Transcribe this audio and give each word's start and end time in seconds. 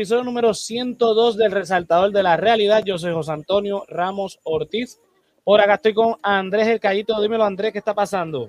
Episodio 0.00 0.24
número 0.24 0.54
102 0.54 1.36
del 1.36 1.52
Resaltador 1.52 2.10
de 2.10 2.22
la 2.22 2.38
Realidad. 2.38 2.82
Yo 2.82 2.96
soy 2.96 3.12
José 3.12 3.32
Antonio 3.32 3.84
Ramos 3.86 4.40
Ortiz. 4.44 4.98
Por 5.44 5.60
acá 5.60 5.74
estoy 5.74 5.92
con 5.92 6.16
Andrés 6.22 6.68
El 6.68 6.80
Callito. 6.80 7.20
Dímelo, 7.20 7.44
Andrés, 7.44 7.70
¿qué 7.70 7.80
está 7.80 7.92
pasando? 7.92 8.48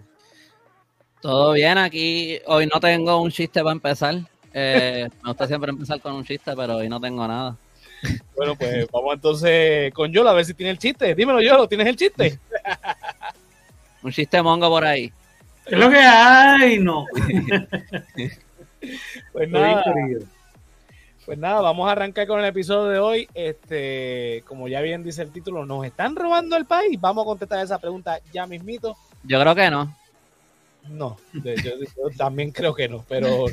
Todo 1.19 1.51
bien, 1.51 1.77
aquí 1.77 2.39
hoy 2.45 2.69
no 2.73 2.79
tengo 2.79 3.21
un 3.21 3.31
chiste 3.31 3.61
para 3.61 3.73
empezar. 3.73 4.15
Eh, 4.53 5.09
me 5.23 5.29
gusta 5.29 5.45
siempre 5.45 5.71
empezar 5.71 5.99
con 5.99 6.13
un 6.13 6.23
chiste, 6.23 6.53
pero 6.55 6.77
hoy 6.77 6.87
no 6.87 7.01
tengo 7.01 7.27
nada. 7.27 7.57
Bueno, 8.33 8.55
pues 8.55 8.87
vamos 8.89 9.15
entonces 9.15 9.93
con 9.93 10.09
Yolo 10.09 10.29
a 10.29 10.33
ver 10.33 10.45
si 10.45 10.53
tiene 10.53 10.71
el 10.71 10.79
chiste. 10.79 11.13
Dímelo, 11.13 11.41
Yolo, 11.41 11.67
¿tienes 11.67 11.87
el 11.87 11.97
chiste? 11.97 12.39
un 14.03 14.11
chiste 14.13 14.41
mongo 14.41 14.69
por 14.69 14.85
ahí. 14.85 15.11
¿Qué 15.67 15.75
es 15.75 15.81
lo 15.81 15.89
que 15.89 15.97
hay? 15.97 16.79
No. 16.79 17.05
pues 19.33 19.49
nada. 19.49 19.83
Pues 21.31 21.39
nada, 21.39 21.61
vamos 21.61 21.87
a 21.87 21.93
arrancar 21.93 22.27
con 22.27 22.41
el 22.41 22.45
episodio 22.45 22.89
de 22.89 22.99
hoy. 22.99 23.29
Este, 23.33 24.43
como 24.45 24.67
ya 24.67 24.81
bien 24.81 25.01
dice 25.01 25.21
el 25.21 25.31
título, 25.31 25.65
¿nos 25.65 25.85
están 25.85 26.13
robando 26.13 26.57
el 26.57 26.65
país? 26.65 26.99
Vamos 26.99 27.23
a 27.23 27.25
contestar 27.25 27.63
esa 27.63 27.79
pregunta 27.79 28.19
ya 28.33 28.45
mismito. 28.45 28.97
Yo 29.23 29.39
creo 29.39 29.55
que 29.55 29.71
no. 29.71 29.95
No, 30.89 31.15
yo, 31.31 31.71
también 32.17 32.51
creo 32.51 32.75
que 32.75 32.89
no, 32.89 33.05
pero 33.07 33.45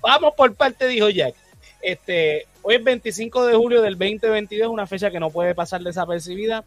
vamos 0.00 0.32
por 0.34 0.54
parte, 0.54 0.86
dijo 0.86 1.10
Jack. 1.10 1.34
Este, 1.82 2.46
hoy 2.62 2.76
es 2.76 2.84
25 2.84 3.48
de 3.48 3.54
julio 3.54 3.82
del 3.82 3.98
2022, 3.98 4.70
una 4.70 4.86
fecha 4.86 5.10
que 5.10 5.20
no 5.20 5.28
puede 5.28 5.54
pasar 5.54 5.82
desapercibida. 5.82 6.64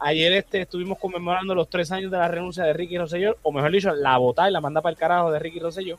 Ayer 0.00 0.32
este, 0.32 0.62
estuvimos 0.62 0.98
conmemorando 0.98 1.54
los 1.54 1.70
tres 1.70 1.92
años 1.92 2.10
de 2.10 2.18
la 2.18 2.26
renuncia 2.26 2.64
de 2.64 2.72
Ricky 2.72 2.98
Rosselló, 2.98 3.36
o 3.42 3.52
mejor 3.52 3.70
dicho, 3.70 3.94
la 3.94 4.18
botada 4.18 4.50
y 4.50 4.52
la 4.52 4.60
manda 4.60 4.82
para 4.82 4.94
el 4.94 4.98
carajo 4.98 5.30
de 5.30 5.38
Ricky 5.38 5.60
Rosselló. 5.60 5.96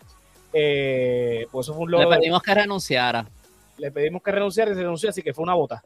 Eh, 0.52 1.48
pues 1.54 1.68
eso 1.68 1.74
fue 1.74 1.86
un 1.86 1.92
logro. 1.92 2.10
Le 2.10 2.18
pedimos 2.18 2.42
que 2.42 2.54
renunciara 2.54 3.26
le 3.78 3.92
pedimos 3.92 4.22
que 4.22 4.32
renunciara 4.32 4.72
y 4.72 4.76
se 4.76 4.82
renunció, 4.82 5.10
así 5.10 5.22
que 5.22 5.34
fue 5.34 5.44
una 5.44 5.54
bota. 5.54 5.84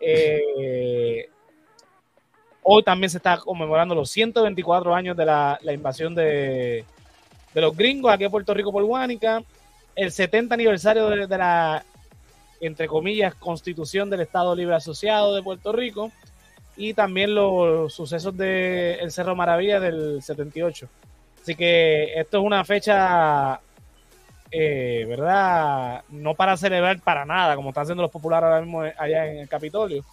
Eh, 0.00 1.28
hoy 2.62 2.82
también 2.82 3.10
se 3.10 3.18
está 3.18 3.38
conmemorando 3.38 3.94
los 3.94 4.10
124 4.10 4.94
años 4.94 5.16
de 5.16 5.24
la, 5.24 5.58
invasión 5.72 6.14
de, 6.14 6.84
los 7.54 7.76
gringos 7.76 8.12
aquí 8.12 8.24
en 8.24 8.30
Puerto 8.30 8.54
Rico 8.54 8.72
por 8.72 8.84
Guánica, 8.84 9.42
el 9.94 10.10
70 10.10 10.54
aniversario 10.54 11.08
de, 11.08 11.38
la, 11.38 11.84
entre 12.60 12.86
comillas, 12.86 13.34
constitución 13.34 14.10
del 14.10 14.20
Estado 14.20 14.54
Libre 14.54 14.74
Asociado 14.74 15.34
de 15.34 15.42
Puerto 15.42 15.72
Rico 15.72 16.10
y 16.76 16.94
también 16.94 17.34
los 17.34 17.92
sucesos 17.92 18.36
del 18.36 19.10
Cerro 19.10 19.36
Maravilla 19.36 19.78
del 19.78 20.22
78. 20.22 20.88
Así 21.42 21.54
que 21.54 22.14
esto 22.14 22.38
es 22.38 22.44
una 22.44 22.64
fecha 22.64 23.60
eh, 24.54 25.06
¿verdad? 25.08 26.04
No 26.10 26.34
para 26.34 26.58
celebrar 26.58 27.00
para 27.00 27.24
nada, 27.24 27.56
como 27.56 27.70
están 27.70 27.84
haciendo 27.84 28.02
los 28.02 28.10
populares 28.10 28.44
ahora 28.44 28.60
mismo 28.60 28.82
allá 28.82 29.26
en 29.26 29.38
el 29.38 29.48
Capitolio. 29.48 30.04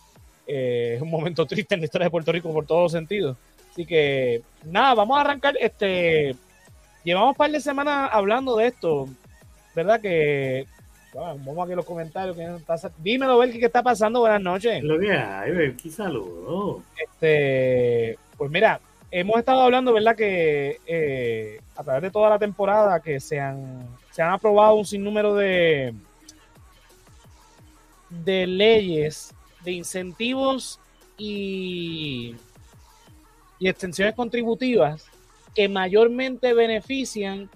Eh, 0.47 0.93
es 0.95 1.01
un 1.01 1.09
momento 1.09 1.45
triste 1.47 1.75
en 1.75 1.81
la 1.81 1.85
historia 1.85 2.05
de 2.05 2.11
Puerto 2.11 2.31
Rico 2.31 2.51
por 2.53 2.65
todos 2.65 2.83
los 2.83 2.91
sentidos. 2.93 3.37
Así 3.69 3.85
que, 3.85 4.41
nada, 4.63 4.93
vamos 4.93 5.17
a 5.17 5.21
arrancar. 5.21 5.55
Este, 5.59 6.33
llevamos 7.03 7.31
un 7.31 7.35
par 7.35 7.51
de 7.51 7.59
semanas 7.59 8.09
hablando 8.13 8.55
de 8.55 8.67
esto, 8.67 9.09
¿verdad? 9.75 9.99
Que 9.99 10.65
vamos 11.13 11.65
aquí 11.65 11.75
los 11.75 11.85
comentarios. 11.85 12.37
Dímelo, 12.97 13.39
Belki, 13.39 13.59
¿qué 13.59 13.65
está 13.65 13.83
pasando? 13.83 14.21
Buenas 14.21 14.41
noches. 14.41 14.81
Lo 14.83 14.97
que 14.97 15.11
hay, 15.11 15.51
Belki, 15.51 15.89
saludos. 15.89 16.81
Este, 16.97 18.17
pues 18.37 18.49
mira, 18.49 18.79
hemos 19.11 19.37
estado 19.37 19.61
hablando, 19.61 19.91
¿verdad? 19.91 20.15
Que 20.15 20.79
eh, 20.87 21.59
a 21.75 21.83
través 21.83 22.03
de 22.03 22.11
toda 22.11 22.29
la 22.29 22.39
temporada 22.39 23.01
que 23.01 23.19
se 23.19 23.39
han 23.39 23.98
se 24.11 24.21
han 24.21 24.31
aprobado 24.31 24.75
un 24.75 24.85
sinnúmero 24.85 25.35
de, 25.35 25.93
de 28.09 28.47
leyes, 28.47 29.33
de 29.63 29.71
incentivos 29.71 30.79
y, 31.17 32.35
y 33.59 33.67
extensiones 33.67 34.15
contributivas 34.15 35.05
que 35.53 35.67
mayormente 35.67 36.53
benefician 36.53 37.49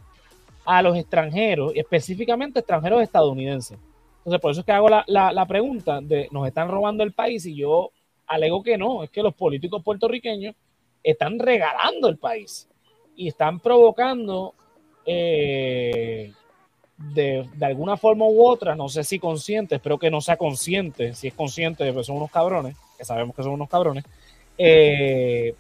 a 0.65 0.81
los 0.81 0.97
extranjeros, 0.97 1.73
específicamente 1.75 2.59
extranjeros 2.59 3.01
estadounidenses. 3.01 3.77
Entonces, 4.19 4.41
por 4.41 4.51
eso 4.51 4.61
es 4.61 4.65
que 4.65 4.71
hago 4.71 4.87
la, 4.87 5.03
la, 5.07 5.45
pregunta 5.45 5.99
de, 6.01 6.29
¿nos 6.31 6.47
están 6.47 6.69
robando 6.69 7.03
el 7.03 7.11
país? 7.11 7.45
Y 7.45 7.55
yo 7.55 7.91
alego 8.25 8.63
que 8.63 8.77
no, 8.77 9.03
es 9.03 9.09
que 9.09 9.21
los 9.21 9.33
políticos 9.33 9.83
puertorriqueños 9.83 10.55
están 11.03 11.39
regalando 11.39 12.07
el 12.07 12.17
país 12.17 12.69
y 13.17 13.27
están 13.27 13.59
provocando 13.59 14.53
eh, 15.05 16.31
de, 16.97 17.47
alguna 17.61 17.97
forma 17.97 18.25
u 18.25 18.45
otra, 18.45 18.75
no 18.75 18.89
sé 18.89 19.03
si 19.03 19.19
consciente, 19.19 19.75
espero 19.75 19.97
que 19.97 20.11
no 20.11 20.21
sea 20.21 20.37
consciente, 20.37 21.13
si 21.13 21.27
es 21.27 21.33
consciente, 21.33 21.91
pues 21.91 22.07
son 22.07 22.17
unos 22.17 22.31
cabrones, 22.31 22.75
que 22.97 23.05
sabemos 23.05 23.35
que 23.35 23.43
son 23.43 23.53
unos 23.53 23.69
cabrones, 23.69 24.03
eh, 24.57 25.55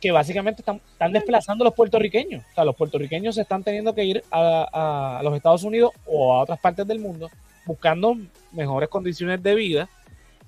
que 0.00 0.12
básicamente 0.12 0.62
están, 0.62 0.80
están, 0.92 1.12
desplazando 1.12 1.64
a 1.64 1.66
los 1.66 1.74
puertorriqueños. 1.74 2.44
O 2.50 2.54
sea, 2.54 2.64
los 2.64 2.76
puertorriqueños 2.76 3.34
se 3.34 3.42
están 3.42 3.62
teniendo 3.62 3.94
que 3.94 4.04
ir 4.04 4.24
a, 4.30 5.20
los 5.22 5.34
Estados 5.34 5.62
Unidos 5.62 5.92
o 6.06 6.34
a 6.34 6.42
otras 6.42 6.58
partes 6.58 6.86
del 6.86 7.00
mundo 7.00 7.30
buscando 7.66 8.16
mejores 8.52 8.88
condiciones 8.88 9.42
de 9.42 9.54
vida. 9.54 9.88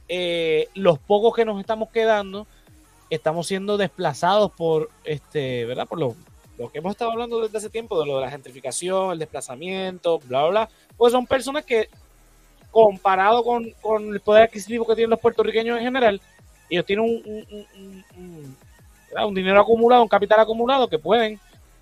Eh, 0.08 0.68
los 0.74 0.98
pocos 0.98 1.34
que 1.34 1.44
nos 1.44 1.60
estamos 1.60 1.90
quedando 1.90 2.46
estamos 3.10 3.46
siendo 3.46 3.76
desplazados 3.76 4.50
por 4.52 4.88
este, 5.04 5.66
¿verdad? 5.66 5.86
Por 5.86 6.00
los 6.00 6.14
lo 6.58 6.70
que 6.70 6.78
hemos 6.78 6.92
estado 6.92 7.12
hablando 7.12 7.40
desde 7.40 7.58
hace 7.58 7.70
tiempo, 7.70 7.98
de 8.00 8.06
lo 8.06 8.16
de 8.16 8.22
la 8.22 8.30
gentrificación, 8.30 9.12
el 9.12 9.18
desplazamiento, 9.18 10.18
bla, 10.20 10.42
bla, 10.42 10.50
bla, 10.50 10.68
pues 10.96 11.12
son 11.12 11.26
personas 11.26 11.64
que, 11.64 11.88
comparado 12.70 13.42
con, 13.42 13.64
el 14.14 14.20
poder 14.20 14.44
adquisitivo 14.44 14.86
que 14.86 14.94
tienen 14.94 15.10
los 15.10 15.20
puertorriqueños 15.20 15.78
en 15.78 15.84
general, 15.84 16.20
ellos 16.68 16.86
tienen 16.86 17.04
un, 17.04 18.56
un, 19.24 19.34
dinero 19.34 19.60
acumulado, 19.60 20.02
un 20.02 20.08
capital 20.08 20.40
acumulado 20.40 20.88
que 20.88 20.98
pueden 20.98 21.38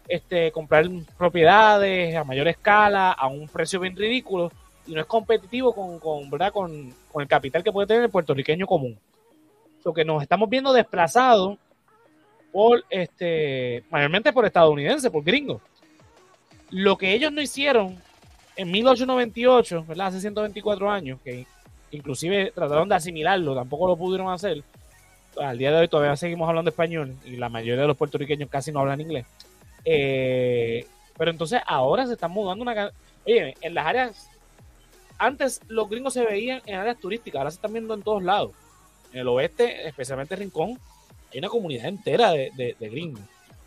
este, 0.09 0.51
comprar 0.51 0.87
propiedades 1.17 2.17
a 2.17 2.25
mayor 2.25 2.49
escala, 2.49 3.13
a 3.13 3.29
un 3.29 3.49
precio 3.49 3.79
bien 3.79 3.97
ridículo, 3.97 4.51
y 4.87 4.95
no 4.95 5.01
es 5.01 5.07
competitivo 5.07 5.73
con, 5.73 6.01
con, 6.01 6.29
¿verdad? 6.31 6.53
con, 6.53 6.93
con 7.13 7.23
el 7.23 7.29
capital 7.29 7.63
que 7.63 7.71
puede 7.71 7.87
tener 7.87 8.03
el 8.03 8.11
puertorriqueño 8.11 8.67
común. 8.67 8.99
Lo 9.85 9.95
que 9.95 10.05
nos 10.05 10.23
estamos 10.23 10.49
viendo 10.49 10.73
desplazados 10.73 11.59
por 12.53 12.85
este, 12.91 13.85
mayormente 13.91 14.33
por 14.33 14.45
estadounidenses, 14.45 15.11
por 15.11 15.23
gringos. 15.23 15.63
Lo 16.71 16.97
que 16.97 17.15
ellos 17.15 17.33
no 17.33 17.41
hicieron 17.41 17.99
en 18.57 18.71
1898, 18.71 19.85
¿verdad? 19.87 20.09
Hace 20.09 20.21
124 20.21 20.91
años, 20.91 21.21
que 21.25 21.47
inclusive 21.91 22.53
trataron 22.55 22.89
de 22.89 22.95
asimilarlo, 22.95 23.55
tampoco 23.55 23.89
lo 23.89 23.97
pudieron 23.97 24.31
hacer. 24.31 24.63
Al 25.41 25.59
día 25.59 25.71
de 25.71 25.79
hoy 25.79 25.89
todavía 25.89 26.17
seguimos 26.17 26.49
hablando 26.49 26.71
español 26.71 27.17
y 27.25 27.37
la 27.37 27.49
mayoría 27.49 27.83
de 27.83 27.89
los 27.89 27.97
puertorriqueños 27.97 28.51
casi 28.51 28.73
no 28.73 28.81
hablan 28.81 29.01
inglés. 29.01 29.27
Eh, 29.85 30.87
pero 31.17 31.31
entonces 31.31 31.61
ahora 31.67 32.07
se 32.07 32.15
están 32.15 32.31
mudando 32.31 32.63
una... 32.63 32.91
Oye, 33.27 33.55
en 33.61 33.75
las 33.75 33.87
áreas... 33.87 34.31
Antes 35.19 35.61
los 35.69 35.89
gringos 35.89 36.15
se 36.15 36.25
veían 36.25 36.63
en 36.65 36.77
áreas 36.77 36.99
turísticas, 36.99 37.39
ahora 37.39 37.51
se 37.51 37.57
están 37.57 37.73
viendo 37.73 37.93
en 37.95 38.03
todos 38.03 38.23
lados. 38.23 38.53
En 39.13 39.21
el 39.21 39.29
oeste, 39.29 39.87
especialmente 39.87 40.35
Rincón, 40.35 40.79
hay 41.33 41.39
una 41.39 41.49
comunidad 41.49 41.87
entera 41.87 42.33
de, 42.33 42.51
de, 42.57 42.89
gringos. 42.89 43.23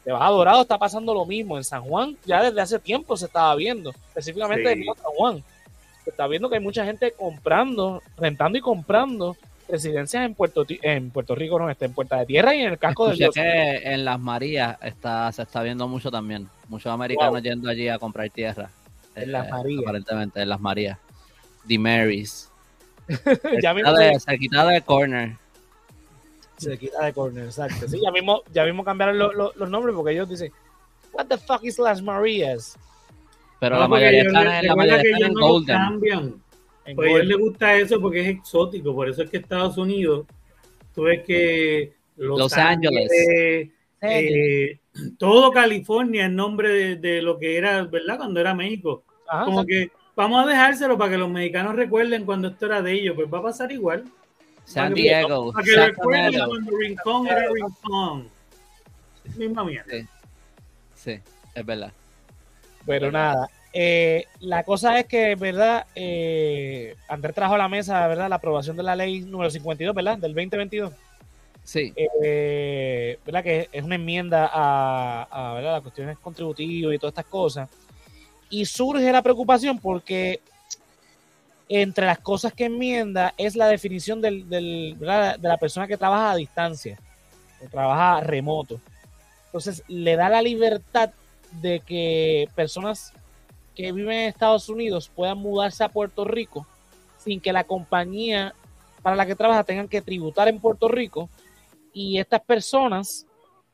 De 0.05 0.11
Baja 0.11 0.29
Dorado 0.29 0.61
está 0.61 0.77
pasando 0.77 1.13
lo 1.13 1.25
mismo. 1.25 1.57
En 1.57 1.63
San 1.63 1.83
Juan 1.83 2.17
ya 2.25 2.43
desde 2.43 2.61
hace 2.61 2.79
tiempo 2.79 3.15
se 3.15 3.25
estaba 3.25 3.55
viendo, 3.55 3.91
específicamente 3.91 4.71
en 4.71 4.85
San 4.85 5.13
Juan. 5.15 5.43
Se 6.03 6.09
está 6.09 6.27
viendo 6.27 6.49
que 6.49 6.55
hay 6.55 6.61
mucha 6.61 6.85
gente 6.85 7.11
comprando, 7.11 8.01
rentando 8.17 8.57
y 8.57 8.61
comprando 8.61 9.37
residencias 9.67 10.25
en 10.25 10.35
Puerto 10.35 10.65
en 10.67 11.09
Puerto 11.09 11.35
Rico, 11.35 11.57
no, 11.57 11.69
este, 11.69 11.85
en 11.85 11.93
Puerta 11.93 12.17
de 12.17 12.25
Tierra 12.25 12.55
y 12.55 12.61
en 12.61 12.73
el 12.73 12.77
casco 12.77 13.07
del 13.07 13.17
que 13.17 13.81
en 13.83 14.05
Las 14.05 14.19
Marías 14.19 14.77
está, 14.81 15.31
se 15.31 15.43
está 15.43 15.63
viendo 15.63 15.87
mucho 15.87 16.11
también. 16.11 16.49
Muchos 16.67 16.91
americanos 16.91 17.41
yendo 17.41 17.69
allí 17.69 17.87
a 17.87 17.97
comprar 17.97 18.29
tierra. 18.29 18.69
En 19.15 19.31
Las 19.31 19.47
eh, 19.47 19.51
Marías. 19.51 19.81
Aparentemente, 19.83 20.41
en 20.41 20.49
Las 20.49 20.59
Marías. 20.59 20.97
The 21.67 21.79
Marys. 21.79 22.49
ya 23.61 23.73
de, 23.73 24.19
cerquita 24.19 24.65
de 24.65 24.81
Corner. 24.81 25.42
Se 26.57 26.77
quita 26.77 27.05
de 27.05 27.13
corner, 27.13 27.45
exacto. 27.45 27.87
Sí, 27.87 27.99
ya 28.01 28.11
mismo, 28.11 28.43
ya 28.53 28.65
mismo 28.65 28.83
cambiaron 28.83 29.17
los 29.17 29.69
nombres 29.69 29.95
porque 29.95 30.13
ellos 30.13 30.29
dicen, 30.29 30.51
What 31.13 31.27
the 31.27 31.37
fuck 31.37 31.63
is 31.63 31.77
Las 31.79 32.01
Marías? 32.01 32.77
Pero 33.59 33.79
la 33.79 33.87
mayoría 33.87 34.23
están 34.23 34.47
en 34.47 34.67
la 34.67 34.75
mayoría 34.75 35.13
están 35.13 35.31
en 35.31 35.33
Golden. 35.33 35.77
Cambian. 35.77 36.43
pues 36.95 36.97
a 36.97 37.11
ellos 37.11 37.25
les 37.27 37.37
gusta 37.37 37.75
eso 37.75 38.01
porque 38.01 38.21
es 38.21 38.27
exótico, 38.27 38.93
por 38.93 39.07
eso 39.07 39.23
es 39.23 39.29
que 39.29 39.37
Estados 39.37 39.77
Unidos, 39.77 40.25
tú 40.93 41.03
ves 41.03 41.23
que 41.23 41.93
Los, 42.17 42.51
Ángeles, 42.53 43.09
eh, 44.01 44.79
todo 45.17 45.51
California 45.51 46.25
en 46.25 46.35
nombre 46.35 46.97
de, 46.97 47.21
lo 47.21 47.37
que 47.37 47.57
era, 47.57 47.83
¿verdad? 47.83 48.17
Cuando 48.17 48.39
era 48.41 48.53
México. 48.53 49.03
Como 49.45 49.65
que 49.65 49.91
vamos 50.15 50.43
a 50.43 50.47
dejárselo 50.47 50.97
para 50.97 51.11
que 51.11 51.17
los 51.17 51.29
mexicanos 51.29 51.75
recuerden 51.75 52.25
cuando 52.25 52.49
esto 52.49 52.65
era 52.65 52.81
de 52.81 52.91
ellos, 52.91 53.15
pues 53.15 53.31
va 53.33 53.39
a 53.39 53.43
pasar 53.43 53.71
igual. 53.71 54.03
San 54.65 54.93
Diego. 54.93 55.51
Para 55.51 55.63
que 55.65 55.75
recuerden 55.75 56.45
cuando 56.47 56.77
Rincón 56.77 57.27
era 57.27 57.43
Rincón. 57.53 58.29
Misma 59.37 59.63
mierda. 59.63 59.89
Sí. 59.91 60.05
sí, 60.95 61.19
es 61.55 61.65
verdad. 61.65 61.91
Pero 62.85 63.11
nada, 63.11 63.49
Eh, 63.75 64.25
la 64.41 64.63
cosa 64.63 64.99
es 64.99 65.05
que, 65.07 65.33
¿verdad? 65.35 65.87
Eh, 65.95 66.95
Andrés 67.07 67.33
trajo 67.33 67.55
a 67.55 67.57
la 67.57 67.67
mesa, 67.67 68.05
¿verdad? 68.07 68.29
La 68.29 68.35
aprobación 68.35 68.77
de 68.77 68.83
la 68.83 68.95
ley 68.95 69.21
número 69.21 69.49
52, 69.49 69.95
¿verdad? 69.95 70.17
Del 70.19 70.33
2022. 70.33 70.91
Sí. 71.63 71.91
Eh, 71.95 73.17
¿Verdad? 73.25 73.43
Que 73.43 73.69
es 73.71 73.83
una 73.83 73.95
enmienda 73.95 74.47
a, 74.53 75.23
a 75.31 75.53
¿verdad? 75.55 75.71
las 75.73 75.81
cuestiones 75.81 76.19
contributivas 76.19 76.93
y 76.93 76.99
todas 76.99 77.13
estas 77.13 77.25
cosas. 77.25 77.69
Y 78.49 78.65
surge 78.65 79.11
la 79.11 79.21
preocupación 79.23 79.79
porque 79.79 80.41
entre 81.81 82.05
las 82.05 82.19
cosas 82.19 82.53
que 82.53 82.65
enmienda 82.65 83.33
es 83.35 83.55
la 83.55 83.67
definición 83.67 84.21
de 84.21 84.95
la 85.41 85.57
persona 85.57 85.87
que 85.87 85.97
trabaja 85.97 86.31
a 86.31 86.35
distancia 86.35 86.99
o 87.65 87.67
trabaja 87.67 88.21
remoto. 88.21 88.79
Entonces 89.47 89.83
le 89.87 90.15
da 90.15 90.29
la 90.29 90.43
libertad 90.43 91.09
de 91.61 91.79
que 91.79 92.47
personas 92.53 93.11
que 93.75 93.91
viven 93.91 94.13
en 94.13 94.29
Estados 94.29 94.69
Unidos 94.69 95.09
puedan 95.15 95.39
mudarse 95.39 95.83
a 95.83 95.89
Puerto 95.89 96.25
Rico 96.25 96.67
sin 97.17 97.41
que 97.41 97.51
la 97.51 97.63
compañía 97.63 98.53
para 99.01 99.15
la 99.15 99.25
que 99.25 99.35
trabaja 99.35 99.63
tengan 99.63 99.87
que 99.87 100.01
tributar 100.01 100.47
en 100.49 100.59
Puerto 100.59 100.87
Rico 100.87 101.27
y 101.91 102.19
estas 102.19 102.41
personas, 102.41 103.25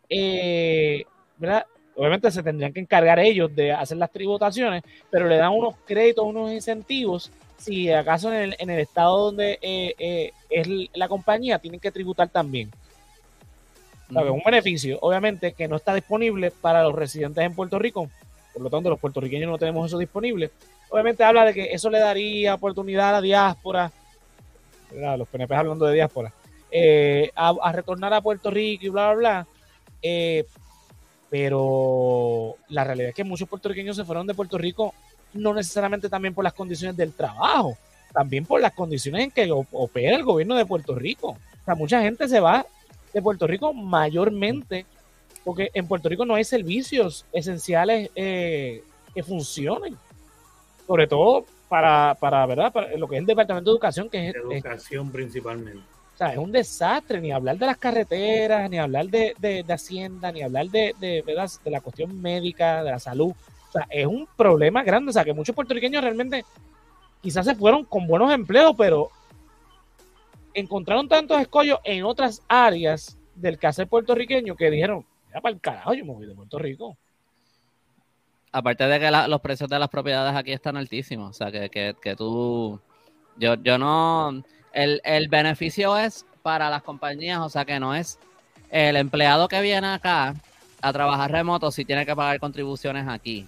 eh. 0.08 1.04
Obviamente 1.96 2.32
se 2.32 2.44
tendrían 2.44 2.72
que 2.72 2.80
encargar 2.80 3.20
ellos 3.20 3.54
de 3.54 3.74
hacer 3.74 3.98
las 3.98 4.10
tributaciones, 4.10 4.84
pero 5.10 5.28
le 5.28 5.36
dan 5.36 5.52
unos 5.52 5.76
créditos, 5.86 6.24
unos 6.24 6.50
incentivos 6.50 7.30
si 7.60 7.92
acaso 7.92 8.34
en 8.34 8.40
el, 8.40 8.56
en 8.58 8.70
el 8.70 8.80
estado 8.80 9.26
donde 9.26 9.60
eh, 9.62 9.94
eh, 10.00 10.32
es 10.50 10.68
la 10.94 11.08
compañía 11.08 11.60
tienen 11.60 11.80
que 11.80 11.92
tributar 11.92 12.30
también. 12.30 12.72
Un 14.10 14.42
beneficio, 14.44 14.98
obviamente, 15.02 15.54
que 15.54 15.68
no 15.68 15.76
está 15.76 15.94
disponible 15.94 16.50
para 16.50 16.82
los 16.82 16.96
residentes 16.96 17.44
en 17.44 17.54
Puerto 17.54 17.78
Rico, 17.78 18.10
por 18.54 18.64
lo 18.64 18.70
tanto 18.72 18.90
los 18.90 19.00
puertorriqueños 19.00 19.52
no 19.52 19.60
tenemos 19.60 19.86
eso 19.86 20.00
disponible. 20.00 20.50
Obviamente 20.90 21.24
habla 21.24 21.46
de 21.46 21.54
que 21.54 21.74
eso 21.74 21.92
le 21.92 22.00
daría 22.00 22.56
oportunidad 22.56 23.10
a 23.10 23.12
la 23.14 23.22
diáspora, 23.22 23.92
los 24.92 25.28
PNP 25.28 25.54
hablando 25.54 25.86
de 25.86 25.94
diáspora, 25.94 26.34
eh, 26.72 27.30
a, 27.36 27.72
retornar 27.72 28.12
a 28.16 28.22
Puerto 28.22 28.50
Rico 28.50 28.88
y 28.88 28.90
bla, 28.90 29.14
bla, 29.14 29.48
bla. 30.02 30.46
pero 31.30 32.56
la 32.70 32.84
realidad 32.84 33.10
es 33.10 33.16
que 33.16 33.24
muchos 33.24 33.48
puertorriqueños 33.48 33.96
se 33.96 34.06
fueron 34.06 34.26
de 34.26 34.34
Puerto 34.34 34.58
Rico 34.58 34.96
no 35.34 35.54
necesariamente 35.54 36.10
también 36.10 36.34
por 36.34 36.44
las 36.44 36.54
condiciones 36.54 36.98
del 36.98 37.14
trabajo, 37.14 37.78
también 38.14 38.46
por 38.46 38.62
las 38.62 38.74
condiciones 38.74 39.24
en 39.24 39.32
que 39.32 39.50
opera 39.52 40.16
el 40.16 40.24
gobierno 40.24 40.56
de 40.56 40.66
Puerto 40.66 40.96
Rico. 40.96 41.30
O 41.30 41.66
sea, 41.66 41.76
mucha 41.76 42.02
gente 42.02 42.28
se 42.28 42.40
va 42.40 42.66
de 43.14 43.22
Puerto 43.22 43.48
Rico 43.48 43.74
mayormente 43.74 44.86
porque 45.44 45.72
en 45.74 45.88
Puerto 45.88 46.10
Rico 46.10 46.26
no 46.26 46.36
hay 46.36 46.44
servicios 46.44 47.26
esenciales 47.32 48.10
eh, 48.16 48.84
que 49.14 49.24
funcionen. 49.24 49.98
Sobre 50.86 51.08
todo 51.08 51.46
para, 51.68 52.16
para, 52.20 52.46
¿verdad? 52.46 52.72
Para 52.72 52.98
lo 52.98 53.08
que 53.08 53.16
es 53.16 53.20
el 53.20 53.26
Departamento 53.26 53.70
de 53.70 53.76
Educación, 53.76 54.10
que 54.10 54.30
es... 54.30 54.36
Educación 54.36 55.12
principalmente. 55.12 55.84
O 56.16 56.18
sea, 56.18 56.34
es 56.34 56.38
un 56.38 56.52
desastre, 56.52 57.22
ni 57.22 57.32
hablar 57.32 57.58
de 57.58 57.66
las 57.66 57.78
carreteras, 57.78 58.70
ni 58.70 58.78
hablar 58.78 59.08
de, 59.08 59.34
de, 59.40 59.64
de 59.64 59.74
Hacienda, 59.74 60.32
ni 60.32 60.42
hablar 60.42 60.68
de, 60.68 60.94
de, 61.00 61.24
de 61.24 61.72
la 61.72 61.80
cuestión 61.80 62.22
médica, 62.22 62.84
de 62.84 62.92
la 62.92 63.00
salud. 63.00 63.32
O 63.70 63.72
sea, 63.72 63.88
es 63.90 64.06
un 64.06 64.28
problema 64.36 64.84
grande. 64.84 65.10
O 65.10 65.14
sea, 65.14 65.24
que 65.24 65.34
muchos 65.34 65.56
puertorriqueños 65.56 66.04
realmente 66.04 66.44
quizás 67.22 67.46
se 67.46 67.56
fueron 67.56 67.86
con 67.86 68.08
buenos 68.08 68.32
empleos, 68.32 68.74
pero 68.78 69.10
encontraron 70.54 71.08
tantos 71.08 71.40
escollos 71.40 71.80
en 71.84 72.04
otras 72.04 72.42
áreas 72.48 73.18
del 73.36 73.58
quehacer 73.58 73.88
puertorriqueño 73.88 74.56
que 74.56 74.72
dijeron, 74.72 75.06
ya 75.34 75.40
para 75.40 75.54
el 75.54 75.62
carajo, 75.62 75.94
yo 75.94 76.06
me 76.06 76.14
voy 76.14 76.26
de 76.26 76.36
Puerto 76.36 76.58
Rico. 76.58 76.98
Aparte 78.52 78.88
de 78.88 79.00
que 79.00 79.12
los 79.12 79.42
precios 79.42 79.70
de 79.70 79.78
las 79.78 79.90
propiedades 79.90 80.36
aquí 80.36 80.52
están 80.52 80.76
altísimos, 80.76 81.30
o 81.30 81.34
sea, 81.34 81.52
que, 81.52 81.96
que, 82.02 82.16
tú, 82.16 82.80
yo, 83.38 83.54
yo 83.56 83.78
no, 83.78 84.44
el, 84.74 85.02
el 85.04 85.28
beneficio 85.28 85.96
es 85.96 86.26
para 86.42 86.70
las 86.72 86.82
compañías, 86.82 87.40
o 87.42 87.50
sea, 87.50 87.64
que 87.64 87.80
no 87.80 87.94
es 87.94 88.18
el 88.72 88.96
empleado 88.96 89.48
que 89.48 89.62
viene 89.62 89.88
acá 89.88 90.34
a 90.82 90.94
trabajar 90.94 91.32
remoto 91.32 91.70
si 91.70 91.86
tiene 91.86 92.08
que 92.08 92.16
pagar 92.16 92.40
contribuciones 92.40 93.08
aquí 93.08 93.48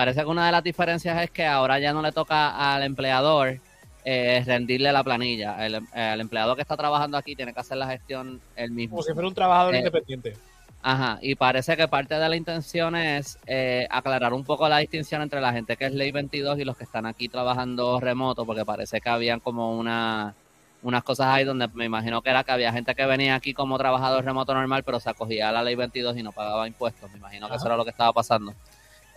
parece 0.00 0.22
que 0.22 0.28
una 0.28 0.46
de 0.46 0.52
las 0.52 0.64
diferencias 0.64 1.22
es 1.22 1.30
que 1.30 1.44
ahora 1.44 1.78
ya 1.78 1.92
no 1.92 2.00
le 2.00 2.10
toca 2.10 2.74
al 2.74 2.82
empleador 2.84 3.58
eh, 4.02 4.42
rendirle 4.46 4.90
la 4.92 5.04
planilla. 5.04 5.66
El, 5.66 5.74
empleado 6.20 6.56
que 6.56 6.62
está 6.62 6.74
trabajando 6.74 7.18
aquí 7.18 7.36
tiene 7.36 7.52
que 7.52 7.60
hacer 7.60 7.76
la 7.76 7.86
gestión 7.86 8.40
él 8.56 8.70
mismo. 8.70 8.96
Como 8.96 9.02
si 9.02 9.12
fuera 9.12 9.28
un 9.28 9.34
trabajador 9.34 9.74
eh, 9.74 9.78
independiente. 9.80 10.38
Ajá, 10.82 11.18
y 11.20 11.34
parece 11.34 11.76
que 11.76 11.86
parte 11.86 12.14
de 12.14 12.26
la 12.30 12.34
intención 12.34 12.96
es 12.96 13.38
eh, 13.46 13.86
aclarar 13.90 14.32
un 14.32 14.42
poco 14.42 14.66
la 14.70 14.78
distinción 14.78 15.20
entre 15.20 15.38
la 15.38 15.52
gente 15.52 15.76
que 15.76 15.84
es 15.84 15.92
ley 15.92 16.12
22 16.12 16.58
y 16.58 16.64
los 16.64 16.78
que 16.78 16.84
están 16.84 17.04
aquí 17.04 17.28
trabajando 17.28 18.00
remoto, 18.00 18.46
porque 18.46 18.64
parece 18.64 19.02
que 19.02 19.10
habían 19.10 19.40
como 19.40 19.78
una, 19.78 20.34
unas 20.82 21.04
cosas 21.04 21.26
ahí 21.26 21.44
donde 21.44 21.68
me 21.74 21.84
imagino 21.84 22.22
que 22.22 22.30
era 22.30 22.42
que 22.42 22.52
había 22.52 22.72
gente 22.72 22.94
que 22.94 23.04
venía 23.04 23.34
aquí 23.34 23.52
como 23.52 23.76
trabajador 23.76 24.24
remoto 24.24 24.54
normal, 24.54 24.82
pero 24.82 24.98
se 24.98 25.10
acogía 25.10 25.50
a 25.50 25.52
la 25.52 25.62
ley 25.62 25.74
22 25.74 26.16
y 26.16 26.22
no 26.22 26.32
pagaba 26.32 26.66
impuestos. 26.66 27.10
Me 27.10 27.18
imagino 27.18 27.50
que 27.50 27.56
eso 27.56 27.66
era 27.66 27.76
lo 27.76 27.84
que 27.84 27.90
estaba 27.90 28.14
pasando. 28.14 28.54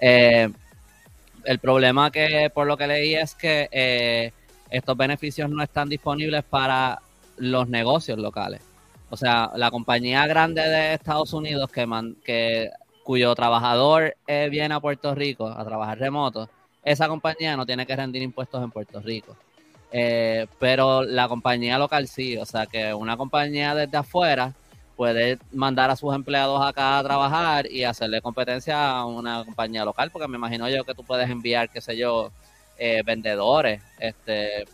Eh, 0.06 0.50
el 1.45 1.60
problema 1.60 2.12
que 2.12 2.51
por 2.54 2.68
lo 2.68 2.78
que 2.78 2.88
leí 2.88 3.16
es 3.16 3.36
que 3.36 3.68
eh, 3.72 4.32
estos 4.70 4.98
beneficios 4.98 5.50
no 5.50 5.63
están 5.63 5.89
disponibles 5.89 6.44
para 6.44 7.01
los 7.38 7.68
negocios 7.68 8.18
locales. 8.18 8.62
O 9.10 9.18
sea, 9.18 9.51
la 9.56 9.70
compañía 9.70 10.25
grande 10.25 10.62
de 10.62 10.94
Estados 10.96 11.34
Unidos 11.34 11.70
que, 11.72 11.88
que 12.25 12.72
cuyo 13.03 13.36
trabajador 13.36 14.15
eh, 14.25 14.48
viene 14.50 14.74
a 14.74 14.79
Puerto 14.79 15.13
Rico 15.13 15.48
a 15.48 15.63
trabajar 15.63 16.00
remoto, 16.00 16.50
esa 16.84 17.08
compañía 17.08 17.56
no 17.56 17.65
tiene 17.65 17.86
que 17.86 17.96
rendir 17.96 18.22
impuestos 18.22 18.63
en 18.63 18.72
Puerto 18.72 19.00
Rico. 19.01 19.36
Eh, 19.91 20.48
pero 20.58 21.03
la 21.03 21.27
compañía 21.27 21.77
local 21.77 22.08
sí, 22.08 22.36
o 22.38 22.46
sea 22.46 22.65
que 22.65 22.94
una 22.96 23.15
compañía 23.15 23.75
desde 23.75 23.98
afuera 23.98 24.53
puede 24.96 25.40
mandar 25.52 25.90
a 25.90 25.96
sus 25.96 26.14
empleados 26.14 26.62
acá 26.66 27.00
a 27.00 27.04
trabajar 27.04 27.70
y 27.70 27.84
hacerle 27.84 28.22
competencia 28.22 28.90
a 28.90 29.06
una 29.06 29.44
compañía 29.44 29.86
local, 29.86 30.12
porque 30.12 30.28
me 30.28 30.38
imagino 30.38 30.70
yo 30.70 30.84
que 30.84 30.94
tú 30.94 31.04
puedes 31.04 31.30
enviar, 31.30 31.70
qué 31.70 31.82
sé 31.82 31.98
yo, 31.98 32.32
eh, 32.78 33.02
vendedores, 33.06 33.82
este, 34.00 34.66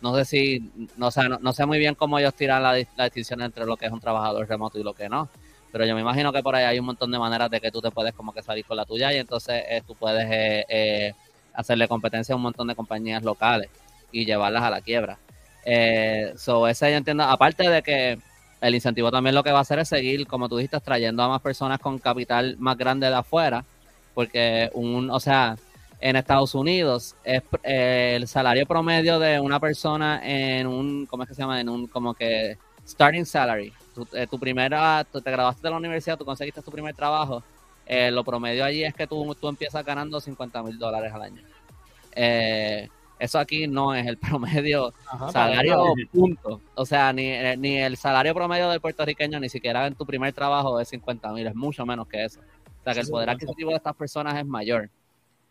no 0.00 0.14
sé 0.16 0.24
si, 0.24 0.72
no 0.96 1.10
sé, 1.10 1.28
no, 1.28 1.52
sé 1.52 1.66
muy 1.66 1.78
bien 1.78 1.94
cómo 1.94 2.18
ellos 2.18 2.34
tiran 2.34 2.62
la, 2.62 2.74
distinción 2.74 3.42
entre 3.42 3.66
lo 3.66 3.76
que 3.76 3.86
es 3.86 3.92
un 3.92 4.00
trabajador 4.00 4.48
remoto 4.48 4.78
y 4.78 4.82
lo 4.82 4.94
que 4.94 5.08
no, 5.08 5.28
pero 5.72 5.84
yo 5.84 5.94
me 5.94 6.00
imagino 6.00 6.32
que 6.32 6.42
por 6.42 6.54
ahí 6.54 6.64
hay 6.64 6.78
un 6.78 6.86
montón 6.86 7.10
de 7.10 7.18
maneras 7.18 7.50
de 7.50 7.60
que 7.60 7.70
tú 7.70 7.80
te 7.80 7.90
puedes 7.90 8.14
como 8.14 8.32
que 8.32 8.42
salir 8.42 8.64
con 8.64 8.76
la 8.76 8.84
tuya 8.84 9.12
y 9.12 9.16
entonces 9.16 9.62
eh, 9.68 9.82
tú 9.86 9.94
puedes 9.94 10.26
eh, 10.30 11.14
hacerle 11.52 11.88
competencia 11.88 12.32
a 12.32 12.36
un 12.36 12.42
montón 12.42 12.68
de 12.68 12.74
compañías 12.74 13.22
locales 13.22 13.68
y 14.12 14.24
llevarlas 14.24 14.62
a 14.62 14.70
la 14.70 14.80
quiebra. 14.80 15.18
Eh, 15.64 16.32
so, 16.36 16.66
ese 16.66 16.90
yo 16.90 16.96
entiendo, 16.96 17.24
aparte 17.24 17.68
de 17.68 17.82
que 17.82 18.18
el 18.60 18.74
incentivo 18.74 19.10
también 19.10 19.34
lo 19.34 19.42
que 19.42 19.52
va 19.52 19.58
a 19.58 19.62
hacer 19.62 19.78
es 19.78 19.88
seguir, 19.88 20.26
como 20.26 20.48
tú 20.48 20.56
dijiste, 20.56 20.80
trayendo 20.80 21.22
a 21.22 21.28
más 21.28 21.40
personas 21.40 21.78
con 21.78 21.98
capital 21.98 22.56
más 22.58 22.76
grande 22.76 23.08
de 23.08 23.14
afuera, 23.14 23.64
porque 24.14 24.70
un, 24.74 25.10
o 25.10 25.20
sea, 25.20 25.56
en 26.00 26.16
Estados 26.16 26.54
Unidos 26.54 27.16
es 27.24 27.42
eh, 27.62 28.14
el 28.16 28.28
salario 28.28 28.66
promedio 28.66 29.18
de 29.18 29.40
una 29.40 29.60
persona 29.60 30.20
en 30.24 30.66
un, 30.66 31.06
¿cómo 31.06 31.22
es 31.22 31.28
que 31.28 31.34
se 31.34 31.42
llama? 31.42 31.60
En 31.60 31.68
un 31.68 31.86
como 31.86 32.14
que 32.14 32.56
starting 32.86 33.26
salary. 33.26 33.72
Tu, 33.94 34.06
eh, 34.12 34.26
primera, 34.40 35.04
tú 35.10 35.20
te 35.20 35.30
graduaste 35.30 35.62
de 35.62 35.70
la 35.70 35.76
universidad, 35.76 36.16
tú 36.16 36.24
conseguiste 36.24 36.62
tu 36.62 36.70
primer 36.70 36.94
trabajo, 36.94 37.42
eh, 37.86 38.10
lo 38.10 38.22
promedio 38.22 38.64
allí 38.64 38.84
es 38.84 38.94
que 38.94 39.06
tú, 39.06 39.34
tú 39.34 39.48
empiezas 39.48 39.84
ganando 39.84 40.20
50 40.20 40.62
mil 40.62 40.78
dólares 40.78 41.12
al 41.12 41.22
año. 41.22 41.42
Eh, 42.12 42.88
eso 43.18 43.38
aquí 43.38 43.66
no 43.66 43.94
es 43.94 44.06
el 44.06 44.16
promedio 44.18 44.92
salario 45.32 45.94
punto. 46.12 46.60
O 46.74 46.86
sea, 46.86 47.12
ni, 47.12 47.26
eh, 47.26 47.56
ni, 47.56 47.76
el 47.78 47.96
salario 47.96 48.34
promedio 48.34 48.70
del 48.70 48.80
puertorriqueño, 48.80 49.40
ni 49.40 49.48
siquiera 49.48 49.86
en 49.86 49.94
tu 49.94 50.06
primer 50.06 50.32
trabajo 50.32 50.80
es 50.80 50.88
50 50.88 51.32
mil, 51.32 51.46
es 51.46 51.54
mucho 51.54 51.84
menos 51.84 52.06
que 52.08 52.24
eso. 52.24 52.40
O 52.40 52.84
sea, 52.84 52.94
que 52.94 53.00
el 53.00 53.08
poder 53.08 53.30
adquisitivo 53.30 53.70
de 53.70 53.76
estas 53.76 53.94
personas 53.94 54.36
es 54.36 54.46
mayor. 54.46 54.88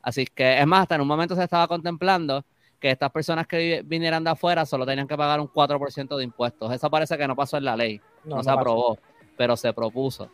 Así 0.01 0.25
que, 0.25 0.59
es 0.59 0.65
más, 0.65 0.83
hasta 0.83 0.95
en 0.95 1.01
un 1.01 1.07
momento 1.07 1.35
se 1.35 1.43
estaba 1.43 1.67
contemplando 1.67 2.45
que 2.79 2.91
estas 2.91 3.11
personas 3.11 3.47
que 3.47 3.81
vinieran 3.85 4.23
de 4.23 4.29
afuera 4.29 4.65
solo 4.65 4.85
tenían 4.85 5.07
que 5.07 5.17
pagar 5.17 5.39
un 5.39 5.47
4% 5.47 6.15
de 6.15 6.23
impuestos. 6.23 6.71
Eso 6.71 6.89
parece 6.89 7.17
que 7.17 7.27
no 7.27 7.35
pasó 7.35 7.57
en 7.57 7.65
la 7.65 7.75
ley, 7.75 7.99
no, 8.23 8.43
se 8.43 8.49
aprobó, 8.49 8.97
pero 9.35 9.57
se 9.57 9.73
propuso. 9.73 10.29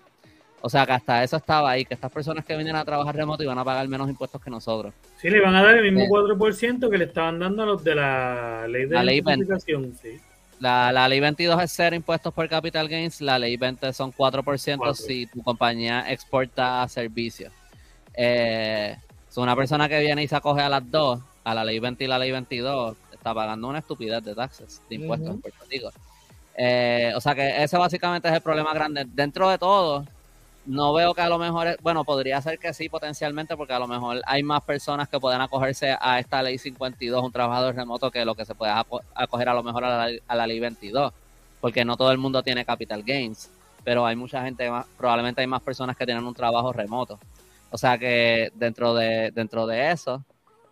O 0.66 0.70
sea, 0.70 0.86
que 0.86 0.94
hasta 0.94 1.22
eso 1.26 1.36
estaba 1.36 1.72
ahí, 1.72 1.84
que 1.84 1.94
estas 1.94 2.10
personas 2.10 2.46
que 2.46 2.56
vienen 2.56 2.78
a 2.78 2.86
trabajar 2.86 3.14
remoto 3.14 3.44
iban 3.44 3.60
a 3.60 3.66
pagar 3.66 3.86
menos 3.90 4.10
impuestos 4.10 4.42
que 4.42 4.50
nosotros. 4.50 4.94
Sí, 5.18 5.30
le 5.30 5.42
van 5.42 5.54
a 5.56 5.62
dar 5.62 5.76
el 5.76 5.92
mismo 5.92 6.06
4% 6.06 6.90
que 6.90 6.98
le 6.98 7.04
estaban 7.04 7.38
dando 7.38 7.64
a 7.64 7.66
los 7.66 7.84
de 7.84 7.96
la 7.96 8.66
ley 8.70 8.86
de 8.86 8.96
la 8.96 9.04
ley 9.04 9.20
20. 9.20 9.60
Sí. 9.60 10.22
La, 10.62 11.10
ley 11.10 11.20
22 11.20 11.62
es 11.62 11.74
cero 11.76 11.98
impuestos 11.98 12.34
por 12.34 12.48
capital 12.48 12.88
gains, 12.88 13.20
la 13.20 13.38
ley 13.38 13.58
20 13.58 13.92
son 13.92 14.14
4%, 14.14 14.94
si 14.94 15.26
tu 15.26 15.44
compañía 15.44 16.10
exporta 16.10 16.88
servicios. 16.88 17.52
Eh, 18.14 18.96
una 19.36 19.58
persona 19.58 19.90
que 19.90 20.00
viene 20.00 20.24
y 20.24 20.30
se 20.30 20.38
acoge 20.38 20.62
a 20.62 20.70
las 20.70 20.90
dos, 20.90 21.20
a 21.44 21.54
la 21.54 21.66
ley 21.66 21.80
20 21.80 22.06
y 22.06 22.08
la 22.08 22.18
ley 22.18 22.32
22, 22.32 22.96
está 23.12 23.34
pagando 23.34 23.68
una 23.68 23.80
estupidez 23.80 24.24
de 24.24 24.34
taxes, 24.34 24.82
de 24.90 24.96
impuestos 24.96 25.30
en 25.30 25.42
Puerto 25.42 25.66
Rico. 25.70 25.92
Eh, 26.56 27.12
o 27.18 27.20
sea 27.20 27.36
que 27.36 27.64
ese 27.64 27.78
básicamente 27.78 28.30
es 28.30 28.34
el 28.36 28.42
problema 28.42 28.74
grande. 28.74 29.06
Dentro 29.06 29.50
de 29.50 29.58
todo, 29.58 30.06
no 30.66 30.94
veo 30.94 31.14
que 31.14 31.22
a 31.22 31.30
lo 31.30 31.38
mejor, 31.38 31.78
bueno, 31.82 32.04
podría 32.04 32.42
ser 32.42 32.58
que 32.58 32.74
sí 32.74 32.90
potencialmente, 32.90 33.58
porque 33.58 33.74
a 33.74 33.80
lo 33.80 33.88
mejor 33.88 34.22
hay 34.26 34.44
más 34.44 34.62
personas 34.64 35.10
que 35.10 35.20
pueden 35.20 35.42
acogerse 35.42 35.96
a 36.00 36.20
esta 36.20 36.42
ley 36.42 36.58
52, 36.58 37.24
un 37.24 37.32
trabajador 37.32 37.76
remoto, 37.76 38.12
que 38.12 38.24
lo 38.26 38.36
que 38.36 38.46
se 38.46 38.56
puede 38.56 38.72
acoger 39.16 39.50
a 39.50 39.54
lo 39.54 39.64
mejor 39.64 39.84
a 39.84 40.10
la, 40.36 40.48
ley 40.48 40.60
22, 40.60 41.12
porque 41.60 41.84
no 41.84 41.98
todo 41.98 42.12
el 42.12 42.18
mundo 42.18 42.44
tiene 42.44 42.66
capital 42.66 43.04
gains, 43.04 43.50
pero 43.84 44.06
hay 44.06 44.16
mucha 44.16 44.44
gente, 44.44 44.70
probablemente 44.98 45.42
hay 45.42 45.48
más 45.48 45.62
personas 45.62 45.98
que 45.98 46.06
tienen 46.06 46.26
un 46.26 46.34
trabajo 46.34 46.72
remoto. 46.72 47.20
O 47.70 47.78
sea 47.78 47.98
que 47.98 48.52
dentro 48.56 48.94
de, 48.94 49.32
dentro 49.32 49.68
de 49.68 49.92
eso, 49.92 50.24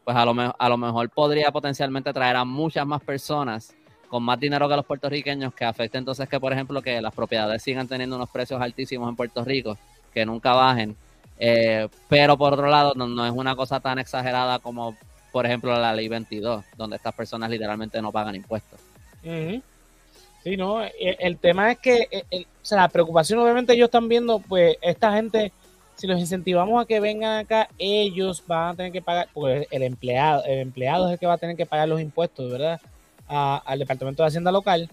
pues 0.06 0.16
a 0.16 0.26
lo, 0.26 0.34
a 0.58 0.70
lo 0.70 0.78
mejor 0.78 1.10
podría 1.10 1.52
potencialmente 1.52 2.14
traer 2.14 2.36
a 2.38 2.46
muchas 2.46 2.86
más 2.86 3.02
personas 3.02 3.74
con 4.12 4.24
más 4.24 4.38
dinero 4.38 4.68
que 4.68 4.76
los 4.76 4.86
puertorriqueños, 4.86 5.54
que 5.54 5.64
afecte 5.64 5.98
entonces 5.98 6.28
que, 6.28 6.38
por 6.38 6.52
ejemplo, 6.52 6.82
que 6.82 7.02
las 7.02 7.14
propiedades 7.14 7.64
sigan 7.64 7.88
teniendo 7.88 8.18
unos 8.18 8.30
precios 8.30 8.62
altísimos 8.62 9.08
en 9.08 9.16
Puerto 9.16 9.42
Rico, 9.46 9.78
que 10.14 10.26
nunca 10.26 10.52
bajen. 10.52 10.98
Eh, 11.40 11.88
pero 12.10 12.38
por 12.38 12.52
otro 12.52 12.68
lado, 12.68 12.94
no, 12.94 13.26
es 13.26 13.32
una 13.32 13.56
cosa 13.56 13.80
tan 13.80 14.00
exagerada 14.00 14.60
como, 14.60 14.98
por 15.32 15.46
ejemplo, 15.46 15.80
la 15.80 15.94
ley 15.94 16.10
22, 16.10 16.66
donde 16.76 16.98
estas 16.98 17.16
personas 17.16 17.50
literalmente 17.50 18.02
no 18.02 18.12
pagan 18.12 18.36
impuestos. 18.36 18.82
Sí, 19.24 20.58
no, 20.58 20.82
el, 20.84 21.38
tema 21.38 21.72
es 21.72 21.80
que, 21.80 22.26
o 22.30 22.66
sea, 22.66 22.80
la 22.80 22.90
preocupación 22.90 23.40
obviamente 23.40 23.72
ellos 23.72 23.86
están 23.86 24.10
viendo, 24.10 24.40
pues 24.40 24.76
esta 24.82 25.14
gente, 25.14 25.54
si 25.96 26.06
los 26.06 26.20
incentivamos 26.20 26.84
a 26.84 26.86
que 26.86 27.00
vengan 27.00 27.38
acá, 27.38 27.70
ellos 27.78 28.44
van 28.46 28.74
a 28.74 28.76
tener 28.76 28.92
que 28.92 29.02
pagar, 29.02 29.30
porque 29.34 29.68
el 29.72 29.84
empleado, 29.84 30.44
el 30.44 30.60
empleado 30.60 31.08
es 31.08 31.14
el 31.14 31.20
que 31.20 31.28
va 31.28 31.36
a 31.36 31.38
tener 31.38 31.56
que 31.56 31.66
pagar 31.66 31.88
los 31.88 32.02
impuestos, 32.02 32.52
¿verdad? 32.52 32.82
Al 33.32 33.80
Departamento 33.80 34.24
de 34.24 34.28
Hacienda 34.28 34.52
Local, 34.52 34.90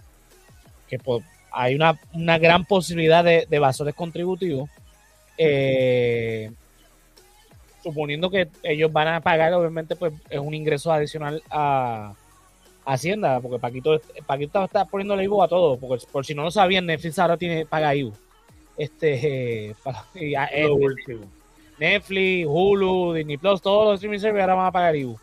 que 0.89 0.99
pues, 0.99 1.25
hay 1.51 1.75
una, 1.75 2.39
gran 2.39 2.65
posibilidad 2.65 3.25
de, 3.25 3.47
de 3.49 3.57
evasores 3.57 3.95
contributivos, 3.95 4.71
eh, 5.37 6.51
suponiendo 7.83 8.31
que 8.31 8.49
ellos 8.63 8.93
van 8.93 9.09
a 9.09 9.21
pagar, 9.21 9.53
obviamente, 9.55 9.97
pues 9.97 10.13
es 10.31 10.39
un 10.39 10.55
ingreso 10.55 10.93
adicional 10.93 11.43
a, 11.51 12.15
Hacienda, 12.85 13.39
porque 13.41 13.59
Paquito, 13.59 14.01
Paquito 14.25 14.65
está 14.65 14.87
poniendo 14.87 15.15
la 15.15 15.23
IVU 15.23 15.43
a 15.43 15.49
todo, 15.49 15.77
porque 15.77 16.07
por 16.11 16.25
si 16.25 16.35
no 16.35 16.45
lo 16.45 16.51
sabían, 16.51 16.87
Netflix 16.87 17.19
ahora 17.19 17.37
tiene 17.37 17.67
paga 17.67 17.95
IVU. 17.95 18.15
Este, 18.79 19.71
este 20.15 21.19
Netflix, 21.79 22.47
Hulu, 22.49 23.13
Disney 23.13 23.37
Plus, 23.37 23.61
todos 23.61 23.85
los 23.85 23.95
streaming 23.97 24.21
services 24.21 24.41
ahora 24.41 24.55
van 24.55 24.67
a 24.69 24.73
pagar 24.73 24.97
IVU. 24.97 25.21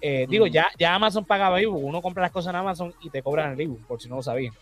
Eh, 0.00 0.26
digo, 0.28 0.46
ya, 0.46 0.68
ya 0.78 0.94
Amazon 0.94 1.24
pagaba 1.24 1.60
IBU. 1.60 1.76
Uno 1.76 2.00
compra 2.02 2.22
las 2.22 2.32
cosas 2.32 2.50
en 2.50 2.56
Amazon 2.56 2.94
y 3.02 3.10
te 3.10 3.22
cobran 3.22 3.52
el 3.52 3.60
IBU, 3.60 3.78
por 3.86 4.00
si 4.00 4.08
no 4.08 4.16
lo 4.16 4.22
sabían. 4.22 4.54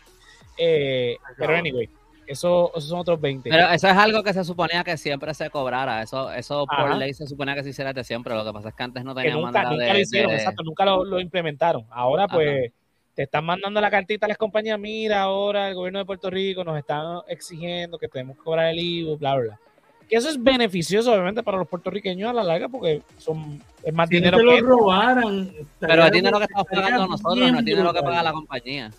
Eh, 0.58 1.16
pero 1.36 1.54
anyway, 1.54 1.88
eso, 2.26 2.70
esos 2.74 2.88
son 2.88 3.00
otros 3.00 3.20
20. 3.20 3.50
Pero 3.50 3.68
eso 3.70 3.88
es 3.88 3.96
algo 3.96 4.22
que 4.22 4.32
se 4.32 4.44
suponía 4.44 4.82
que 4.82 4.96
siempre 4.96 5.32
se 5.34 5.50
cobrara. 5.50 6.02
Eso, 6.02 6.32
eso 6.32 6.66
por 6.66 6.96
ley 6.96 7.14
se 7.14 7.26
suponía 7.26 7.54
que 7.54 7.62
se 7.62 7.70
hiciera 7.70 7.92
de 7.92 8.04
siempre. 8.04 8.34
Lo 8.34 8.44
que 8.44 8.52
pasa 8.52 8.70
es 8.70 8.74
que 8.74 8.82
antes 8.82 9.04
no 9.04 9.14
tenían 9.14 9.40
nunca, 9.40 9.62
manera 9.62 9.70
nunca 9.70 9.92
Lo 9.92 10.00
hicieron, 10.00 10.32
exacto, 10.32 10.62
nunca 10.62 10.84
lo, 10.84 11.20
implementaron. 11.20 11.86
Ahora, 11.90 12.26
pues, 12.26 12.72
te 13.14 13.22
están 13.22 13.44
mandando 13.44 13.80
la 13.80 13.90
cartita 13.90 14.26
a 14.26 14.28
las 14.28 14.38
compañías. 14.38 14.78
Mira, 14.78 15.22
ahora 15.22 15.68
el 15.68 15.74
gobierno 15.74 15.98
de 15.98 16.04
Puerto 16.04 16.30
Rico 16.30 16.64
nos 16.64 16.78
está 16.78 17.22
exigiendo 17.28 17.98
que 17.98 18.08
tenemos 18.08 18.36
que 18.36 18.42
cobrar 18.42 18.66
el 18.66 18.78
IBU, 18.78 19.16
bla, 19.18 19.36
bla, 19.36 19.44
bla. 19.44 19.60
Que 20.08 20.16
eso 20.16 20.28
es 20.28 20.42
beneficioso, 20.42 21.12
obviamente, 21.12 21.42
para 21.42 21.58
los 21.58 21.68
puertorriqueños 21.68 22.30
a 22.30 22.32
la 22.32 22.44
larga, 22.44 22.68
porque 22.68 23.02
son 23.18 23.60
es 23.82 23.92
más 23.92 24.08
dinero 24.08 24.38
que 24.38 24.44
lo 24.44 24.60
robaran. 24.60 25.52
Pero 25.80 26.04
es 26.04 26.12
dinero 26.12 26.38
que 26.38 26.44
estamos 26.44 26.66
pagando 26.68 27.06
nosotros, 27.06 27.52
no 27.52 27.58
es 27.58 27.64
dinero 27.64 27.92
que 27.92 28.02
paga 28.02 28.22
la 28.22 28.32
compañía. 28.32 28.90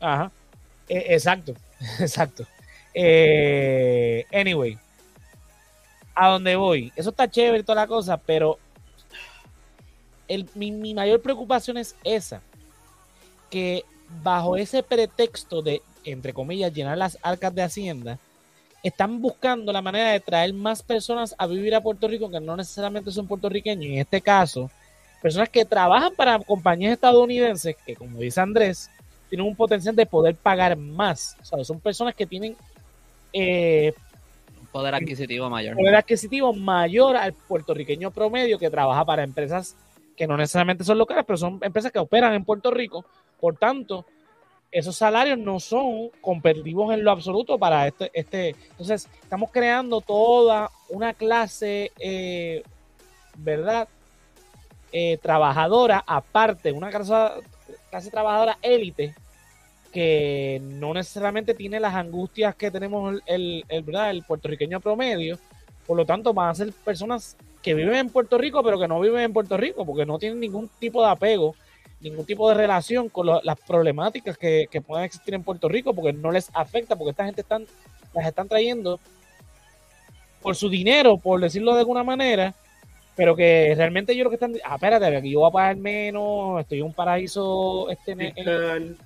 Ajá. 0.00 0.30
Eh, 0.88 1.06
exacto, 1.10 1.54
exacto. 2.00 2.46
Eh, 2.92 4.24
anyway, 4.32 4.78
a 6.14 6.28
dónde 6.28 6.56
voy. 6.56 6.92
Eso 6.96 7.10
está 7.10 7.30
chévere 7.30 7.60
y 7.60 7.62
toda 7.62 7.82
la 7.82 7.86
cosa, 7.86 8.16
pero 8.16 8.58
el, 10.28 10.48
mi, 10.54 10.70
mi 10.70 10.94
mayor 10.94 11.20
preocupación 11.20 11.76
es 11.76 11.96
esa. 12.04 12.40
Que 13.50 13.84
bajo 14.22 14.56
ese 14.56 14.82
pretexto 14.82 15.62
de, 15.62 15.82
entre 16.04 16.32
comillas, 16.32 16.72
llenar 16.72 16.98
las 16.98 17.18
arcas 17.22 17.54
de 17.54 17.62
Hacienda, 17.62 18.18
están 18.84 19.20
buscando 19.20 19.72
la 19.72 19.80
manera 19.80 20.10
de 20.10 20.20
traer 20.20 20.52
más 20.52 20.82
personas 20.82 21.34
a 21.38 21.46
vivir 21.46 21.74
a 21.74 21.80
Puerto 21.80 22.06
Rico 22.06 22.30
que 22.30 22.38
no 22.38 22.54
necesariamente 22.54 23.10
son 23.10 23.26
puertorriqueños. 23.26 23.86
En 23.86 23.98
este 23.98 24.20
caso, 24.20 24.70
personas 25.22 25.48
que 25.48 25.64
trabajan 25.64 26.14
para 26.14 26.38
compañías 26.38 26.92
estadounidenses 26.92 27.76
que, 27.86 27.96
como 27.96 28.18
dice 28.18 28.42
Andrés, 28.42 28.90
tienen 29.30 29.46
un 29.46 29.56
potencial 29.56 29.96
de 29.96 30.04
poder 30.04 30.36
pagar 30.36 30.76
más. 30.76 31.34
O 31.40 31.44
sea, 31.46 31.64
son 31.64 31.80
personas 31.80 32.14
que 32.14 32.26
tienen 32.26 32.56
eh, 33.32 33.94
un 34.60 34.66
poder 34.66 34.94
adquisitivo 34.94 35.48
mayor. 35.48 35.76
Poder 35.76 35.94
adquisitivo 35.94 36.52
mayor 36.52 37.16
al 37.16 37.32
puertorriqueño 37.32 38.10
promedio 38.10 38.58
que 38.58 38.68
trabaja 38.68 39.02
para 39.06 39.24
empresas 39.24 39.74
que 40.14 40.26
no 40.26 40.36
necesariamente 40.36 40.84
son 40.84 40.98
locales, 40.98 41.24
pero 41.26 41.38
son 41.38 41.58
empresas 41.62 41.90
que 41.90 41.98
operan 41.98 42.34
en 42.34 42.44
Puerto 42.44 42.70
Rico. 42.70 43.06
Por 43.40 43.56
tanto, 43.56 44.04
esos 44.74 44.96
salarios 44.96 45.38
no 45.38 45.60
son 45.60 46.10
competitivos 46.20 46.92
en 46.92 47.04
lo 47.04 47.12
absoluto 47.12 47.56
para 47.58 47.86
este, 47.86 48.10
este. 48.12 48.56
Entonces, 48.70 49.08
estamos 49.22 49.52
creando 49.52 50.00
toda 50.00 50.68
una 50.88 51.14
clase, 51.14 51.92
eh, 52.00 52.64
¿verdad? 53.36 53.86
Eh, 54.90 55.16
trabajadora 55.22 56.02
aparte, 56.04 56.72
una 56.72 56.90
clase, 56.90 57.14
clase 57.88 58.10
trabajadora 58.10 58.58
élite 58.62 59.14
que 59.92 60.60
no 60.60 60.92
necesariamente 60.92 61.54
tiene 61.54 61.78
las 61.78 61.94
angustias 61.94 62.56
que 62.56 62.72
tenemos 62.72 63.22
el, 63.26 63.64
el, 63.68 63.82
¿verdad? 63.84 64.10
el 64.10 64.24
puertorriqueño 64.24 64.80
promedio. 64.80 65.38
Por 65.86 65.96
lo 65.96 66.04
tanto, 66.04 66.34
van 66.34 66.48
a 66.48 66.54
ser 66.56 66.72
personas 66.72 67.36
que 67.62 67.74
viven 67.74 67.94
en 67.94 68.10
Puerto 68.10 68.38
Rico, 68.38 68.60
pero 68.64 68.80
que 68.80 68.88
no 68.88 68.98
viven 68.98 69.20
en 69.20 69.32
Puerto 69.32 69.56
Rico, 69.56 69.86
porque 69.86 70.04
no 70.04 70.18
tienen 70.18 70.40
ningún 70.40 70.68
tipo 70.80 71.00
de 71.00 71.10
apego 71.12 71.54
ningún 72.04 72.26
tipo 72.26 72.48
de 72.48 72.54
relación 72.54 73.08
con 73.08 73.26
las 73.26 73.60
problemáticas 73.66 74.36
que, 74.36 74.68
que, 74.70 74.82
puedan 74.82 75.04
existir 75.04 75.34
en 75.34 75.42
Puerto 75.42 75.68
Rico 75.68 75.94
porque 75.94 76.12
no 76.12 76.30
les 76.30 76.50
afecta, 76.52 76.96
porque 76.96 77.10
esta 77.10 77.24
gente 77.24 77.40
están, 77.40 77.66
las 78.12 78.26
están 78.26 78.46
trayendo 78.46 79.00
por 80.42 80.54
su 80.54 80.68
dinero, 80.68 81.16
por 81.16 81.40
decirlo 81.40 81.72
de 81.72 81.80
alguna 81.80 82.04
manera, 82.04 82.54
pero 83.16 83.34
que 83.34 83.72
realmente 83.74 84.14
yo 84.14 84.24
lo 84.24 84.30
que 84.30 84.36
están, 84.36 84.52
ah, 84.64 84.74
espérate, 84.74 85.16
aquí 85.16 85.30
yo 85.30 85.40
voy 85.40 85.48
a 85.48 85.52
pagar 85.52 85.76
menos, 85.76 86.60
estoy 86.60 86.78
en 86.80 86.84
un 86.84 86.92
paraíso 86.92 87.88
este 87.88 88.12
en, 88.12 88.20
eh, 88.20 88.96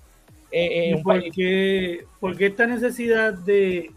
eh, 0.51 1.01
por, 1.05 1.23
qué, 1.31 2.05
por, 2.19 2.37
qué, 2.37 2.47
esta 2.47 2.67
necesidad 2.67 3.35
de 3.35 3.93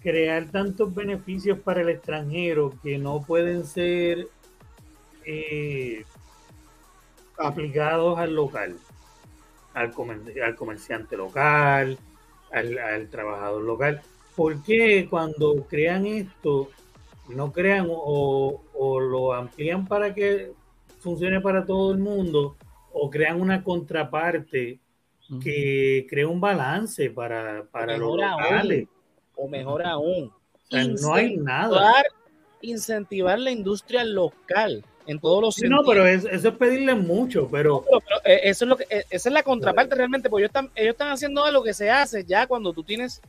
crear 0.00 0.44
tantos 0.50 0.94
beneficios 0.94 1.58
para 1.58 1.80
el 1.80 1.88
extranjero 1.88 2.74
que 2.82 2.98
no 2.98 3.22
pueden 3.22 3.64
ser 3.64 4.28
eh, 5.24 6.04
aplicados 7.46 8.18
al 8.18 8.34
local, 8.34 8.76
al, 9.74 9.92
al 10.44 10.56
comerciante 10.56 11.16
local, 11.16 11.98
al, 12.52 13.08
trabajador 13.08 13.62
local. 13.62 14.00
¿Por 14.36 14.62
qué 14.62 15.06
cuando 15.08 15.66
crean 15.68 16.06
esto 16.06 16.70
no 17.28 17.52
crean 17.52 17.86
o, 17.88 18.60
lo 19.00 19.32
amplían 19.32 19.86
para 19.86 20.14
que 20.14 20.52
funcione 21.00 21.40
para 21.40 21.64
todo 21.64 21.92
el 21.92 21.98
mundo 21.98 22.56
o 22.92 23.10
crean 23.10 23.40
una 23.40 23.62
contraparte 23.62 24.78
que 25.42 26.06
crea 26.10 26.28
un 26.28 26.40
balance 26.40 27.10
para, 27.10 27.64
para 27.70 27.96
los 27.96 28.16
locales? 28.16 28.88
o 29.34 29.48
mejor 29.48 29.84
aún, 29.84 30.32
no 30.70 31.14
hay 31.14 31.36
nada. 31.36 32.02
Incentivar 32.60 33.38
la 33.38 33.50
industria 33.50 34.04
local 34.04 34.84
en 35.06 35.18
todos 35.18 35.42
los 35.42 35.70
No, 35.70 35.82
pero 35.84 36.06
eso 36.06 36.28
es 36.28 36.54
pedirle 36.54 36.94
mucho, 36.94 37.48
pero... 37.50 37.84
Eh, 38.24 38.40
eso 38.44 38.64
es 38.64 38.68
lo 38.68 38.76
que, 38.76 38.84
eh, 38.88 39.04
esa 39.10 39.28
es 39.28 39.32
la 39.32 39.42
contraparte 39.42 39.94
realmente, 39.94 40.30
porque 40.30 40.44
ellos 40.44 40.50
están, 40.50 40.70
ellos 40.74 40.92
están 40.92 41.10
haciendo 41.10 41.44
algo 41.44 41.62
que 41.62 41.74
se 41.74 41.90
hace 41.90 42.24
ya 42.24 42.46
cuando 42.46 42.72
tú 42.72 42.82
tienes 42.84 43.20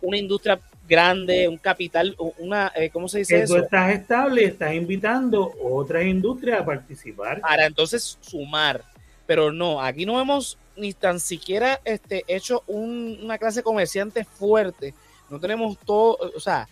una 0.00 0.18
industria 0.18 0.60
grande, 0.88 1.48
un 1.48 1.56
capital, 1.56 2.16
una, 2.38 2.70
eh, 2.74 2.90
¿cómo 2.90 3.08
se 3.08 3.18
dice 3.18 3.42
eso? 3.42 3.54
Tú 3.54 3.62
estás 3.62 3.92
estable 3.92 4.42
y 4.42 4.46
estás 4.46 4.74
invitando 4.74 5.54
otras 5.62 6.04
industrias 6.04 6.60
a 6.60 6.64
participar. 6.64 7.40
Para 7.40 7.66
entonces 7.66 8.18
sumar, 8.20 8.82
pero 9.26 9.52
no, 9.52 9.80
aquí 9.80 10.04
no 10.04 10.20
hemos 10.20 10.58
ni 10.76 10.92
tan 10.92 11.20
siquiera 11.20 11.80
este, 11.84 12.24
hecho 12.26 12.64
una 12.66 13.38
clase 13.38 13.62
comerciante 13.62 14.24
fuerte, 14.24 14.92
no 15.30 15.38
tenemos 15.40 15.78
todo, 15.78 16.18
o 16.36 16.40
sea, 16.40 16.68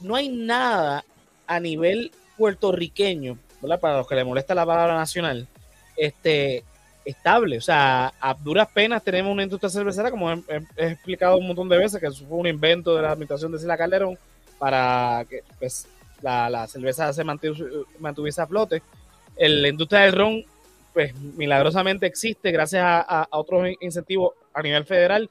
no 0.00 0.16
hay 0.16 0.28
nada 0.28 1.04
a 1.46 1.60
nivel 1.60 2.10
puertorriqueño 2.36 3.38
para 3.80 3.98
los 3.98 4.06
que 4.06 4.14
le 4.14 4.24
molesta 4.24 4.54
la 4.54 4.66
palabra 4.66 4.94
nacional, 4.94 5.46
este, 5.96 6.64
estable. 7.04 7.58
O 7.58 7.60
sea, 7.60 8.12
a 8.20 8.34
duras 8.34 8.68
penas 8.72 9.02
tenemos 9.02 9.32
una 9.32 9.42
industria 9.42 9.70
cervecera, 9.70 10.10
como 10.10 10.32
he, 10.32 10.62
explicado 10.76 11.38
un 11.38 11.46
montón 11.46 11.68
de 11.68 11.78
veces, 11.78 12.00
que 12.00 12.10
fue 12.10 12.38
un 12.38 12.46
invento 12.46 12.94
de 12.94 13.02
la 13.02 13.12
administración 13.12 13.52
de 13.52 13.58
Sila 13.58 13.76
Calderón 13.76 14.18
para 14.58 15.24
que 15.28 15.42
pues, 15.58 15.86
la, 16.20 16.66
cerveza 16.66 17.12
se 17.12 17.24
mantuviese, 17.24 18.42
a 18.42 18.46
flote. 18.46 18.82
El, 19.36 19.62
la 19.62 19.68
industria 19.68 20.00
del 20.00 20.12
ron, 20.12 20.44
pues 20.92 21.14
milagrosamente 21.14 22.06
existe 22.06 22.50
gracias 22.50 22.84
a, 22.84 23.26
otros 23.30 23.68
incentivos 23.80 24.32
a 24.52 24.62
nivel 24.62 24.84
federal, 24.84 25.30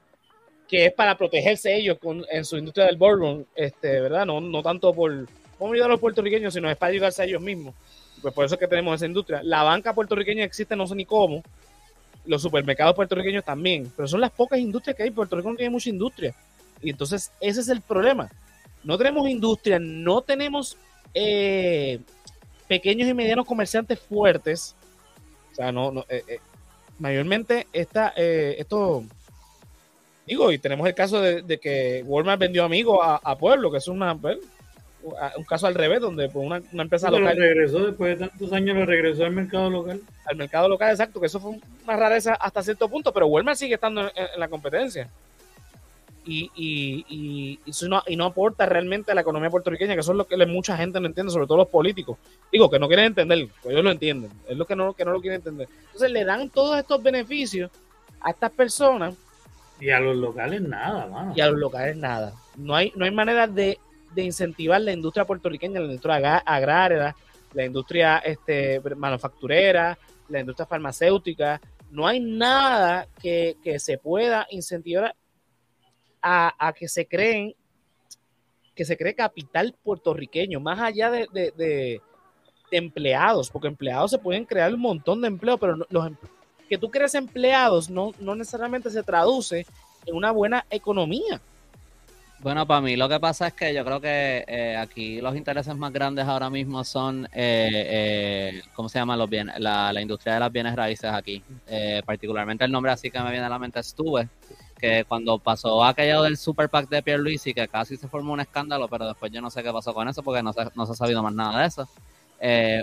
que 0.67 0.88
es 0.88 0.93
para 0.93 1.17
protegerse 1.17 1.75
ellos 1.75 1.98
en 2.31 2.43
su 2.46 2.57
industria 2.57 2.86
del 2.86 2.98
bourbon, 2.98 3.46
este, 3.55 4.00
¿verdad? 4.01 4.25
No, 4.25 4.41
no 4.41 4.63
tanto 4.63 4.93
por 4.93 5.27
cómo 5.57 5.74
ayudar 5.74 5.89
a 5.89 5.93
los 5.93 6.00
puertorriqueños, 6.00 6.53
sino 6.53 6.69
es 6.69 6.77
para 6.77 6.91
ayudarse 6.91 7.22
a 7.22 7.25
ellos 7.25 7.41
mismos. 7.41 7.75
Pues 8.21 8.33
por 8.33 8.45
eso 8.45 8.55
es 8.55 8.59
que 8.59 8.67
tenemos 8.67 8.95
esa 8.95 9.05
industria. 9.05 9.41
La 9.43 9.63
banca 9.63 9.93
puertorriqueña 9.93 10.43
existe 10.43 10.75
no 10.75 10.88
sé 10.88 10.95
ni 10.95 11.05
cómo, 11.05 11.43
los 12.25 12.41
supermercados 12.41 12.95
puertorriqueños 12.95 13.45
también, 13.45 13.91
pero 13.95 14.07
son 14.07 14.21
las 14.21 14.31
pocas 14.31 14.59
industrias 14.59 14.95
que 14.95 15.03
hay. 15.03 15.12
Puerto 15.12 15.36
Rico 15.36 15.50
no 15.50 15.55
tiene 15.55 15.71
mucha 15.71 15.89
industria. 15.89 16.36
Y 16.81 16.89
entonces 16.89 17.31
ese 17.39 17.62
es 17.62 17.69
el 17.69 17.81
problema. 17.81 18.29
No 18.83 18.97
tenemos 18.97 19.27
industria, 19.29 19.79
no 19.79 20.21
tenemos 20.21 20.77
eh, 21.13 22.00
pequeños 22.67 23.07
y 23.07 23.13
medianos 23.13 23.45
comerciantes 23.45 24.00
fuertes. 24.00 24.75
O 25.51 25.55
sea, 25.55 25.71
no, 25.71 25.91
no 25.91 26.05
eh, 26.09 26.24
eh, 26.27 26.39
mayormente 27.00 27.67
esta, 27.74 28.09
esto, 28.09 29.03
digo, 30.25 30.51
y 30.51 30.59
tenemos 30.59 30.88
el 30.88 30.93
caso 30.93 31.19
de, 31.21 31.57
que 31.59 32.03
Walmart 32.05 32.39
vendió 32.39 32.63
amigos 32.63 33.00
a, 33.01 33.38
Pueblo, 33.38 33.71
que 33.71 33.77
es 33.77 33.88
una, 33.88 34.15
pues, 34.15 34.38
un 35.37 35.43
caso 35.43 35.67
al 35.67 35.75
revés, 35.75 36.01
donde 36.01 36.29
pues, 36.29 36.45
una, 36.45 36.61
una 36.71 36.83
empresa 36.83 37.09
local. 37.09 37.37
regresó 37.37 37.85
después 37.85 38.17
de 38.17 38.27
tantos 38.27 38.51
años, 38.53 38.77
lo 38.77 38.85
regresó 38.85 39.25
al 39.25 39.31
mercado 39.31 39.69
local. 39.69 40.01
Al 40.25 40.35
mercado 40.35 40.67
local, 40.67 40.91
exacto, 40.91 41.19
que 41.19 41.27
eso 41.27 41.39
fue 41.39 41.59
una 41.83 41.95
rareza 41.95 42.33
hasta 42.35 42.63
cierto 42.63 42.89
punto, 42.89 43.13
pero 43.13 43.27
Walmart 43.27 43.57
sigue 43.57 43.75
estando 43.75 44.01
en, 44.01 44.39
la 44.39 44.47
competencia. 44.47 45.09
Y, 46.25 46.51
y, 46.55 47.05
y, 47.07 47.59
y, 47.65 47.87
no, 47.87 48.03
y 48.05 48.17
no 48.17 48.25
aporta 48.25 48.65
realmente 48.65 49.11
a 49.11 49.15
la 49.15 49.21
economía 49.21 49.49
puertorriqueña, 49.49 49.93
que 49.93 50.01
eso 50.01 50.11
es 50.11 50.17
lo 50.17 50.27
que 50.27 50.45
mucha 50.45 50.75
gente 50.75 50.99
no 50.99 51.07
entiende, 51.07 51.31
sobre 51.31 51.47
todo 51.47 51.57
los 51.57 51.69
políticos. 51.69 52.17
Digo, 52.51 52.69
que 52.69 52.79
no 52.79 52.87
quieren 52.87 53.05
entender, 53.05 53.47
pues 53.63 53.73
ellos 53.73 53.85
lo 53.85 53.91
entienden, 53.91 54.31
es 54.47 54.57
lo 54.57 54.65
que 54.65 54.75
no, 54.75 54.93
que 54.93 55.05
no 55.05 55.11
lo 55.11 55.21
quieren 55.21 55.37
entender. 55.37 55.69
Entonces 55.85 56.11
le 56.11 56.25
dan 56.25 56.49
todos 56.49 56.77
estos 56.77 57.01
beneficios 57.01 57.71
a 58.19 58.31
estas 58.31 58.51
personas. 58.51 59.15
Y 59.79 59.89
a 59.89 59.99
los 59.99 60.17
locales 60.17 60.61
nada, 60.61 61.07
mano. 61.07 61.33
Y 61.35 61.39
a 61.39 61.47
los 61.47 61.59
locales 61.59 61.95
nada. 61.95 62.33
No 62.57 62.75
hay, 62.75 62.91
no 62.95 63.05
hay 63.05 63.11
manera 63.11 63.47
de 63.47 63.79
de 64.13 64.23
incentivar 64.23 64.81
la 64.81 64.91
industria 64.91 65.25
puertorriqueña, 65.25 65.79
la 65.79 65.85
industria 65.85 66.37
agraria, 66.37 67.15
la 67.53 67.65
industria 67.65 68.17
este, 68.19 68.81
manufacturera, 68.95 69.97
la 70.29 70.39
industria 70.39 70.65
farmacéutica. 70.65 71.61
No 71.89 72.07
hay 72.07 72.19
nada 72.19 73.07
que, 73.21 73.55
se 73.79 73.97
pueda 73.97 74.47
incentivar 74.51 75.15
a, 76.21 76.73
que 76.77 76.87
se 76.87 77.07
creen 77.07 77.53
que 78.75 78.85
se 78.85 78.95
cree 78.95 79.15
capital 79.15 79.75
puertorriqueño, 79.83 80.59
más 80.59 80.79
allá 80.79 81.09
de, 81.09 82.01
empleados, 82.69 83.49
porque 83.49 83.67
empleados 83.67 84.11
se 84.11 84.19
pueden 84.19 84.45
crear 84.45 84.71
un 84.71 84.81
montón 84.81 85.21
de 85.21 85.29
empleos, 85.29 85.59
pero 85.59 85.77
los 85.89 86.05
em, 86.05 86.15
que 86.69 86.77
tú 86.77 86.91
crees 86.91 87.15
empleados 87.15 87.89
no, 87.89 88.11
no 88.19 88.35
necesariamente 88.35 88.91
se 88.91 89.01
traduce 89.01 89.65
en 90.05 90.15
una 90.15 90.29
buena 90.31 90.65
economía. 90.70 91.41
Bueno, 92.39 92.67
para 92.67 92.81
mí 92.81 92.95
lo 92.95 93.09
que 93.09 93.19
pasa 93.19 93.47
es 93.47 93.53
que 93.53 93.73
yo 93.73 93.83
creo 93.83 94.00
que 94.00 94.45
eh, 94.47 94.77
aquí 94.77 95.19
los 95.21 95.35
intereses 95.35 95.75
más 95.75 95.91
grandes 95.91 96.25
ahora 96.25 96.51
mismo 96.51 96.83
son, 96.83 97.25
eh, 97.33 97.69
eh, 98.53 98.61
¿cómo 98.75 98.89
se 98.89 99.00
llama? 99.00 99.17
Los 99.17 99.27
bienes, 99.27 99.59
la, 99.59 99.91
industria 100.00 100.35
de 100.35 100.39
las 100.41 100.51
bienes 100.51 100.75
raíces 100.75 101.11
aquí. 101.11 101.43
particularmente 102.05 102.63
el 102.63 102.71
nombre 102.71 102.91
así 102.91 103.09
que 103.09 103.19
me 103.19 103.31
viene 103.31 103.45
a 103.45 103.50
la 103.50 103.57
mente 103.57 103.79
estuve, 103.79 104.29
que 104.79 105.03
cuando 105.07 105.39
pasó 105.39 105.83
aquello 105.83 106.21
del 106.21 106.37
Super 106.37 106.69
PAC 106.69 106.89
de 106.89 107.39
y 107.43 107.53
que 107.55 107.67
casi 107.67 107.97
se 107.97 108.07
formó 108.07 108.33
un 108.33 108.39
escándalo, 108.41 108.87
pero 108.87 109.07
después 109.07 109.31
yo 109.31 109.41
no 109.41 109.50
sé 109.50 109.63
qué 109.63 109.71
pasó 109.71 109.91
con 109.95 110.07
eso 110.07 110.21
porque 110.21 110.43
no 110.43 110.53
se, 110.53 110.61
no 110.75 110.85
se 110.85 110.91
ha 110.91 110.95
sabido 110.95 111.23
más 111.23 111.33
nada 111.33 111.61
de 111.61 111.67
eso. 111.67 111.89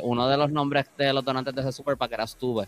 uno 0.02 0.28
de 0.28 0.36
los 0.36 0.50
nombres 0.50 0.86
de 0.98 1.12
los 1.12 1.24
donantes 1.24 1.54
de 1.54 1.60
ese 1.60 1.70
Super 1.70 1.96
PAC 1.96 2.12
era 2.12 2.26
Stuve. 2.26 2.66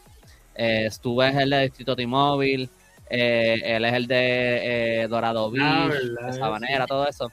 Stuve 0.88 1.28
es 1.30 1.36
el 1.36 1.50
de 1.50 1.62
Distrito 1.62 1.96
T-Mobile. 1.96 2.68
Eh, 3.08 3.60
él 3.64 3.84
es 3.84 3.92
el 3.92 4.06
de 4.06 5.02
eh, 5.02 5.08
Dorado 5.08 5.52
ah, 5.60 5.88
Beach, 5.88 6.34
Sabanera, 6.36 6.86
todo 6.86 7.06
eso. 7.06 7.30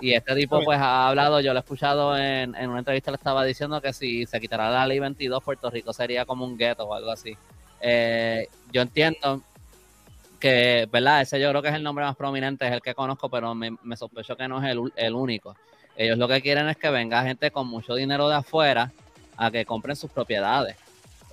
Y 0.00 0.12
este 0.12 0.34
tipo 0.36 0.62
pues 0.62 0.78
ha 0.78 1.08
hablado, 1.08 1.40
yo 1.40 1.52
lo 1.52 1.58
he 1.58 1.62
escuchado 1.62 2.16
en, 2.16 2.50
una 2.50 2.78
entrevista, 2.78 3.10
le 3.10 3.16
estaba 3.16 3.44
diciendo 3.44 3.80
que 3.80 3.92
si 3.92 4.24
se 4.26 4.40
quitará 4.40 4.70
la 4.70 4.86
ley 4.86 5.00
22, 5.00 5.42
Puerto 5.42 5.70
Rico 5.70 5.92
sería 5.92 6.24
como 6.24 6.44
un 6.44 6.56
gueto 6.56 6.84
o 6.84 6.94
algo 6.94 7.10
así. 7.10 7.36
Eh, 7.80 8.46
yo 8.72 8.82
entiendo 8.82 9.42
que, 10.38 10.88
¿verdad? 10.92 11.22
Ese 11.22 11.40
yo 11.40 11.50
creo 11.50 11.62
que 11.62 11.68
es 11.68 11.74
el 11.74 11.82
nombre 11.82 12.04
más 12.04 12.16
prominente, 12.16 12.66
es 12.66 12.72
el 12.72 12.82
que 12.82 12.94
conozco, 12.94 13.28
pero 13.28 13.54
me, 13.54 13.76
me 13.82 13.96
sospecho 13.96 14.36
que 14.36 14.46
no 14.46 14.62
es 14.62 14.70
el, 14.70 14.92
el 14.94 15.14
único. 15.14 15.56
Ellos 15.96 16.18
lo 16.18 16.28
que 16.28 16.40
quieren 16.40 16.68
es 16.68 16.76
que 16.76 16.90
venga 16.90 17.22
gente 17.22 17.50
con 17.50 17.66
mucho 17.66 17.94
dinero 17.94 18.28
de 18.28 18.36
afuera 18.36 18.92
a 19.36 19.50
que 19.50 19.64
compren 19.64 19.96
sus 19.96 20.10
propiedades. 20.10 20.76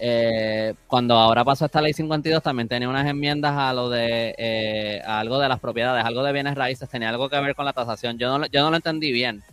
Eh, 0.04 0.74
cuando 0.88 1.14
ahora 1.14 1.46
pasó 1.46 1.66
esta 1.66 1.80
ley 1.80 1.94
52 1.94 2.42
también 2.42 2.68
tenía 2.68 2.90
unas 2.90 3.06
enmiendas 3.06 3.56
a 3.56 3.72
lo 3.72 3.88
de 3.88 4.34
eh, 4.36 5.00
algo 5.06 5.38
de 5.38 5.48
las 5.48 5.60
propiedades, 5.60 6.04
algo 6.04 6.24
de 6.24 6.34
bienes 6.34 6.56
raíces, 6.56 6.90
tenía 6.90 7.10
algo 7.10 7.30
que 7.30 7.40
ver 7.40 7.54
con 7.54 7.66
la 7.66 7.74
tasación. 7.74 8.18
Yo 8.18 8.36
no, 8.36 8.48
yo 8.48 8.64
no 8.64 8.72
lo 8.72 8.78
entendí 8.78 9.12
bien, 9.12 9.44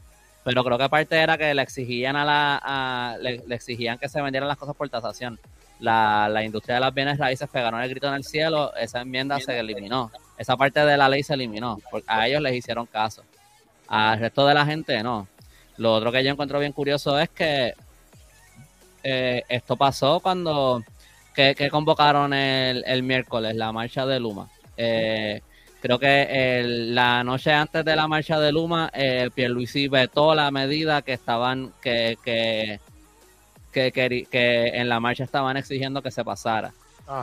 pero 0.44 0.64
creo 0.64 0.78
que 0.78 0.84
aparte 0.84 1.16
era 1.16 1.36
que 1.36 1.52
le 1.52 1.60
exigían 1.60 2.16
a 2.16 2.24
la 2.24 3.18
le, 3.20 3.42
exigían 3.54 3.98
que 3.98 4.08
se 4.08 4.22
vendieran 4.22 4.48
las 4.48 4.56
cosas 4.56 4.74
por 4.74 4.88
tasación. 4.88 5.38
La, 5.80 6.30
la 6.30 6.42
industria 6.42 6.76
de 6.76 6.80
las 6.80 6.94
bienes 6.94 7.18
raíces 7.18 7.46
pegaron 7.50 7.82
el 7.82 7.90
grito 7.90 8.08
en 8.08 8.14
el 8.14 8.24
cielo, 8.24 8.74
esa 8.74 9.02
enmienda 9.02 9.38
se 9.40 9.58
eliminó. 9.58 10.10
Esa 10.38 10.56
parte 10.56 10.80
de 10.80 10.96
la 10.96 11.10
ley 11.10 11.22
se 11.22 11.34
eliminó, 11.34 11.78
porque 11.90 12.06
a 12.08 12.26
ellos 12.26 12.40
les 12.40 12.54
hicieron 12.54 12.86
caso. 12.86 13.22
Al 13.86 14.18
resto 14.18 14.46
de 14.46 14.54
la 14.54 14.64
gente 14.64 15.02
no. 15.02 15.28
Lo 15.76 15.92
otro 15.92 16.10
que 16.10 16.24
yo 16.24 16.30
encuentro 16.30 16.58
bien 16.58 16.72
curioso 16.72 17.18
es 17.20 17.28
que 17.28 17.74
eh, 19.02 19.42
esto 19.48 19.76
pasó 19.76 20.20
cuando 20.20 20.82
que, 21.56 21.70
convocaron 21.70 22.32
el, 22.32 23.02
miércoles, 23.04 23.54
la 23.54 23.70
marcha 23.70 24.04
de 24.06 24.18
Luma. 24.18 24.48
Eh, 24.76 25.40
creo 25.80 25.98
que 25.98 26.62
la 26.64 27.22
noche 27.22 27.52
antes 27.52 27.84
de 27.84 27.94
la 27.94 28.08
marcha 28.08 28.40
de 28.40 28.50
Luma, 28.50 28.90
eh, 28.92 29.30
Pierluisi 29.32 29.86
vetó 29.86 30.34
la 30.34 30.50
medida 30.50 31.02
que 31.02 31.12
estaban, 31.12 31.72
que, 31.80 32.18
que, 32.24 32.80
que, 33.72 34.70
en 34.74 34.88
la 34.88 34.98
marcha 34.98 35.22
estaban 35.22 35.56
exigiendo 35.56 36.02
que 36.02 36.10
se 36.10 36.24
pasara. 36.24 36.72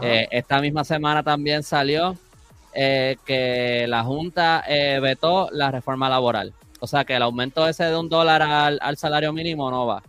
Eh, 0.02 0.28
esta 0.32 0.62
misma 0.62 0.86
semana 0.86 1.22
también 1.22 1.62
salió 1.62 2.18
que 2.74 3.86
la 3.88 4.04
Junta 4.04 4.64
vetó 5.02 5.50
la 5.52 5.72
reforma 5.72 6.10
laboral. 6.10 6.54
O 6.80 6.88
sea 6.88 7.04
que 7.04 7.16
el 7.16 7.22
aumento 7.22 7.68
ese 7.68 7.84
de 7.86 7.98
un 7.98 8.08
dólar 8.08 8.42
al 8.42 8.98
salario 8.98 9.34
mínimo 9.34 9.70
no 9.70 9.86
va 9.88 10.02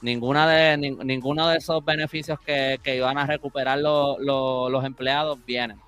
ninguna 0.00 0.48
de 0.48 0.76
ninguno 0.76 1.48
de 1.48 1.58
esos 1.58 1.84
beneficios 1.84 2.38
que, 2.40 2.78
iban 2.84 3.18
a 3.18 3.26
recuperar 3.26 3.78
los 3.78 4.84
empleados 4.84 5.38
vienen. 5.44 5.78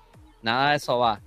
Nada 0.41 0.71
de 0.71 0.77
eso 0.77 0.99
va. 0.99 1.21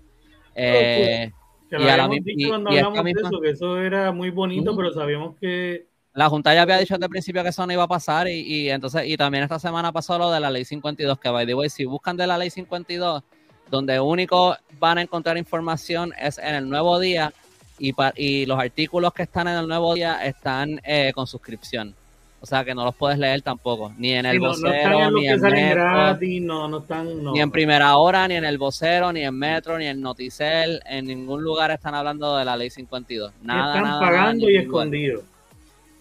Eh, 0.54 1.32
que 1.68 1.82
y 1.82 1.88
a 1.88 1.96
la 1.96 2.08
dicho 2.08 2.48
cuando 2.48 2.70
hablamos 2.70 3.04
de 3.04 3.10
eso, 3.10 3.40
que 3.40 3.50
eso 3.50 3.78
era 3.78 4.12
muy 4.12 4.30
bonito, 4.30 4.76
pero 4.76 4.92
sabíamos 4.92 5.36
que 5.36 5.86
la 6.14 6.30
Junta 6.30 6.54
ya 6.54 6.62
había 6.62 6.78
dicho 6.78 6.94
desde 6.94 7.04
el 7.04 7.10
principio 7.10 7.42
que 7.42 7.50
eso 7.50 7.66
no 7.66 7.72
iba 7.74 7.82
a 7.82 7.88
pasar 7.88 8.26
y, 8.26 8.40
y, 8.40 8.70
entonces 8.70 9.02
y 9.06 9.18
también 9.18 9.44
esta 9.44 9.58
semana 9.58 9.92
pasó 9.92 10.16
lo 10.16 10.30
de 10.30 10.40
la 10.40 10.50
ley 10.50 10.64
52 10.64 11.18
que 11.18 11.28
by 11.28 11.44
the 11.44 11.54
way 11.54 11.68
si 11.68 11.84
buscan 11.84 12.16
de 12.16 12.26
la 12.26 12.38
ley 12.38 12.48
52 12.48 13.22
donde 13.70 14.00
único 14.00 14.56
van 14.78 14.96
a 14.96 15.02
encontrar 15.02 15.36
información 15.36 16.14
es 16.18 16.38
en 16.38 16.54
el 16.54 16.68
nuevo 16.70 16.98
día 16.98 17.34
y, 17.78 17.94
y 18.16 18.46
los 18.46 18.58
artículos 18.58 19.12
que 19.12 19.24
están 19.24 19.48
en 19.48 19.58
el 19.58 19.68
nuevo 19.68 19.92
día 19.94 20.24
están 20.24 20.80
eh, 20.84 21.12
con 21.14 21.26
suscripción 21.26 21.94
o 22.40 22.46
sea 22.46 22.64
que 22.64 22.74
no 22.74 22.84
los 22.84 22.94
puedes 22.94 23.18
leer 23.18 23.42
tampoco, 23.42 23.92
ni 23.98 24.12
en 24.12 24.26
el 24.26 24.38
vocero, 24.38 25.10
ni 25.10 25.26
en 25.26 25.40
Metro, 25.40 26.16
ni 27.32 27.40
en 27.40 27.50
Primera 27.50 27.96
Hora, 27.96 28.28
ni 28.28 28.34
en 28.34 28.44
el 28.44 28.58
vocero, 28.58 29.12
ni 29.12 29.22
en 29.22 29.36
Metro, 29.36 29.78
ni 29.78 29.86
en 29.86 30.00
Noticel, 30.00 30.80
en 30.86 31.06
ningún 31.06 31.42
lugar 31.42 31.70
están 31.70 31.94
hablando 31.94 32.36
de 32.36 32.44
la 32.44 32.56
ley 32.56 32.70
52. 32.70 33.32
Nada, 33.42 33.76
están 33.76 34.00
pagando 34.00 34.50
y 34.50 34.56
escondido. 34.56 35.22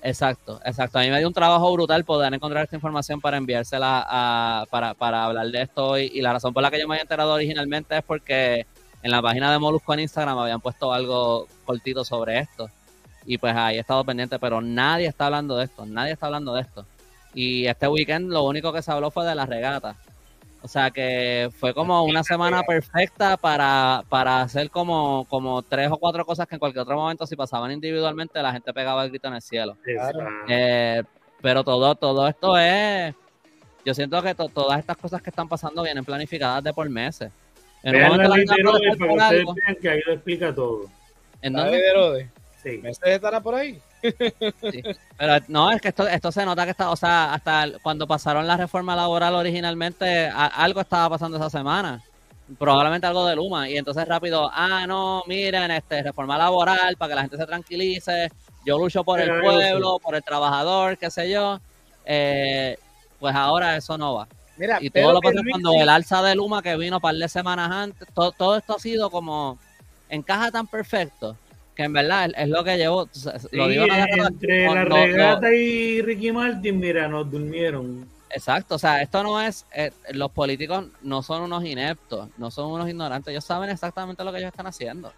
Exacto, 0.05 0.61
exacto. 0.63 0.99
A 0.99 1.01
mí 1.01 1.09
me 1.09 1.17
dio 1.17 1.27
un 1.27 1.33
trabajo 1.33 1.73
brutal 1.73 2.05
poder 2.05 2.31
encontrar 2.31 2.65
esta 2.65 2.75
información 2.75 3.19
para 3.19 3.37
enviársela 3.37 4.05
a, 4.07 4.65
para, 4.69 4.93
para 4.93 5.25
hablar 5.25 5.47
de 5.47 5.63
esto 5.63 5.87
hoy. 5.87 6.11
Y 6.13 6.21
la 6.21 6.31
razón 6.31 6.53
por 6.53 6.61
la 6.61 6.69
que 6.69 6.79
yo 6.79 6.87
me 6.87 6.93
había 6.93 7.01
enterado 7.01 7.33
originalmente 7.33 7.97
es 7.97 8.03
porque 8.03 8.67
en 9.01 9.11
la 9.11 9.19
página 9.19 9.51
de 9.51 9.57
Molusco 9.57 9.95
en 9.95 10.01
Instagram 10.01 10.37
habían 10.37 10.61
puesto 10.61 10.93
algo 10.93 11.47
cortito 11.65 12.05
sobre 12.05 12.37
esto. 12.37 12.69
Y 13.25 13.37
pues 13.37 13.55
ahí 13.55 13.77
he 13.77 13.79
estado 13.79 14.03
pendiente, 14.03 14.37
pero 14.39 14.61
nadie 14.61 15.07
está 15.07 15.25
hablando 15.25 15.57
de 15.57 15.65
esto, 15.65 15.85
nadie 15.85 16.13
está 16.13 16.27
hablando 16.27 16.53
de 16.53 16.61
esto. 16.61 16.85
Y 17.33 17.67
este 17.67 17.87
weekend 17.87 18.31
lo 18.31 18.43
único 18.43 18.71
que 18.71 18.81
se 18.81 18.91
habló 18.91 19.11
fue 19.11 19.25
de 19.25 19.35
la 19.35 19.45
regata. 19.45 19.95
O 20.61 20.67
sea 20.67 20.89
que 20.89 21.49
fue 21.59 21.75
como 21.75 22.03
una 22.03 22.23
semana 22.23 22.63
perfecta 22.63 23.37
para, 23.37 24.03
para 24.09 24.41
hacer 24.41 24.71
como, 24.71 25.25
como 25.29 25.61
tres 25.61 25.91
o 25.91 25.97
cuatro 25.97 26.25
cosas 26.25 26.47
que 26.47 26.55
en 26.55 26.59
cualquier 26.59 26.81
otro 26.81 26.95
momento 26.95 27.27
si 27.27 27.35
pasaban 27.35 27.71
individualmente 27.71 28.41
la 28.41 28.51
gente 28.51 28.73
pegaba 28.73 29.03
el 29.03 29.11
grito 29.11 29.27
en 29.27 29.35
el 29.35 29.41
cielo. 29.43 29.77
Eh, 30.47 31.03
pero 31.39 31.63
todo, 31.63 31.93
todo 31.93 32.27
esto 32.27 32.57
es, 32.57 33.13
yo 33.85 33.93
siento 33.93 34.19
que 34.23 34.33
todas 34.33 34.79
estas 34.79 34.97
cosas 34.97 35.21
que 35.21 35.29
están 35.29 35.47
pasando 35.47 35.83
vienen 35.83 36.03
planificadas 36.03 36.63
de 36.63 36.73
por 36.73 36.89
meses. 36.89 37.31
En 37.83 37.95
un 37.97 38.01
momento 38.01 38.29
la 38.29 39.75
que 39.79 39.89
ahí 39.89 40.01
lo 40.03 40.13
explica 40.13 40.55
todo. 40.55 40.85
¿En 41.43 41.53
dónde? 41.53 42.27
Sí. 42.65 42.81
estará 42.83 43.41
por 43.41 43.53
ahí? 43.53 43.79
Pero 44.01 45.45
no, 45.47 45.71
es 45.71 45.79
que 45.79 45.89
esto, 45.89 46.07
esto 46.07 46.31
se 46.31 46.43
nota 46.45 46.65
que 46.65 46.71
está, 46.71 46.89
o 46.89 46.95
sea, 46.95 47.31
hasta 47.35 47.67
cuando 47.83 48.07
pasaron 48.07 48.47
la 48.47 48.57
reforma 48.57 48.95
laboral 48.95 49.35
originalmente, 49.35 50.27
algo 50.27 50.81
estaba 50.81 51.11
pasando 51.11 51.37
esa 51.37 51.51
semana. 51.51 52.01
probablemente 52.57 53.05
algo 53.05 53.27
de 53.27 53.35
Luma. 53.35 53.69
Y 53.69 53.77
entonces 53.77 54.07
rápido, 54.07 54.49
ah, 54.51 54.85
no, 54.87 55.23
miren, 55.27 55.69
este, 55.69 56.01
reforma 56.01 56.39
laboral 56.39 56.97
para 56.97 57.09
que 57.09 57.15
la 57.15 57.21
gente 57.21 57.37
se 57.37 57.45
tranquilice. 57.45 58.31
Yo 58.65 58.79
lucho 58.79 59.03
por 59.03 59.19
el 59.19 59.41
pueblo, 59.41 59.99
por 59.99 60.15
el 60.15 60.23
trabajador, 60.23 60.97
qué 60.97 61.11
sé 61.11 61.29
yo. 61.29 61.59
Eh, 62.03 62.77
pues 63.19 63.35
ahora 63.35 63.77
eso 63.77 63.95
no 63.95 64.15
va. 64.15 64.27
Mira, 64.57 64.79
y 64.81 64.89
todo 64.89 65.13
lo 65.13 65.21
pasa 65.21 65.39
cuando 65.51 65.73
el 65.73 65.89
alza 65.89 66.23
de 66.23 66.33
Luma 66.33 66.63
que 66.63 66.75
vino 66.77 66.95
un 66.95 67.01
par 67.01 67.13
de 67.13 67.29
semanas 67.29 67.69
antes, 67.69 68.07
todo, 68.13 68.57
esto 68.57 68.75
ha 68.75 68.79
sido 68.79 69.11
como 69.11 69.59
encaja 70.09 70.49
tan 70.49 70.65
perfecto 70.65 71.35
que 71.75 71.83
en 71.83 71.93
verdad 71.93 72.31
es, 72.35 72.47
lo 72.47 72.63
que 72.63 72.77
llevó. 72.77 73.09
lo 73.51 73.67
digo 73.67 73.85
entre 73.85 74.65
la 74.65 74.85
regata 74.85 75.53
y 75.53 76.01
Ricky 76.01 76.31
Martin, 76.31 76.79
mira, 76.79 77.07
nos 77.07 77.29
durmieron. 77.29 78.07
Exacto, 78.29 78.75
o 78.75 78.79
sea, 78.79 79.01
esto 79.01 79.23
no 79.23 79.41
es, 79.41 79.65
eh, 79.73 79.91
los 80.11 80.31
políticos 80.31 80.85
no 81.01 81.21
son 81.21 81.43
unos 81.43 81.63
ineptos, 81.63 82.29
no 82.37 82.51
son 82.51 82.71
unos 82.71 82.89
ignorantes, 82.89 83.31
ellos 83.31 83.45
saben 83.45 83.69
exactamente 83.69 84.23
lo 84.23 84.31
que 84.31 84.39
ellos 84.39 84.49
están 84.49 84.67
haciendo. 84.67 85.13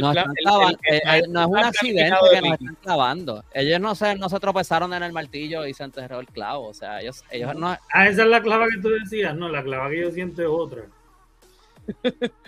no, 0.00 0.12
es 0.12 1.46
un 1.46 1.58
accidente 1.58 2.16
que 2.32 2.40
nos 2.40 2.52
están 2.52 2.76
clavando. 2.82 3.44
Ellos 3.52 3.80
no 3.80 3.94
se, 3.94 4.16
no 4.16 4.28
se 4.28 4.40
tropezaron 4.40 4.94
en 4.94 5.02
el 5.02 5.12
martillo 5.12 5.64
y 5.64 5.74
se 5.74 5.84
enterró 5.84 6.18
el 6.18 6.26
clavo. 6.26 6.68
O 6.68 6.74
sea, 6.74 7.00
ellos, 7.00 7.22
ellos 7.30 7.54
no. 7.54 7.68
Ah, 7.68 8.08
esa 8.08 8.22
es 8.24 8.28
la 8.28 8.42
clava 8.42 8.66
que 8.66 8.80
tú 8.82 8.88
decías. 8.88 9.36
No, 9.36 9.48
la 9.48 9.62
clava 9.62 9.88
que 9.88 10.00
yo 10.00 10.10
siento 10.10 10.42
es 10.42 10.48
otra. 10.50 10.82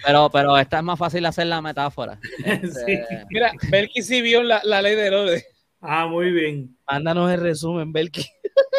Pero, 0.05 0.31
pero 0.31 0.59
esta 0.59 0.79
es 0.79 0.85
más 0.85 0.99
fácil 0.99 1.25
hacer 1.27 1.47
la 1.47 1.63
metáfora. 1.63 2.19
Este, 2.45 3.25
Mira, 3.31 3.53
Belki 3.71 4.03
sí 4.03 4.23
vio 4.23 4.43
la, 4.43 4.61
la 4.65 4.83
ley 4.83 4.95
de 4.95 5.15
orden. 5.15 5.43
Ah, 5.81 6.07
muy 6.07 6.31
bien. 6.33 6.77
Mándanos 6.91 7.31
el 7.31 7.41
resumen, 7.41 7.93
Belki. 7.93 8.27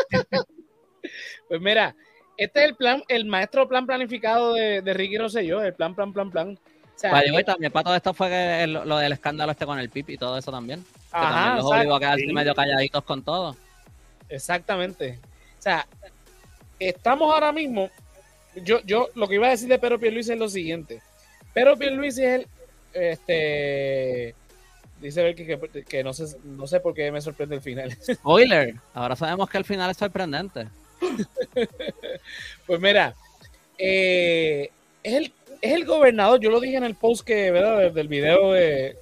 pues 1.47 1.61
mira, 1.61 1.95
este 2.37 2.59
es 2.63 2.69
el 2.69 2.75
plan, 2.75 3.03
el 3.07 3.25
maestro 3.25 3.67
plan 3.67 3.85
planificado 3.85 4.53
de, 4.53 4.81
de 4.81 4.93
Ricky 4.93 5.17
Rosselló, 5.17 5.61
el 5.61 5.73
plan, 5.73 5.95
plan, 5.95 6.11
plan, 6.11 6.29
plan. 6.29 6.59
O 6.95 6.99
sea, 6.99 7.11
Vale, 7.11 7.43
también 7.45 7.71
para 7.71 7.85
todo 7.85 7.95
esto 7.95 8.13
fue 8.13 8.67
lo, 8.67 8.97
del 8.97 9.13
escándalo 9.13 9.53
este 9.53 9.65
con 9.65 9.79
el 9.79 9.89
pipi 9.89 10.13
y 10.13 10.17
todo 10.17 10.37
eso 10.37 10.51
también. 10.51 10.83
Ajá, 11.11 11.55
los 11.55 11.65
obligó 11.65 11.95
a 11.95 11.99
quedarse 11.99 12.27
medio 12.27 12.53
calladitos 12.53 13.03
con 13.05 13.23
todo. 13.23 13.55
Exactamente. 14.27 15.19
O 15.57 15.61
sea, 15.61 15.87
estamos 16.77 17.33
ahora 17.33 17.53
mismo. 17.53 17.89
Yo, 18.55 18.81
yo 18.83 19.09
lo 19.15 19.27
que 19.27 19.35
iba 19.35 19.47
a 19.47 19.51
decir 19.51 19.69
de 19.69 19.79
Pedro 19.79 19.99
Pierluisi 19.99 20.33
es 20.33 20.39
lo 20.39 20.49
siguiente. 20.49 21.01
Pedro 21.53 21.77
Pierluisi 21.77 22.23
es 22.23 22.33
el 22.41 22.47
este 22.93 24.35
Dice 25.01 25.33
que, 25.33 25.85
que, 25.87 26.03
no, 26.03 26.11
sé, 26.11 26.37
no 26.43 26.67
sé 26.67 26.81
por 26.81 26.93
qué 26.93 27.09
me 27.11 27.21
sorprende 27.21 27.55
el 27.55 27.61
final. 27.61 27.97
Spoiler, 28.13 28.75
ahora 28.93 29.15
sabemos 29.15 29.49
que 29.49 29.57
el 29.57 29.63
final 29.63 29.89
es 29.89 29.97
sorprendente. 29.97 30.67
pues 32.67 32.81
mira, 32.81 33.15
eh, 33.77 34.69
es, 35.01 35.13
el, 35.13 35.33
es 35.61 35.71
el 35.71 35.85
gobernador, 35.85 36.41
yo 36.41 36.49
lo 36.49 36.59
dije 36.59 36.75
en 36.75 36.83
el 36.83 36.95
post 36.95 37.25
que, 37.25 37.49
¿verdad? 37.49 37.93
Del 37.93 38.09
video 38.09 38.51
de, 38.51 38.97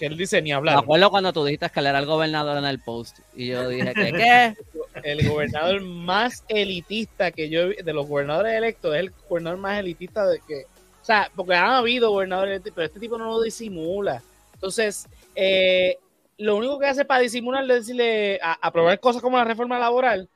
que 0.00 0.06
él 0.06 0.16
dice 0.16 0.40
ni 0.40 0.50
hablar. 0.50 0.76
Me 0.76 0.80
acuerdo 0.80 1.10
cuando 1.10 1.30
tú 1.30 1.44
dijiste 1.44 1.68
que 1.68 1.80
él 1.80 1.86
era 1.86 1.98
el 1.98 2.06
gobernador 2.06 2.56
en 2.56 2.64
el 2.64 2.80
post 2.80 3.18
y 3.36 3.48
yo 3.48 3.68
dije 3.68 3.92
que 3.92 4.12
qué. 4.12 4.56
El 5.04 5.28
gobernador 5.28 5.82
más 5.82 6.42
elitista 6.48 7.30
que 7.30 7.50
yo 7.50 7.68
de 7.68 7.92
los 7.92 8.08
gobernadores 8.08 8.54
electos 8.54 8.94
es 8.94 9.00
el 9.00 9.12
gobernador 9.28 9.58
más 9.58 9.78
elitista 9.78 10.26
de 10.26 10.40
que, 10.40 10.64
o 11.02 11.04
sea, 11.04 11.30
porque 11.36 11.54
han 11.54 11.72
habido 11.72 12.10
gobernadores, 12.10 12.62
pero 12.74 12.86
este 12.86 12.98
tipo 12.98 13.18
no 13.18 13.26
lo 13.26 13.42
disimula. 13.42 14.22
Entonces, 14.54 15.06
eh, 15.34 15.98
lo 16.38 16.56
único 16.56 16.78
que 16.78 16.86
hace 16.86 17.04
para 17.04 17.20
disimular 17.20 17.62
es 17.64 17.68
decirle, 17.68 18.40
a, 18.42 18.56
aprobar 18.66 18.98
cosas 19.00 19.20
como 19.20 19.36
la 19.36 19.44
reforma 19.44 19.78
laboral, 19.78 20.30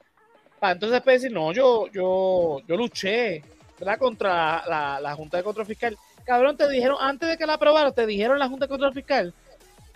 para 0.61 0.75
entonces 0.75 0.93
después 0.93 1.23
decir, 1.23 1.35
no, 1.35 1.53
yo, 1.53 1.87
yo, 1.91 2.61
yo 2.69 2.77
luché, 2.77 3.43
¿verdad? 3.79 3.99
Contra 3.99 4.63
la, 5.01 5.15
Junta 5.17 5.39
de 5.39 5.43
Control 5.43 5.67
Fiscal. 5.67 5.97
Cabrón, 6.27 6.57
te 6.59 6.69
dijeron, 6.69 6.99
antes 7.01 7.31
de 7.31 7.39
que 7.39 7.47
la 7.47 7.55
aprobaran, 7.55 7.95
te 7.95 8.07
dijeron 8.07 8.39
la 8.39 8.49
Junta 8.49 8.67
de 8.67 8.71
Control 8.71 8.93
Fiscal 8.93 9.35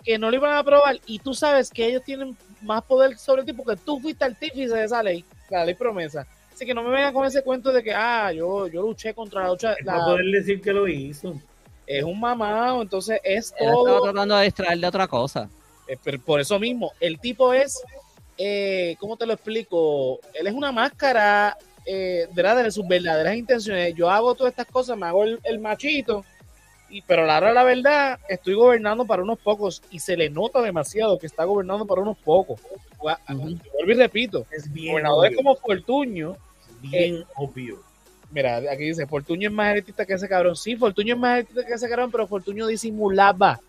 que 0.09 0.17
no 0.17 0.31
lo 0.31 0.37
iban 0.37 0.53
a 0.53 0.57
aprobar 0.57 0.99
y 1.05 1.19
tú 1.19 1.35
sabes 1.35 1.69
que 1.69 1.85
ellos 1.85 2.01
tienen 2.03 2.35
más 2.63 2.81
poder 2.81 3.15
sobre 3.19 3.43
ti 3.43 3.53
porque 3.53 3.79
tú 3.79 3.99
fuiste 3.99 4.25
artífice 4.25 4.73
de 4.75 4.85
esa 4.85 5.03
ley, 5.03 5.23
la 5.51 5.63
ley 5.63 5.75
promesa. 5.75 6.25
Así 6.51 6.65
que 6.65 6.73
no 6.73 6.81
me 6.81 6.89
vengan 6.89 7.13
con 7.13 7.27
ese 7.27 7.43
cuento 7.43 7.71
de 7.71 7.83
que, 7.83 7.93
ah, 7.93 8.31
yo, 8.33 8.65
yo 8.65 8.81
luché 8.81 9.13
contra 9.13 9.43
la 9.43 9.49
lucha. 9.49 9.75
La... 9.83 10.03
poder 10.03 10.25
decir 10.25 10.63
que 10.63 10.73
lo 10.73 10.87
hizo 10.87 11.39
es 11.85 12.03
un 12.03 12.19
mamado, 12.19 12.81
entonces 12.81 13.21
es 13.23 13.53
todo. 13.55 13.87
Estaba 13.87 14.11
tratando 14.11 14.35
de 14.37 14.45
distraer 14.45 14.79
de 14.79 14.87
otra 14.87 15.07
cosa. 15.07 15.47
Eh, 15.87 15.95
pero 16.03 16.19
por 16.19 16.39
eso 16.39 16.57
mismo, 16.57 16.91
el 16.99 17.19
tipo 17.19 17.53
es, 17.53 17.79
eh, 18.35 18.95
¿cómo 18.99 19.15
te 19.15 19.27
lo 19.27 19.33
explico? 19.33 20.21
Él 20.33 20.47
es 20.47 20.53
una 20.55 20.71
máscara 20.71 21.55
eh, 21.85 22.27
de 22.33 22.71
sus 22.71 22.87
verdaderas 22.87 23.35
intenciones. 23.35 23.93
Yo 23.93 24.09
hago 24.09 24.33
todas 24.33 24.53
estas 24.53 24.65
cosas, 24.65 24.97
me 24.97 25.05
hago 25.05 25.23
el, 25.23 25.59
machito, 25.59 26.25
y, 26.89 27.01
pero 27.01 27.25
la 27.25 27.39
verdad, 27.39 27.53
la 27.55 27.63
verdad, 27.63 28.19
estoy 28.27 28.53
gobernando 28.55 29.05
para 29.05 29.23
unos 29.23 29.39
pocos 29.39 29.81
y 29.91 29.99
se 29.99 30.17
le 30.17 30.29
nota 30.29 30.61
demasiado 30.61 31.17
que 31.17 31.27
está 31.27 31.43
gobernando 31.43 31.85
para 31.85 32.01
unos 32.01 32.17
pocos. 32.17 32.59
Vuelvo 32.99 33.57
y 33.87 33.93
repito, 33.93 34.45
es 34.51 34.71
bien 34.71 34.93
gobernador 34.93 35.27
es 35.27 35.35
como 35.35 35.55
Fortuño. 35.55 36.35
bien 36.81 37.15
eh, 37.15 37.25
obvio 37.35 37.89
Mira, 38.31 38.57
aquí 38.57 38.83
dice, 38.83 39.07
Fortuño 39.07 39.49
es 39.49 39.55
más 39.55 39.73
elitista 39.73 40.05
que 40.05 40.13
ese 40.13 40.29
cabrón. 40.29 40.55
Sí, 40.55 40.75
Fortuño 40.75 41.15
es 41.15 41.19
más 41.19 41.37
elitista 41.37 41.65
que 41.65 41.73
ese 41.73 41.89
cabrón, 41.89 42.11
pero 42.11 42.27
Fortuño 42.27 42.67
disimulaba. 42.67 43.59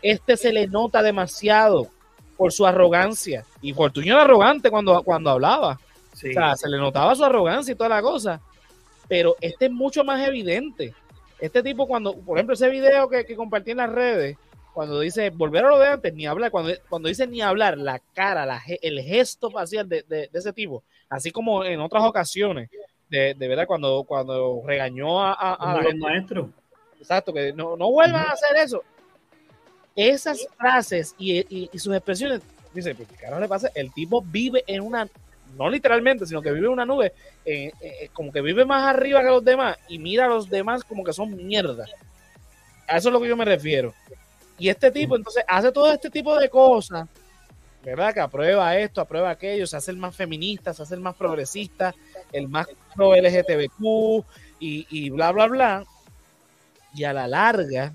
Este 0.00 0.36
se 0.36 0.52
le 0.52 0.66
nota 0.66 1.02
demasiado 1.02 1.88
por 2.36 2.52
su 2.52 2.66
arrogancia. 2.66 3.44
Y 3.60 3.74
Fortuño 3.74 4.14
era 4.14 4.22
arrogante 4.22 4.70
cuando, 4.70 5.02
cuando 5.02 5.30
hablaba. 5.30 5.78
O 6.12 6.16
sea, 6.16 6.56
se 6.56 6.68
le 6.68 6.78
notaba 6.78 7.14
su 7.14 7.24
arrogancia 7.24 7.72
y 7.72 7.74
toda 7.74 7.90
la 7.90 8.00
cosa. 8.00 8.40
Pero 9.06 9.36
este 9.40 9.66
es 9.66 9.70
mucho 9.72 10.02
más 10.02 10.26
evidente. 10.26 10.94
Este 11.44 11.62
tipo, 11.62 11.86
cuando, 11.86 12.16
por 12.16 12.38
ejemplo, 12.38 12.54
ese 12.54 12.70
video 12.70 13.06
que, 13.06 13.26
que 13.26 13.36
compartí 13.36 13.72
en 13.72 13.76
las 13.76 13.92
redes, 13.92 14.38
cuando 14.72 14.98
dice 15.00 15.28
volver 15.28 15.66
a 15.66 15.68
lo 15.68 15.78
de 15.78 15.88
antes, 15.88 16.14
ni 16.14 16.24
hablar, 16.24 16.50
cuando, 16.50 16.72
cuando 16.88 17.10
dice 17.10 17.26
ni 17.26 17.42
hablar, 17.42 17.76
la 17.76 18.00
cara, 18.14 18.46
la, 18.46 18.62
el 18.80 19.02
gesto 19.02 19.50
facial 19.50 19.86
de, 19.86 20.04
de, 20.08 20.30
ese 20.32 20.54
tipo, 20.54 20.82
así 21.10 21.30
como 21.30 21.62
en 21.62 21.80
otras 21.80 22.02
ocasiones, 22.04 22.70
de, 23.10 23.34
de 23.34 23.48
verdad 23.48 23.66
cuando, 23.66 24.04
cuando 24.04 24.62
regañó 24.64 25.22
a, 25.22 25.34
a, 25.34 25.82
los 25.82 25.94
maestros. 25.96 26.48
Exacto, 26.98 27.30
que 27.30 27.52
no, 27.52 27.76
no 27.76 27.90
vuelvan 27.90 28.24
a 28.24 28.30
hacer 28.30 28.56
eso. 28.56 28.82
Esas 29.94 30.48
frases 30.56 31.14
y, 31.18 31.68
y, 31.70 31.78
sus 31.78 31.94
expresiones, 31.94 32.40
dice, 32.72 32.94
pues, 32.94 33.06
¿qué 33.20 33.26
le 33.38 33.48
pasa? 33.48 33.70
El 33.74 33.92
tipo 33.92 34.22
vive 34.22 34.64
en 34.66 34.80
una, 34.80 35.06
no 35.56 35.68
literalmente, 35.68 36.26
sino 36.26 36.42
que 36.42 36.52
vive 36.52 36.66
en 36.66 36.72
una 36.72 36.86
nube, 36.86 37.12
eh, 37.44 37.72
eh, 37.80 38.08
como 38.12 38.32
que 38.32 38.40
vive 38.40 38.64
más 38.64 38.86
arriba 38.88 39.22
que 39.22 39.28
los 39.28 39.44
demás 39.44 39.76
y 39.88 39.98
mira 39.98 40.26
a 40.26 40.28
los 40.28 40.48
demás 40.48 40.84
como 40.84 41.04
que 41.04 41.12
son 41.12 41.36
mierda. 41.36 41.84
A 42.86 42.96
eso 42.96 43.08
es 43.08 43.12
lo 43.12 43.20
que 43.20 43.28
yo 43.28 43.36
me 43.36 43.44
refiero. 43.44 43.94
Y 44.58 44.68
este 44.68 44.90
tipo, 44.90 45.16
entonces, 45.16 45.44
hace 45.48 45.72
todo 45.72 45.92
este 45.92 46.10
tipo 46.10 46.38
de 46.38 46.48
cosas, 46.48 47.08
¿verdad? 47.82 48.14
Que 48.14 48.20
aprueba 48.20 48.76
esto, 48.76 49.00
aprueba 49.00 49.30
aquello, 49.30 49.66
se 49.66 49.76
hace 49.76 49.90
el 49.90 49.96
más 49.96 50.14
feminista, 50.14 50.72
se 50.72 50.82
hace 50.82 50.94
el 50.94 51.00
más 51.00 51.14
progresista, 51.16 51.94
el 52.32 52.48
más 52.48 52.68
pro 52.94 53.14
LGTBQ 53.14 54.24
y, 54.60 54.86
y 54.90 55.10
bla, 55.10 55.32
bla, 55.32 55.46
bla. 55.46 55.84
Y 56.94 57.04
a 57.04 57.12
la 57.12 57.26
larga, 57.26 57.92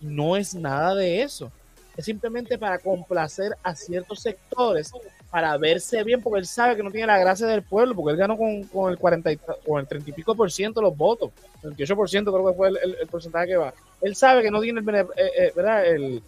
no 0.00 0.36
es 0.36 0.54
nada 0.54 0.94
de 0.94 1.22
eso. 1.22 1.52
Es 1.96 2.06
simplemente 2.06 2.58
para 2.58 2.78
complacer 2.78 3.56
a 3.62 3.74
ciertos 3.74 4.20
sectores, 4.20 4.92
para 5.34 5.58
verse 5.58 6.04
bien, 6.04 6.22
porque 6.22 6.38
él 6.38 6.46
sabe 6.46 6.76
que 6.76 6.82
no 6.84 6.92
tiene 6.92 7.08
la 7.08 7.18
gracia 7.18 7.48
del 7.48 7.64
pueblo, 7.64 7.92
porque 7.96 8.12
él 8.12 8.16
ganó 8.16 8.36
con, 8.36 8.62
con 8.68 8.92
el 8.92 8.96
40 8.96 9.34
con 9.66 9.80
el 9.80 9.88
30 9.88 10.10
y 10.10 10.12
pico 10.12 10.36
por 10.36 10.52
ciento 10.52 10.80
los 10.80 10.96
votos, 10.96 11.32
el 11.56 11.70
28 11.70 11.96
por 11.96 12.08
ciento 12.08 12.32
creo 12.32 12.46
que 12.46 12.56
fue 12.56 12.68
el, 12.68 12.76
el, 13.00 13.06
porcentaje 13.08 13.48
que 13.48 13.56
va. 13.56 13.74
Él 14.00 14.14
sabe 14.14 14.44
que 14.44 14.50
no 14.52 14.60
tiene 14.60 14.78
el, 14.78 14.88
eh, 14.88 15.06
eh, 15.16 15.52
¿verdad? 15.56 15.86
el, 15.86 16.22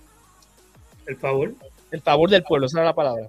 el 1.06 1.16
favor. 1.18 1.54
El 1.92 2.00
favor 2.00 2.28
del 2.28 2.42
pueblo, 2.42 2.66
esa 2.66 2.80
es 2.80 2.84
la 2.84 2.96
palabra. 2.96 3.28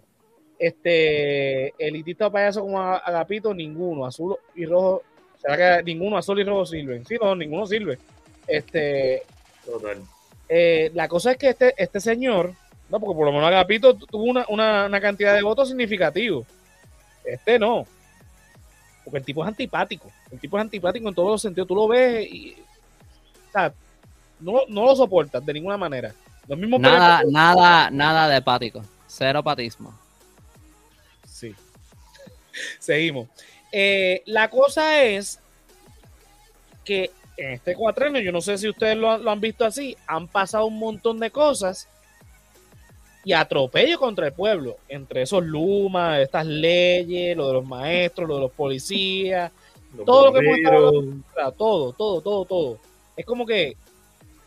Este, 0.57 1.75
elitista 1.77 2.31
payaso 2.31 2.61
como 2.61 2.81
Agapito, 2.81 3.53
ninguno. 3.53 4.07
Azul 4.07 4.35
y 4.55 4.65
rojo, 4.65 5.03
¿será 5.39 5.77
que 5.77 5.83
ninguno 5.83 6.17
azul 6.17 6.39
y 6.39 6.43
rojo 6.43 6.65
sirven? 6.65 7.05
Sí, 7.05 7.17
no, 7.21 7.35
ninguno 7.35 7.67
sirve. 7.67 7.99
Este, 8.47 9.21
Total. 9.63 10.01
Eh, 10.49 10.89
la 10.95 11.07
cosa 11.07 11.33
es 11.33 11.37
que 11.37 11.49
este, 11.49 11.75
este 11.77 11.99
señor, 11.99 12.53
no, 12.89 12.99
porque 12.99 13.15
por 13.15 13.25
lo 13.25 13.31
menos 13.31 13.47
Agapito 13.47 13.95
tuvo 13.95 14.23
una, 14.23 14.45
una, 14.47 15.01
cantidad 15.01 15.33
de 15.33 15.41
votos 15.41 15.67
significativo. 15.67 16.45
Este 17.23 17.59
no. 17.59 17.85
Porque 19.03 19.19
el 19.19 19.25
tipo 19.25 19.43
es 19.43 19.47
antipático. 19.47 20.09
El 20.31 20.39
tipo 20.39 20.57
es 20.57 20.61
antipático 20.61 21.09
en 21.09 21.15
todos 21.15 21.31
los 21.31 21.41
sentidos. 21.41 21.67
Tú 21.67 21.75
lo 21.75 21.87
ves 21.87 22.27
y. 22.31 22.55
O 23.49 23.51
sea, 23.51 23.73
no, 24.39 24.61
no 24.69 24.85
lo 24.85 24.95
soportas 24.95 25.45
de 25.45 25.53
ninguna 25.53 25.77
manera. 25.77 26.13
nada, 26.47 27.23
nada, 27.27 27.89
nada 27.89 28.27
de 28.29 28.35
apático. 28.37 28.81
Cero 29.05 29.43
patismo. 29.43 29.93
Sí. 31.25 31.53
Seguimos. 32.79 33.27
Eh, 33.71 34.23
la 34.25 34.49
cosa 34.49 35.03
es 35.03 35.39
que 36.85 37.11
en 37.35 37.51
este 37.51 37.75
cuatrenio, 37.75 38.21
yo 38.21 38.31
no 38.31 38.41
sé 38.41 38.57
si 38.57 38.67
ustedes 38.67 38.97
lo, 38.97 39.11
han 39.11 39.39
visto 39.39 39.65
así, 39.65 39.95
han 40.07 40.27
pasado 40.27 40.65
un 40.65 40.79
montón 40.79 41.19
de 41.19 41.29
cosas 41.29 41.87
y 43.27 43.33
atropello 43.33 43.99
contra 43.99 44.27
el 44.27 44.31
pueblo, 44.31 44.77
entre 44.87 45.23
esos 45.23 45.43
lumas, 45.45 46.19
estas 46.21 46.45
leyes, 46.45 47.35
lo 47.35 47.47
de 47.47 47.53
los 47.55 47.67
maestros, 47.67 48.25
lo 48.25 48.35
de 48.35 48.41
los 48.43 48.51
policías, 48.53 49.51
todo 50.05 50.27
lo 50.27 50.31
que 50.31 50.39
hemos 50.39 50.57
estado 50.57 51.51
todo, 51.57 51.91
todo, 51.91 52.21
todo, 52.21 52.45
todo. 52.45 52.79
Es 53.17 53.25
como 53.25 53.45
que, 53.45 53.75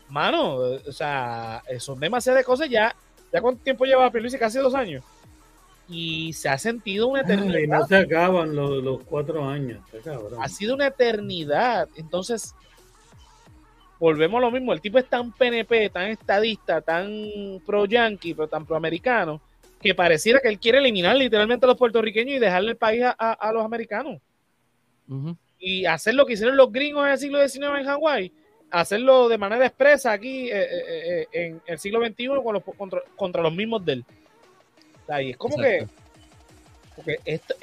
mano, 0.09 0.55
o 0.55 0.91
sea, 0.91 1.61
son 1.77 1.99
demasiadas 1.99 2.43
cosas 2.43 2.71
ya. 2.71 2.95
¿Ya 3.31 3.39
cuánto 3.39 3.63
tiempo 3.63 3.85
lleva 3.85 4.09
Pierluisi? 4.09 4.39
Casi 4.39 4.57
dos 4.57 4.73
años. 4.73 5.03
Y 5.87 6.33
se 6.33 6.49
ha 6.49 6.57
sentido 6.57 7.07
una 7.07 7.21
eternidad. 7.21 7.59
y 7.59 7.67
no 7.67 7.85
se 7.85 7.97
acaban 7.97 8.55
los, 8.55 9.03
cuatro 9.03 9.47
años. 9.47 9.79
Ha 10.39 10.49
sido 10.49 10.73
una 10.73 10.87
eternidad. 10.87 11.87
Entonces, 11.97 12.55
volvemos 14.01 14.39
a 14.39 14.41
lo 14.41 14.51
mismo. 14.51 14.73
El 14.73 14.81
tipo 14.81 14.97
es 14.97 15.07
tan 15.07 15.31
PNP, 15.31 15.91
tan 15.91 16.09
estadista, 16.09 16.81
tan 16.81 17.61
pro-yankee, 17.65 18.33
pero 18.33 18.47
tan 18.47 18.65
pro-americano, 18.65 19.39
que 19.79 19.93
pareciera 19.93 20.39
que 20.39 20.47
él 20.47 20.59
quiere 20.59 20.79
eliminar 20.79 21.15
literalmente 21.15 21.67
a 21.67 21.69
los 21.69 21.77
puertorriqueños 21.77 22.35
y 22.35 22.39
dejarle 22.39 22.71
el 22.71 22.77
país 22.77 23.03
a, 23.05 23.51
los 23.53 23.63
americanos. 23.63 24.19
Y 25.59 25.85
hacer 25.85 26.15
lo 26.15 26.25
que 26.25 26.33
hicieron 26.33 26.57
los 26.57 26.71
gringos 26.71 27.05
en 27.05 27.11
el 27.11 27.17
siglo 27.19 27.47
XIX 27.47 27.79
en 27.79 27.85
Hawái, 27.85 28.33
hacerlo 28.71 29.29
de 29.29 29.37
manera 29.37 29.67
expresa 29.67 30.13
aquí 30.13 30.49
eh, 30.49 30.63
eh, 30.63 31.01
eh, 31.03 31.27
en 31.33 31.61
el 31.67 31.77
siglo 31.77 32.03
XXI 32.03 32.29
contra, 33.17 33.43
los 33.43 33.53
mismos 33.53 33.85
de 33.85 33.93
él. 33.93 34.05
es 35.19 35.37
como 35.37 35.57
que. 35.57 35.87
Porque 36.95 37.19
esto, 37.25 37.53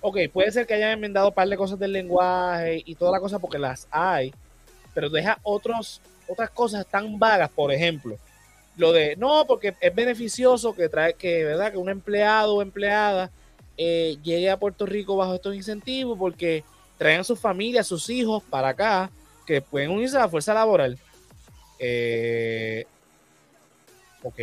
ok, 0.00 0.16
puede 0.32 0.50
ser 0.50 0.66
que 0.66 0.74
hayan 0.74 0.92
enmendado 0.92 1.28
un 1.28 1.34
par 1.34 1.46
de 1.46 1.56
cosas 1.58 1.78
del 1.78 1.92
lenguaje 1.92 2.82
y 2.86 2.94
toda 2.94 3.12
la 3.12 3.20
cosa 3.20 3.38
porque 3.38 3.58
las 3.58 3.86
hay 3.90 4.32
pero 4.98 5.10
deja 5.10 5.38
otros, 5.44 6.02
otras 6.26 6.50
cosas 6.50 6.84
tan 6.84 7.20
vagas, 7.20 7.48
por 7.50 7.70
ejemplo, 7.70 8.18
lo 8.76 8.90
de 8.90 9.14
no, 9.14 9.44
porque 9.46 9.76
es 9.80 9.94
beneficioso 9.94 10.74
que 10.74 10.88
trae 10.88 11.14
que, 11.14 11.44
¿verdad? 11.44 11.70
que 11.70 11.78
un 11.78 11.88
empleado 11.88 12.56
o 12.56 12.62
empleada 12.62 13.30
eh, 13.76 14.16
llegue 14.24 14.50
a 14.50 14.58
Puerto 14.58 14.86
Rico 14.86 15.14
bajo 15.14 15.36
estos 15.36 15.54
incentivos 15.54 16.18
porque 16.18 16.64
traen 16.96 17.20
a 17.20 17.24
sus 17.24 17.38
familias, 17.38 17.86
a 17.86 17.88
sus 17.88 18.10
hijos 18.10 18.42
para 18.50 18.70
acá, 18.70 19.08
que 19.46 19.62
pueden 19.62 19.90
unirse 19.90 20.16
a 20.16 20.22
la 20.22 20.28
fuerza 20.28 20.52
laboral. 20.52 20.98
Eh, 21.78 22.84
ok. 24.24 24.40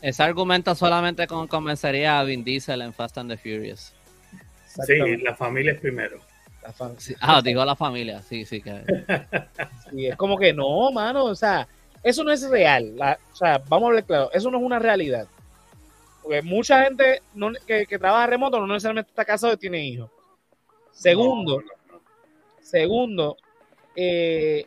Ese 0.00 0.22
argumento 0.22 0.74
solamente 0.74 1.26
convencería 1.26 2.18
a 2.18 2.24
Vin 2.24 2.42
Diesel 2.42 2.80
en 2.80 2.94
Fast 2.94 3.18
and 3.18 3.30
the 3.30 3.36
Furious. 3.36 3.92
Sí, 4.86 4.96
la 5.18 5.36
familia 5.36 5.72
es 5.72 5.80
primero 5.80 6.26
ah, 7.20 7.42
digo 7.42 7.64
la 7.64 7.76
familia, 7.76 8.22
sí, 8.22 8.44
sí. 8.44 8.60
Que... 8.60 8.82
es 10.08 10.16
como 10.16 10.36
que 10.36 10.52
no, 10.52 10.90
mano, 10.90 11.24
o 11.24 11.34
sea, 11.34 11.66
eso 12.02 12.24
no 12.24 12.32
es 12.32 12.48
real. 12.48 12.94
o 13.32 13.36
sea, 13.36 13.58
vamos 13.68 13.86
a 13.86 13.88
hablar 13.88 14.04
claro, 14.04 14.30
eso 14.32 14.50
no 14.50 14.58
es 14.58 14.64
una 14.64 14.78
realidad. 14.78 15.26
Porque 16.22 16.42
mucha 16.42 16.84
gente 16.84 17.22
que, 17.66 17.98
trabaja 17.98 18.26
remoto 18.26 18.60
no 18.60 18.66
necesariamente 18.66 19.10
está 19.10 19.24
casado 19.24 19.54
y 19.54 19.56
tiene 19.56 19.84
hijos. 19.86 20.10
Segundo, 20.92 21.62
segundo, 22.60 23.36
eh, 23.94 24.66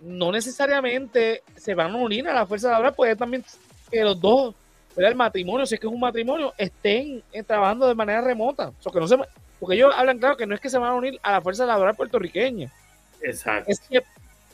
no 0.00 0.32
necesariamente 0.32 1.42
se 1.54 1.74
van 1.74 1.94
a 1.94 1.98
unir 1.98 2.28
a 2.28 2.34
la 2.34 2.46
fuerza 2.46 2.70
laboral, 2.70 2.94
puede 2.94 3.14
también 3.14 3.44
que 3.90 4.02
los 4.02 4.20
dos, 4.20 4.54
el 4.96 5.14
matrimonio, 5.14 5.66
si 5.66 5.74
es 5.74 5.80
que 5.80 5.86
es 5.86 5.92
un 5.92 6.00
matrimonio, 6.00 6.54
estén 6.56 7.22
eh, 7.32 7.42
trabajando 7.42 7.86
de 7.86 7.94
manera 7.94 8.22
remota. 8.22 8.68
O 8.68 8.82
sea, 8.82 8.90
que 8.90 9.00
no 9.00 9.06
se, 9.06 9.16
porque 9.58 9.76
ellos 9.76 9.92
hablan 9.94 10.18
claro 10.18 10.36
que 10.36 10.46
no 10.46 10.54
es 10.54 10.60
que 10.60 10.70
se 10.70 10.78
van 10.78 10.90
a 10.90 10.94
unir 10.94 11.18
a 11.22 11.32
la 11.32 11.40
fuerza 11.40 11.66
laboral 11.66 11.94
puertorriqueña. 11.94 12.72
Exacto. 13.22 13.70
Es 13.70 13.80
que 13.80 14.02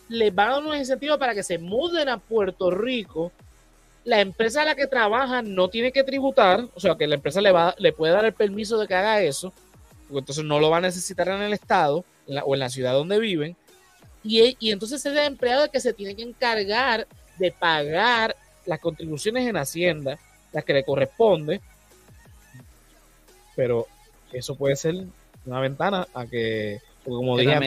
les 0.08 0.34
van 0.34 0.48
a 0.48 0.52
dar 0.52 0.62
unos 0.62 0.76
incentivos 0.76 1.18
para 1.18 1.34
que 1.34 1.42
se 1.42 1.58
muden 1.58 2.08
a 2.08 2.18
Puerto 2.18 2.70
Rico. 2.70 3.32
La 4.04 4.20
empresa 4.20 4.62
a 4.62 4.64
la 4.64 4.74
que 4.74 4.86
trabajan 4.86 5.54
no 5.54 5.68
tiene 5.68 5.92
que 5.92 6.04
tributar, 6.04 6.66
o 6.74 6.80
sea 6.80 6.96
que 6.96 7.06
la 7.06 7.14
empresa 7.14 7.40
le, 7.40 7.52
va, 7.52 7.74
le 7.78 7.92
puede 7.92 8.12
dar 8.12 8.24
el 8.24 8.32
permiso 8.32 8.78
de 8.78 8.88
que 8.88 8.94
haga 8.94 9.22
eso, 9.22 9.52
porque 10.08 10.18
entonces 10.18 10.44
no 10.44 10.58
lo 10.58 10.70
va 10.70 10.78
a 10.78 10.80
necesitar 10.80 11.28
en 11.28 11.42
el 11.42 11.52
estado 11.52 12.04
o 12.44 12.54
en 12.54 12.60
la 12.60 12.68
ciudad 12.68 12.92
donde 12.94 13.18
viven. 13.18 13.56
Y, 14.24 14.56
y 14.58 14.70
entonces 14.70 15.04
es 15.04 15.12
el 15.12 15.18
empleado 15.18 15.70
que 15.70 15.80
se 15.80 15.92
tiene 15.92 16.16
que 16.16 16.22
encargar 16.22 17.06
de 17.38 17.52
pagar 17.52 18.36
las 18.66 18.80
contribuciones 18.80 19.46
en 19.48 19.56
Hacienda, 19.56 20.18
las 20.52 20.64
que 20.64 20.74
le 20.74 20.84
corresponde. 20.84 21.60
Pero 23.54 23.86
eso 24.32 24.56
puede 24.56 24.76
ser 24.76 25.04
una 25.44 25.60
ventana 25.60 26.06
a 26.14 26.26
que, 26.26 26.80
como 27.04 27.36
dije 27.36 27.58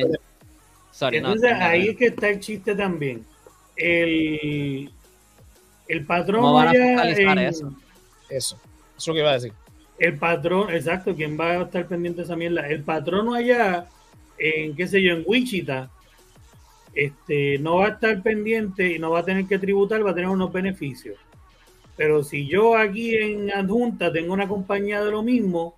entonces 1.01 1.51
ahí 1.51 1.89
es 1.89 1.97
que 1.97 2.07
está 2.07 2.29
el 2.29 2.39
chiste 2.39 2.75
también. 2.75 3.25
El, 3.75 4.89
el 5.87 6.05
patrón 6.05 6.67
allá 6.67 7.09
eso? 7.49 7.73
eso, 8.29 8.59
eso 8.97 9.13
que 9.13 9.19
iba 9.19 9.31
a 9.31 9.33
decir. 9.33 9.53
El 9.99 10.17
patrón, 10.17 10.73
exacto, 10.73 11.15
¿quién 11.15 11.39
va 11.39 11.51
a 11.51 11.63
estar 11.63 11.87
pendiente 11.87 12.17
de 12.17 12.25
esa 12.25 12.35
mierda? 12.35 12.67
El 12.67 12.83
patrón 12.83 13.33
allá, 13.35 13.87
en 14.37 14.75
qué 14.75 14.87
sé 14.87 15.01
yo, 15.01 15.13
en 15.13 15.23
Wichita, 15.25 15.89
este, 16.93 17.59
no 17.59 17.77
va 17.77 17.87
a 17.87 17.89
estar 17.89 18.21
pendiente 18.21 18.93
y 18.93 18.99
no 18.99 19.11
va 19.11 19.19
a 19.19 19.25
tener 19.25 19.45
que 19.45 19.59
tributar, 19.59 20.05
va 20.05 20.11
a 20.11 20.15
tener 20.15 20.29
unos 20.29 20.51
beneficios. 20.51 21.17
Pero 21.97 22.23
si 22.23 22.45
yo 22.47 22.77
aquí 22.77 23.15
en 23.15 23.51
adjunta 23.51 24.11
tengo 24.11 24.33
una 24.33 24.47
compañía 24.47 25.03
de 25.03 25.11
lo 25.11 25.23
mismo, 25.23 25.75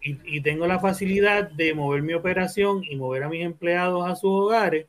y, 0.00 0.40
tengo 0.40 0.66
la 0.66 0.78
facilidad 0.78 1.50
de 1.50 1.74
mover 1.74 2.02
mi 2.02 2.14
operación 2.14 2.82
y 2.84 2.96
mover 2.96 3.24
a 3.24 3.28
mis 3.28 3.44
empleados 3.44 4.08
a 4.08 4.14
sus 4.14 4.30
hogares, 4.30 4.86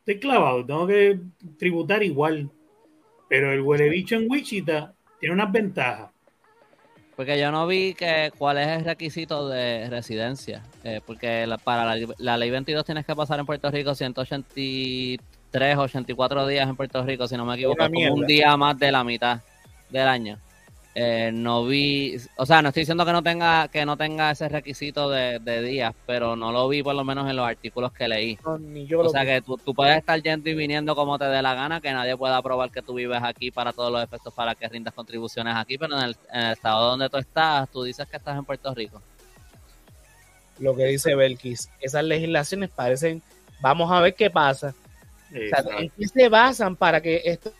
estoy 0.00 0.18
clavado, 0.18 0.64
tengo 0.64 0.86
que 0.86 1.18
tributar 1.58 2.02
igual. 2.02 2.50
Pero 3.28 3.52
el 3.52 3.62
huele 3.62 3.88
bicho 3.88 4.16
en 4.16 4.30
Wichita 4.30 4.94
tiene 5.18 5.34
unas 5.34 5.50
ventajas. 5.50 6.10
Porque 7.16 7.38
yo 7.38 7.50
no 7.50 7.66
vi 7.66 7.94
que 7.94 8.32
cuál 8.36 8.58
es 8.58 8.68
el 8.68 8.84
requisito 8.84 9.48
de 9.48 9.88
residencia. 9.88 10.62
Eh, 10.82 11.00
porque 11.04 11.48
para 11.62 11.96
la, 12.18 12.36
ley 12.36 12.50
22 12.50 12.84
tienes 12.84 13.06
que 13.06 13.14
pasar 13.14 13.38
en 13.38 13.46
Puerto 13.46 13.70
Rico 13.70 13.94
183, 13.94 15.78
84 15.78 16.46
días 16.46 16.68
en 16.68 16.76
Puerto 16.76 17.02
Rico, 17.04 17.26
si 17.28 17.36
no 17.36 17.46
me 17.46 17.54
equivoco, 17.54 17.78
como 17.78 18.14
un 18.14 18.26
día 18.26 18.56
más 18.56 18.78
de 18.78 18.92
la 18.92 19.04
mitad 19.04 19.40
del 19.90 20.08
año. 20.08 20.38
Eh, 20.96 21.32
no 21.34 21.66
vi, 21.66 22.16
o 22.36 22.46
sea, 22.46 22.62
no 22.62 22.68
estoy 22.68 22.82
diciendo 22.82 23.04
que 23.04 23.10
no 23.10 23.20
tenga 23.20 23.66
que 23.66 23.84
no 23.84 23.96
tenga 23.96 24.30
ese 24.30 24.48
requisito 24.48 25.10
de, 25.10 25.40
días, 25.62 25.92
pero 26.06 26.36
no 26.36 26.52
lo 26.52 26.68
vi 26.68 26.84
por 26.84 26.94
lo 26.94 27.02
menos 27.02 27.28
en 27.28 27.34
los 27.34 27.48
artículos 27.48 27.92
que 27.92 28.06
leí. 28.06 28.38
o 28.44 29.08
sea 29.08 29.24
que 29.24 29.42
tú, 29.42 29.58
puedes 29.74 29.98
estar 29.98 30.22
yendo 30.22 30.48
y 30.48 30.54
viniendo 30.54 30.94
como 30.94 31.18
te 31.18 31.24
dé 31.24 31.42
la 31.42 31.54
gana, 31.54 31.80
que 31.80 31.90
nadie 31.90 32.16
pueda 32.16 32.40
probar 32.42 32.70
que 32.70 32.80
tú 32.80 32.94
vives 32.94 33.20
aquí 33.24 33.50
para 33.50 33.72
todos 33.72 33.90
los 33.90 34.04
efectos 34.04 34.32
para 34.32 34.54
que 34.54 34.68
rindas 34.68 34.94
contribuciones 34.94 35.56
aquí, 35.56 35.78
pero 35.78 35.98
en 35.98 36.04
el, 36.04 36.16
estado 36.52 36.90
donde 36.90 37.10
tú 37.10 37.16
estás, 37.16 37.68
tú 37.70 37.82
dices 37.82 38.06
que 38.06 38.16
estás 38.16 38.38
en 38.38 38.44
Puerto 38.44 38.72
Rico. 38.72 39.02
Lo 40.60 40.76
que 40.76 40.84
dice 40.84 41.16
Belkis, 41.16 41.70
esas 41.80 42.04
legislaciones 42.04 42.70
parecen, 42.70 43.20
vamos 43.60 43.90
a 43.90 44.00
ver 44.00 44.14
qué 44.14 44.30
pasa. 44.30 44.72
¿En 45.32 45.90
qué 45.90 46.06
se 46.06 46.28
basan 46.28 46.76
para 46.76 47.00
que 47.00 47.20
esto 47.24 47.52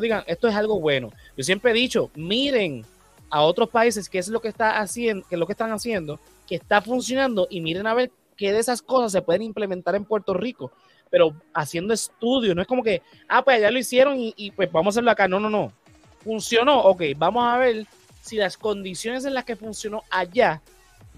digan, 0.00 0.24
esto 0.26 0.48
es 0.48 0.54
algo 0.54 0.80
bueno. 0.80 1.10
Yo 1.36 1.44
siempre 1.44 1.70
he 1.70 1.74
dicho, 1.74 2.10
miren 2.14 2.84
a 3.30 3.42
otros 3.42 3.68
países 3.68 4.08
qué 4.08 4.18
es 4.18 4.28
lo 4.28 4.40
que 4.40 4.48
está 4.48 4.78
haciendo, 4.78 5.26
qué 5.28 5.34
es 5.34 5.38
lo 5.38 5.46
que 5.46 5.52
están 5.52 5.72
haciendo, 5.72 6.20
que 6.46 6.54
está 6.54 6.80
funcionando 6.80 7.46
y 7.50 7.60
miren 7.60 7.86
a 7.86 7.94
ver 7.94 8.12
qué 8.36 8.52
de 8.52 8.58
esas 8.58 8.82
cosas 8.82 9.12
se 9.12 9.22
pueden 9.22 9.42
implementar 9.42 9.94
en 9.94 10.04
Puerto 10.04 10.34
Rico, 10.34 10.72
pero 11.10 11.34
haciendo 11.52 11.94
estudios, 11.94 12.54
no 12.54 12.62
es 12.62 12.68
como 12.68 12.82
que, 12.82 13.02
ah, 13.28 13.42
pues 13.44 13.60
ya 13.60 13.70
lo 13.70 13.78
hicieron 13.78 14.16
y, 14.18 14.50
pues 14.52 14.70
vamos 14.70 14.92
a 14.92 14.94
hacerlo 14.94 15.10
acá. 15.10 15.28
No, 15.28 15.38
no, 15.38 15.50
no. 15.50 15.72
Funcionó, 16.22 16.80
ok, 16.80 17.02
vamos 17.16 17.44
a 17.44 17.58
ver 17.58 17.86
si 18.22 18.36
las 18.36 18.56
condiciones 18.56 19.24
en 19.24 19.34
las 19.34 19.44
que 19.44 19.56
funcionó 19.56 20.02
allá 20.10 20.62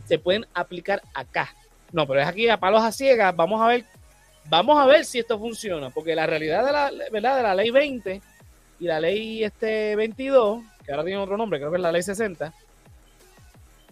se 0.04 0.18
pueden 0.18 0.46
aplicar 0.54 1.02
acá. 1.14 1.54
No, 1.92 2.06
pero 2.06 2.20
es 2.20 2.26
aquí 2.26 2.48
a 2.48 2.58
palos 2.58 2.82
a 2.82 2.92
ciegas, 2.92 3.34
vamos 3.34 3.60
a 3.60 3.68
ver, 3.68 3.84
vamos 4.48 4.78
a 4.78 4.86
ver 4.86 5.04
si 5.04 5.18
esto 5.18 5.38
funciona, 5.38 5.90
porque 5.90 6.14
la 6.14 6.26
realidad 6.26 6.64
de 6.64 6.72
la, 6.72 6.90
¿verdad? 7.12 7.36
De 7.36 7.42
la 7.42 7.54
ley 7.54 7.70
20 7.70 8.20
y 8.78 8.86
la 8.86 9.00
ley 9.00 9.44
este 9.44 9.96
22, 9.96 10.62
que 10.84 10.92
ahora 10.92 11.04
tiene 11.04 11.18
otro 11.18 11.36
nombre, 11.36 11.58
creo 11.58 11.70
que 11.70 11.76
es 11.76 11.82
la 11.82 11.92
ley 11.92 12.02
60, 12.02 12.52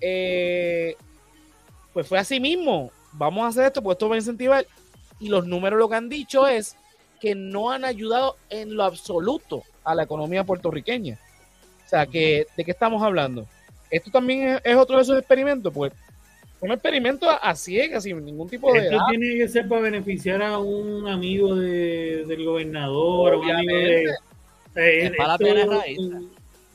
eh, 0.01 0.97
pues 1.93 2.07
fue 2.07 2.19
así 2.19 2.41
mismo. 2.41 2.91
Vamos 3.13 3.45
a 3.45 3.49
hacer 3.49 3.67
esto, 3.67 3.83
pues 3.83 3.95
esto 3.95 4.09
va 4.09 4.17
a 4.17 4.19
incentivar. 4.19 4.67
Y 5.21 5.29
los 5.29 5.47
números 5.47 5.79
lo 5.79 5.89
que 5.89 5.95
han 5.95 6.09
dicho 6.09 6.47
es 6.47 6.77
que 7.21 7.35
no 7.35 7.71
han 7.71 7.85
ayudado 7.85 8.37
en 8.51 8.75
lo 8.75 8.85
absoluto 8.85 9.63
a 9.85 9.95
la 9.95 10.03
economía 10.03 10.45
puertorriqueña. 10.45 11.19
O 11.87 11.89
sea, 11.89 12.07
que, 12.07 12.47
¿de 12.57 12.65
qué 12.65 12.71
estamos 12.73 13.03
hablando? 13.03 13.47
Esto 13.91 14.11
también 14.11 14.61
es, 14.65 14.77
otro 14.77 14.97
de 14.97 15.03
esos 15.03 15.19
experimentos, 15.19 15.73
pues 15.73 15.93
un 16.61 16.73
experimento 16.73 17.29
a, 17.31 17.55
ciegas, 17.55 18.05
sin 18.05 18.25
ningún 18.25 18.49
tipo 18.49 18.73
de. 18.73 18.87
Esto 18.87 18.99
tiene 19.11 19.37
que 19.37 19.49
ser 19.49 19.69
para 19.69 19.83
beneficiar 19.83 20.43
a 20.43 20.59
un 20.59 21.07
amigo 21.07 21.55
del 21.55 22.45
gobernador, 22.45 23.37
un 23.37 23.51
amigo 23.51 23.77
de, 23.77 24.15
eh, 24.77 25.13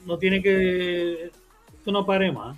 no 0.05 0.17
tiene 0.17 0.41
que. 0.41 1.31
Esto 1.77 1.91
no 1.91 2.05
pare 2.05 2.31
más. 2.31 2.57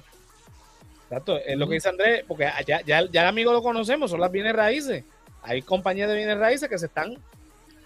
Exacto, 1.04 1.38
es 1.38 1.58
lo 1.58 1.67
que 1.67 1.75
dice 1.75 1.89
Andrés, 1.89 2.23
porque 2.27 2.49
ya, 2.65 2.82
ya, 2.86 3.06
ya 3.06 3.21
el 3.21 3.27
amigo 3.27 3.51
lo 3.51 3.62
conocemos, 3.62 4.10
son 4.12 4.21
las 4.21 4.32
bienes 4.32 4.54
raíces. 4.54 5.04
Hay 5.43 5.62
compañías 5.62 6.10
de 6.10 6.15
bienes 6.15 6.38
raíces 6.38 6.69
que 6.69 6.77
se 6.77 6.86
están 6.86 7.17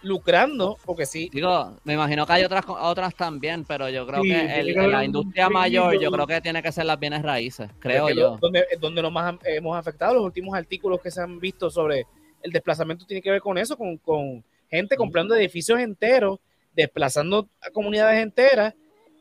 lucrando, 0.06 0.78
porque 0.86 1.06
sí. 1.06 1.30
Digo, 1.34 1.74
me 1.84 1.94
imagino 1.94 2.26
que 2.26 2.34
hay 2.34 2.44
otras 2.44 2.64
otras 2.68 3.16
también, 3.16 3.66
pero 3.66 3.90
yo 3.90 4.06
creo 4.06 4.22
que 4.22 4.64
la 4.88 5.04
industria 5.04 5.50
mayor, 5.50 6.00
yo 6.00 6.12
creo 6.12 6.28
que 6.28 6.42
tiene 6.42 6.62
que 6.62 6.72
ser 6.72 6.86
las 6.86 7.00
bienes 7.00 7.24
raíces, 7.24 7.70
creo 7.80 8.10
yo. 8.10 8.38
Donde, 8.40 8.66
donde 8.80 9.02
nos 9.02 9.12
más 9.12 9.36
hemos 9.44 9.76
afectado, 9.76 10.14
los 10.14 10.24
últimos 10.24 10.56
artículos 10.56 11.02
que 11.02 11.12
se 11.12 11.22
han 11.22 11.40
visto 11.40 11.70
sobre 11.70 12.06
el 12.44 12.52
desplazamiento 12.52 13.06
tiene 13.06 13.22
que 13.22 13.32
ver 13.32 13.42
con 13.42 13.58
eso, 13.58 13.76
con, 13.76 13.98
con 13.98 14.44
gente 14.70 14.96
comprando 14.96 15.36
edificios 15.36 15.80
enteros, 15.80 16.40
desplazando 16.76 17.48
a 17.62 17.70
comunidades 17.72 18.22
enteras 18.22 18.74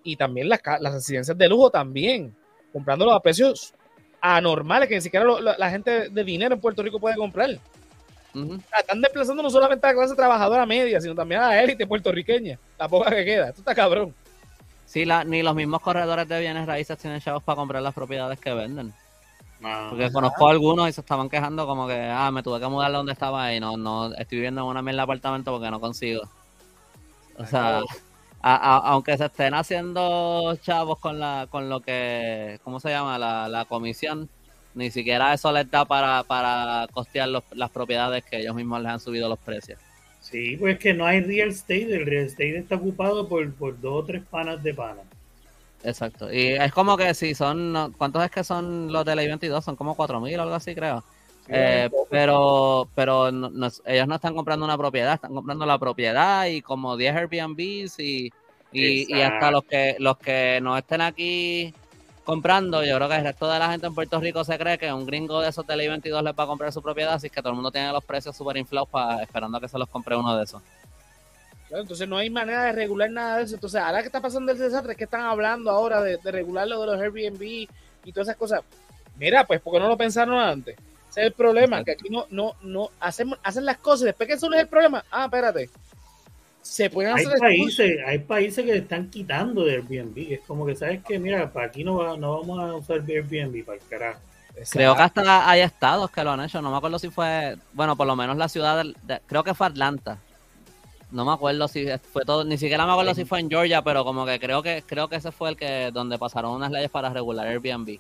y 0.03 0.17
también 0.17 0.49
las, 0.49 0.61
las 0.81 0.95
residencias 0.95 1.37
de 1.37 1.49
lujo 1.49 1.71
también, 1.71 2.35
comprándolos 2.73 3.15
a 3.15 3.21
precios 3.21 3.75
anormales 4.21 4.89
que 4.89 4.95
ni 4.97 5.01
siquiera 5.01 5.27
la 5.41 5.71
gente 5.71 6.09
de 6.09 6.25
dinero 6.25 6.55
en 6.55 6.61
Puerto 6.61 6.83
Rico 6.83 6.99
puede 6.99 7.17
comprar. 7.17 7.51
Están 8.79 9.01
desplazando 9.01 9.43
no 9.43 9.51
solamente 9.51 9.87
a 9.87 9.91
la 9.91 9.97
clase 9.97 10.17
trabajadora 10.17 10.67
media, 10.67 11.01
sino 11.01 11.15
también 11.15 11.41
a 11.41 11.49
la 11.49 11.63
élite 11.63 11.87
puertorriqueña, 11.87 12.59
la 12.79 12.89
poca 12.89 13.11
que 13.11 13.25
queda. 13.25 13.49
Esto 13.51 13.61
está 13.61 13.75
cabrón. 13.75 14.15
Sí, 14.87 15.05
la, 15.05 15.25
ni 15.25 15.43
los 15.43 15.55
mismos 15.55 15.81
corredores 15.81 16.27
de 16.29 16.41
bienes 16.41 16.67
raíces 16.67 16.99
tienen 16.99 17.21
chavos 17.21 17.43
para 17.43 17.57
comprar 17.57 17.83
las 17.83 17.95
propiedades 17.95 18.41
que 18.41 18.53
venden. 18.53 18.93
Porque 19.89 20.11
conozco 20.13 20.49
a 20.49 20.51
algunos 20.51 20.89
y 20.89 20.93
se 20.93 21.01
estaban 21.01 21.31
quejando 21.31 21.67
como 21.67 21.87
que, 21.87 21.99
ah, 21.99 22.31
me 22.31 22.43
tuve 22.43 22.61
que 22.61 22.67
mudar 22.67 22.91
de 22.91 22.97
donde 22.99 23.13
estaba 23.13 23.55
y 23.55 23.61
no, 23.61 23.77
no, 23.77 24.13
estoy 24.15 24.39
viviendo 24.39 24.61
en 24.63 24.67
una 24.67 24.83
mierda 24.83 25.05
apartamento 25.05 25.53
porque 25.53 25.71
no 25.71 25.81
consigo. 25.81 26.23
O 27.39 27.47
sea, 27.47 27.83
aunque 28.41 29.17
se 29.17 29.27
estén 29.27 29.55
haciendo 29.55 30.57
chavos 30.63 30.99
con 30.99 31.19
la, 31.19 31.47
con 31.51 31.69
lo 31.69 31.81
que, 31.81 32.61
¿cómo 32.63 32.79
se 32.81 32.91
llama? 32.91 33.19
La, 33.19 33.49
la 33.49 33.65
comisión, 33.65 34.29
ni 34.75 34.91
siquiera 34.91 35.33
eso 35.33 35.51
les 35.53 35.71
da 35.71 35.85
para, 35.85 36.23
para 36.25 36.87
costear 36.93 37.29
las 37.29 37.71
propiedades 37.71 38.25
que 38.25 38.39
ellos 38.39 38.55
mismos 38.55 38.83
les 38.83 38.93
han 38.93 39.01
subido 39.01 39.29
los 39.29 39.39
precios. 39.39 39.79
Sí, 40.21 40.57
pues 40.57 40.79
que 40.79 40.95
no 40.95 41.07
hay 41.07 41.21
real 41.21 41.51
estate, 41.51 41.95
el 41.95 42.07
real 42.07 42.27
estate 42.27 42.59
está 42.59 42.77
ocupado 42.77 43.29
por, 43.29 43.53
por 43.55 43.81
dos 43.81 44.03
o 44.03 44.05
tres 44.05 44.23
panas 44.25 44.63
de 44.63 44.75
panas. 44.75 45.05
Exacto, 45.83 46.33
y 46.33 46.49
es 46.49 46.73
como 46.73 46.97
que 46.97 47.13
si 47.13 47.35
son, 47.35 47.95
¿cuántos 47.99 48.25
es 48.25 48.31
que 48.31 48.43
son 48.43 48.91
los 48.91 49.05
de 49.05 49.15
la 49.15 49.23
I-22? 49.23 49.63
Son 49.63 49.77
como 49.77 49.95
4.000 49.95 50.39
o 50.39 50.43
algo 50.43 50.55
así, 50.55 50.75
creo. 50.75 51.05
Eh, 51.49 51.91
pero 52.09 52.89
pero 52.95 53.29
ellos 53.29 54.09
no 54.09 54.15
están 54.15 54.35
comprando 54.35 54.65
una 54.65 54.79
propiedad, 54.79 55.15
están 55.15 55.35
comprando 55.35 55.67
la 55.67 55.79
propiedad 55.79 56.47
y 56.47 56.63
como 56.63 56.97
10 56.97 57.17
Airbnbs 57.17 57.99
y, 57.99 58.33
y, 58.73 59.15
y, 59.15 59.21
hasta 59.21 59.51
los 59.51 59.65
que 59.65 59.97
los 59.99 60.17
que 60.17 60.59
no 60.63 60.77
estén 60.77 61.03
aquí 61.03 61.75
comprando. 62.25 62.83
Yo 62.83 62.97
creo 62.97 63.09
que 63.09 63.17
el 63.17 63.25
resto 63.25 63.49
de 63.49 63.59
la 63.59 63.71
gente 63.71 63.87
en 63.87 63.95
Puerto 63.95 64.19
Rico 64.21 64.43
se 64.43 64.59
cree 64.59 64.79
que 64.79 64.93
un 64.93 65.07
gringo 65.07 65.41
de 65.41 65.51
esos 65.51 65.67
Tele 65.67 65.89
22 65.89 66.23
les 66.23 66.35
va 66.35 66.45
a 66.45 66.47
comprar 66.47 66.73
su 66.73 66.83
propiedad, 66.83 67.15
así 67.15 67.31
que 67.31 67.41
todo 67.41 67.51
el 67.51 67.57
mundo 67.57 67.71
tiene 67.71 67.93
los 67.93 68.05
precios 68.05 68.37
súper 68.37 68.57
inflados 68.57 68.89
para, 68.89 69.23
esperando 69.23 69.59
a 69.59 69.61
que 69.61 69.69
se 69.69 69.79
los 69.79 69.89
compre 69.89 70.17
uno 70.17 70.37
de 70.37 70.45
esos. 70.45 70.63
entonces 71.71 72.09
no 72.09 72.17
hay 72.17 72.31
manera 72.31 72.65
de 72.65 72.73
regular 72.73 73.11
nada 73.11 73.37
de 73.37 73.45
eso. 73.45 73.55
Entonces, 73.55 73.81
ahora 73.81 74.01
que 74.01 74.07
está 74.07 74.21
pasando 74.21 74.51
el 74.51 74.59
desastre, 74.59 74.97
que 74.97 75.05
están 75.05 75.23
hablando 75.23 75.71
ahora 75.71 76.01
de, 76.01 76.19
regular 76.25 76.67
lo 76.67 76.81
de 76.81 76.87
los 76.87 77.01
Airbnb 77.01 77.43
y 77.43 78.13
todas 78.13 78.29
esas 78.29 78.37
cosas. 78.37 78.63
Mira, 79.17 79.45
pues, 79.45 79.61
porque 79.61 79.79
no 79.79 79.89
lo 79.89 79.97
pensaron 79.97 80.39
antes? 80.39 80.77
Ese 81.15 81.21
es 81.21 81.27
el 81.29 81.33
problema, 81.33 81.85
que 81.85 81.93
aquí 81.93 82.09
no, 82.11 82.27
no, 82.31 82.57
no, 82.63 82.91
hacen, 82.99 83.31
hacen 83.45 83.65
las 83.65 83.79
cosas 83.79 84.07
después 84.07 84.27
que 84.27 84.35
eso 84.35 84.53
es 84.53 84.61
el 84.61 84.67
problema, 84.67 85.05
ah, 85.13 85.27
espérate, 85.27 85.71
se 86.61 86.91
pueden 86.91 87.13
hacer 87.13 87.29
hay 87.35 87.41
países, 87.41 87.99
hay 88.05 88.19
países 88.19 88.65
que 88.65 88.77
están 88.79 89.11
quitando 89.11 89.65
de 89.65 89.75
Airbnb. 89.75 90.33
Es 90.33 90.41
como 90.47 90.65
que 90.65 90.75
sabes 90.75 91.05
que, 91.05 91.19
mira, 91.19 91.53
para 91.53 91.67
aquí 91.67 91.85
no, 91.85 92.17
no 92.17 92.41
vamos 92.41 92.59
a 92.59 92.75
usar 92.75 93.03
Airbnb 93.07 93.65
para 93.65 93.79
el 93.79 93.87
carajo. 93.87 94.21
Creo 94.71 94.97
que 94.97 95.03
hasta 95.03 95.51
hay 95.51 95.61
estados 95.61 96.11
que 96.11 96.25
lo 96.25 96.31
han 96.31 96.41
hecho. 96.41 96.63
No 96.63 96.71
me 96.71 96.79
acuerdo 96.79 96.99
si 96.99 97.11
fue, 97.11 97.57
bueno, 97.75 97.97
por 97.97 98.07
lo 98.07 98.17
menos 98.17 98.39
la 98.39 98.49
ciudad, 98.49 98.83
creo 99.27 99.45
que 99.45 99.53
fue 99.53 99.67
Atlanta. 99.67 100.19
No 101.11 101.25
me 101.27 101.33
acuerdo 101.33 101.69
si 101.69 101.87
fue 102.13 102.25
todo, 102.25 102.45
ni 102.45 102.57
siquiera 102.57 102.87
me 102.87 102.93
acuerdo 102.93 103.15
si 103.15 103.25
fue 103.25 103.41
en 103.41 103.51
Georgia, 103.51 103.83
pero 103.83 104.03
como 104.05 104.25
que 104.25 104.41
creo 104.41 104.63
que 104.63 104.83
creo 104.87 105.09
que 105.09 105.17
ese 105.17 105.33
fue 105.33 105.51
el 105.51 105.57
que 105.57 105.91
donde 105.93 106.19
pasaron 106.19 106.53
unas 106.53 106.73
leyes 106.73 106.91
para 106.91 107.11
regular 107.11 107.47
Airbnb. 107.47 107.99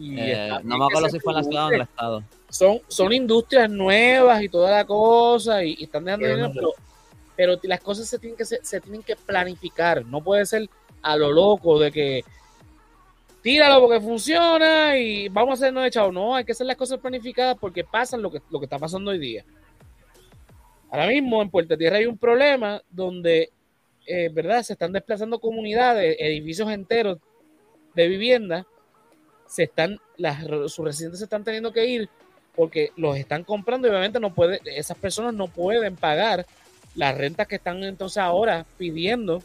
Eh, 0.00 0.50
no 0.64 0.78
me 0.78 0.84
acuerdo 0.86 1.08
si 1.08 1.20
fue 1.20 1.32
en 1.32 1.36
la 1.36 1.44
ciudad 1.44 1.66
o 1.66 1.68
en 1.68 1.74
el 1.74 1.80
estado. 1.82 2.22
Son, 2.48 2.80
son 2.88 3.12
industrias 3.12 3.70
nuevas 3.70 4.42
y 4.42 4.48
toda 4.48 4.70
la 4.70 4.84
cosa 4.84 5.64
y, 5.64 5.82
están 5.82 6.04
dejando 6.04 6.26
dinero, 6.26 6.50
pero 6.54 6.72
pero 7.36 7.58
las 7.62 7.80
cosas 7.80 8.08
se 8.08 8.18
tienen 8.18 8.36
que 8.36 8.44
se, 8.44 8.80
tienen 8.80 9.02
que 9.02 9.16
planificar, 9.16 10.04
no 10.04 10.22
puede 10.22 10.46
ser 10.46 10.68
a 11.00 11.16
lo 11.16 11.32
loco 11.32 11.78
de 11.78 11.90
que 11.90 12.24
tíralo 13.42 13.80
porque 13.80 14.00
funciona 14.00 14.96
y 14.96 15.28
vamos 15.28 15.50
a 15.50 15.64
hacernos 15.64 15.86
echado. 15.86 16.12
No, 16.12 16.36
hay 16.36 16.44
que 16.44 16.52
hacer 16.52 16.66
las 16.66 16.76
cosas 16.76 17.00
planificadas 17.00 17.56
porque 17.58 17.84
pasan 17.84 18.22
lo 18.22 18.30
que, 18.30 18.40
lo 18.50 18.60
que 18.60 18.66
está 18.66 18.78
pasando 18.78 19.10
hoy 19.10 19.18
día. 19.18 19.44
Ahora 20.90 21.06
mismo 21.08 21.42
en 21.42 21.50
Puerto 21.50 21.76
Tierra 21.76 21.96
hay 21.96 22.06
un 22.06 22.18
problema 22.18 22.82
donde, 22.90 23.50
eh, 24.06 24.28
¿verdad? 24.32 24.62
Se 24.62 24.74
están 24.74 24.92
desplazando 24.92 25.40
comunidades, 25.40 26.16
edificios 26.20 26.70
enteros 26.70 27.18
de 27.94 28.08
vivienda, 28.08 28.66
se 29.52 29.64
están, 29.64 30.00
las, 30.16 30.42
sus 30.72 30.78
residentes 30.78 31.18
se 31.18 31.24
están 31.24 31.44
teniendo 31.44 31.74
que 31.74 31.84
ir 31.84 32.08
porque 32.56 32.90
los 32.96 33.18
están 33.18 33.44
comprando 33.44 33.86
y 33.86 33.90
obviamente 33.90 34.18
no 34.18 34.32
puede, 34.32 34.62
esas 34.64 34.96
personas 34.96 35.34
no 35.34 35.46
pueden 35.46 35.94
pagar 35.94 36.46
las 36.94 37.16
rentas 37.18 37.46
que 37.46 37.56
están 37.56 37.84
entonces 37.84 38.16
ahora 38.16 38.64
pidiendo 38.78 39.42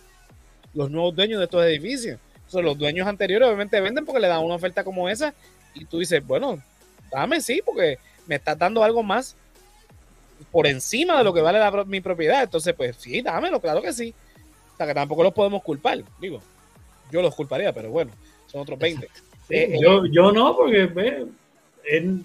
los 0.74 0.90
nuevos 0.90 1.14
dueños 1.14 1.40
de 1.40 1.46
estos 1.46 1.62
edificios. 1.66 2.20
Entonces, 2.36 2.64
los 2.64 2.78
dueños 2.78 3.06
anteriores 3.06 3.48
obviamente 3.48 3.82
venden 3.82 4.06
porque 4.06 4.22
le 4.22 4.30
dan 4.30 4.46
una 4.46 4.56
oferta 4.56 4.86
como 4.86 5.10
esa 5.10 5.34
y 5.74 5.84
tú 5.84 6.00
dices, 6.00 6.26
bueno, 6.26 6.58
dame 7.12 7.42
sí, 7.42 7.62
porque 7.66 7.98
me 8.28 8.36
estás 8.36 8.58
dando 8.58 8.86
algo 8.86 9.04
más 9.04 9.36
por 10.52 10.68
encima 10.68 11.18
de 11.18 11.26
lo 11.26 11.34
que 11.34 11.42
vale 11.42 11.60
mi 11.86 12.00
propiedad. 12.00 12.44
Entonces, 12.44 12.74
pues 12.74 12.96
sí, 12.98 13.22
dámelo, 13.22 13.60
claro 13.60 13.82
que 13.82 13.92
sí. 13.92 14.14
O 14.74 14.78
sea, 14.78 14.88
que 14.88 14.94
tampoco 14.94 15.24
los 15.24 15.34
podemos 15.34 15.64
culpar. 15.64 16.02
Digo, 16.22 16.40
yo 17.12 17.22
los 17.22 17.36
culparía, 17.36 17.74
pero 17.74 17.90
bueno, 17.90 18.14
son 18.46 18.62
otros 18.62 18.80
20. 18.80 19.10
Eh, 19.50 19.78
yo, 19.82 20.06
yo 20.06 20.32
no, 20.32 20.56
porque 20.56 20.82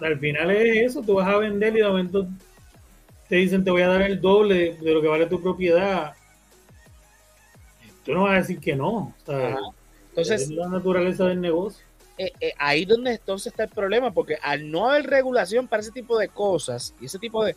al 0.01 0.19
final 0.19 0.51
es 0.51 0.91
eso, 0.91 1.01
tú 1.01 1.15
vas 1.15 1.27
a 1.27 1.37
vender 1.37 1.75
y 1.75 1.79
de 1.79 1.87
momento 1.87 2.27
te 3.29 3.37
dicen 3.37 3.63
te 3.63 3.71
voy 3.71 3.81
a 3.81 3.87
dar 3.87 4.01
el 4.01 4.19
doble 4.19 4.75
de 4.81 4.93
lo 4.93 5.01
que 5.01 5.07
vale 5.07 5.25
tu 5.25 5.41
propiedad, 5.41 6.13
tú 8.03 8.13
no 8.13 8.23
vas 8.23 8.33
a 8.33 8.41
decir 8.41 8.59
que 8.59 8.75
no. 8.75 9.13
entonces, 10.09 10.41
es 10.43 10.49
la 10.49 10.67
naturaleza 10.67 11.25
del 11.25 11.41
negocio. 11.41 11.85
Eh, 12.17 12.31
eh, 12.39 12.53
ahí 12.59 12.85
donde 12.85 13.11
entonces 13.11 13.47
está 13.47 13.63
el 13.63 13.69
problema, 13.69 14.11
porque 14.11 14.37
al 14.41 14.69
no 14.69 14.89
haber 14.89 15.07
regulación 15.07 15.67
para 15.67 15.81
ese 15.81 15.91
tipo 15.91 16.17
de 16.17 16.27
cosas 16.27 16.93
y 17.01 17.05
ese 17.05 17.19
tipo 17.19 17.43
de... 17.43 17.55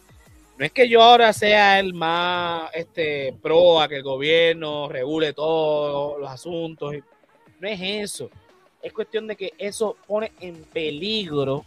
No 0.57 0.65
es 0.65 0.73
que 0.73 0.89
yo 0.89 1.03
ahora 1.03 1.35
sea 1.35 1.79
el 1.79 1.93
más 1.93 2.71
este, 2.73 3.35
pro 3.43 3.79
a 3.79 3.89
que 3.89 3.97
el 3.97 4.03
gobierno 4.03 4.89
regule 4.89 5.35
todos 5.35 6.19
los 6.19 6.31
asuntos. 6.31 6.95
No 7.61 7.69
es 7.69 7.79
eso. 7.83 8.31
Es 8.87 8.93
cuestión 8.93 9.27
de 9.27 9.35
que 9.35 9.53
eso 9.59 9.97
pone 10.07 10.31
en 10.39 10.63
peligro 10.63 11.65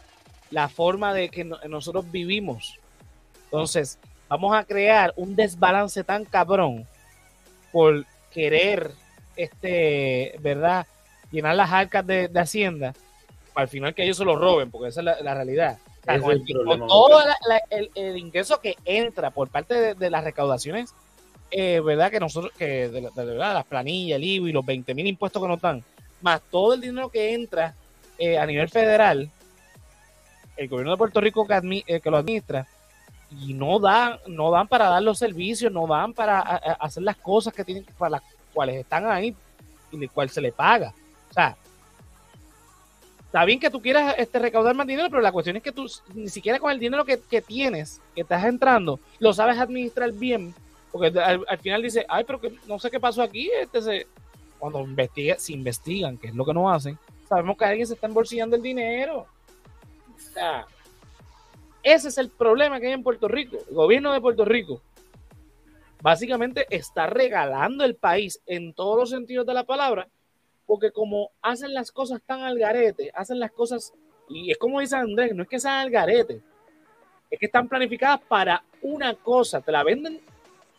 la 0.50 0.70
forma 0.70 1.12
de 1.12 1.28
que 1.28 1.44
nosotros 1.44 2.10
vivimos. 2.10 2.78
Entonces, 3.44 3.98
vamos 4.26 4.56
a 4.56 4.64
crear 4.64 5.12
un 5.16 5.36
desbalance 5.36 6.02
tan 6.02 6.24
cabrón 6.24 6.86
por 7.72 8.06
querer, 8.32 8.92
este, 9.36 10.34
¿verdad? 10.40 10.86
Llenar 11.30 11.56
las 11.56 11.70
arcas 11.70 12.06
de, 12.06 12.30
Hacienda, 12.34 12.94
al 13.54 13.68
final 13.68 13.94
que 13.94 14.04
ellos 14.04 14.16
se 14.16 14.24
lo 14.24 14.34
roben, 14.34 14.70
porque 14.70 14.88
esa 14.88 15.00
es 15.00 15.22
la, 15.22 15.34
realidad. 15.34 15.76
con, 16.22 16.86
todo 16.86 17.20
el, 17.96 18.16
ingreso 18.16 18.62
que 18.62 18.76
entra 18.86 19.30
por 19.30 19.50
parte 19.50 19.94
de, 19.94 20.10
las 20.10 20.24
recaudaciones, 20.24 20.94
eh, 21.50 21.80
¿verdad? 21.80 22.10
Que 22.10 22.18
nosotros, 22.18 22.50
que 22.56 22.88
de, 22.88 23.10
verdad, 23.14 23.52
las 23.52 23.66
planillas, 23.66 24.16
el 24.16 24.24
y 24.24 24.52
los 24.52 24.64
20 24.64 24.94
mil 24.94 25.06
impuestos 25.06 25.42
que 25.42 25.48
nos 25.48 25.60
dan, 25.60 25.84
más 26.20 26.40
todo 26.50 26.74
el 26.74 26.80
dinero 26.80 27.08
que 27.08 27.34
entra 27.34 27.74
eh, 28.18 28.38
a 28.38 28.46
nivel 28.46 28.68
federal, 28.68 29.30
el 30.56 30.68
gobierno 30.68 30.92
de 30.92 30.98
Puerto 30.98 31.20
Rico 31.20 31.46
que, 31.46 31.84
eh, 31.86 32.00
que 32.00 32.10
lo 32.10 32.18
administra, 32.18 32.66
y 33.30 33.54
no 33.54 33.78
dan, 33.78 34.18
no 34.26 34.50
dan 34.50 34.66
para 34.66 34.88
dar 34.88 35.02
los 35.02 35.18
servicios, 35.18 35.72
no 35.72 35.86
dan 35.86 36.12
para 36.12 36.40
hacer 36.40 37.02
las 37.02 37.16
cosas 37.16 37.54
que 37.54 37.64
tienen, 37.64 37.86
para 37.96 38.10
las 38.10 38.22
cuales 38.52 38.76
están 38.76 39.06
ahí 39.10 39.34
y 39.92 39.98
de 39.98 40.08
cual 40.08 40.28
se 40.30 40.40
le 40.40 40.52
paga. 40.52 40.92
O 41.30 41.32
sea, 41.32 41.56
está 43.24 43.44
bien 43.44 43.60
que 43.60 43.70
tú 43.70 43.80
quieras 43.80 44.16
este, 44.18 44.40
recaudar 44.40 44.74
más 44.74 44.86
dinero, 44.86 45.08
pero 45.08 45.22
la 45.22 45.32
cuestión 45.32 45.56
es 45.56 45.62
que 45.62 45.72
tú 45.72 45.86
ni 46.14 46.28
siquiera 46.28 46.58
con 46.58 46.72
el 46.72 46.80
dinero 46.80 47.04
que, 47.04 47.16
tienes, 47.40 48.00
que 48.14 48.22
estás 48.22 48.44
entrando, 48.44 48.98
lo 49.20 49.32
sabes 49.32 49.58
administrar 49.58 50.12
bien, 50.12 50.52
porque 50.90 51.16
al, 51.18 51.58
final 51.58 51.82
dice, 51.82 52.04
ay, 52.08 52.24
pero 52.24 52.40
que 52.40 52.52
no 52.66 52.78
sé 52.80 52.90
qué 52.90 52.98
pasó 52.98 53.22
aquí, 53.22 53.48
este 53.60 53.80
se, 53.80 54.06
cuando 54.60 54.80
investiga, 54.80 55.38
se 55.38 55.52
investigan, 55.52 56.16
que 56.16 56.28
es 56.28 56.34
lo 56.34 56.44
que 56.44 56.54
no 56.54 56.70
hacen, 56.70 56.98
sabemos 57.28 57.56
que 57.56 57.64
alguien 57.64 57.86
se 57.86 57.94
está 57.94 58.06
embolsillando 58.06 58.54
el 58.54 58.62
dinero. 58.62 59.26
Ese 61.82 62.08
es 62.08 62.18
el 62.18 62.28
problema 62.28 62.78
que 62.78 62.88
hay 62.88 62.92
en 62.92 63.02
Puerto 63.02 63.26
Rico. 63.26 63.56
El 63.68 63.74
gobierno 63.74 64.12
de 64.12 64.20
Puerto 64.20 64.44
Rico 64.44 64.82
básicamente 66.02 66.66
está 66.70 67.06
regalando 67.06 67.84
el 67.84 67.96
país 67.96 68.40
en 68.46 68.74
todos 68.74 68.98
los 68.98 69.10
sentidos 69.10 69.46
de 69.46 69.54
la 69.54 69.64
palabra, 69.64 70.08
porque 70.66 70.92
como 70.92 71.30
hacen 71.42 71.74
las 71.74 71.90
cosas 71.90 72.20
tan 72.24 72.42
al 72.42 72.58
garete, 72.58 73.10
hacen 73.14 73.40
las 73.40 73.52
cosas, 73.52 73.92
y 74.28 74.50
es 74.50 74.58
como 74.58 74.80
dice 74.80 74.96
Andrés, 74.96 75.34
no 75.34 75.42
es 75.42 75.48
que 75.48 75.60
sean 75.60 75.80
al 75.80 75.90
garete, 75.90 76.40
es 77.30 77.38
que 77.38 77.46
están 77.46 77.68
planificadas 77.68 78.20
para 78.28 78.62
una 78.82 79.14
cosa, 79.14 79.60
te 79.60 79.72
la 79.72 79.82
venden 79.82 80.20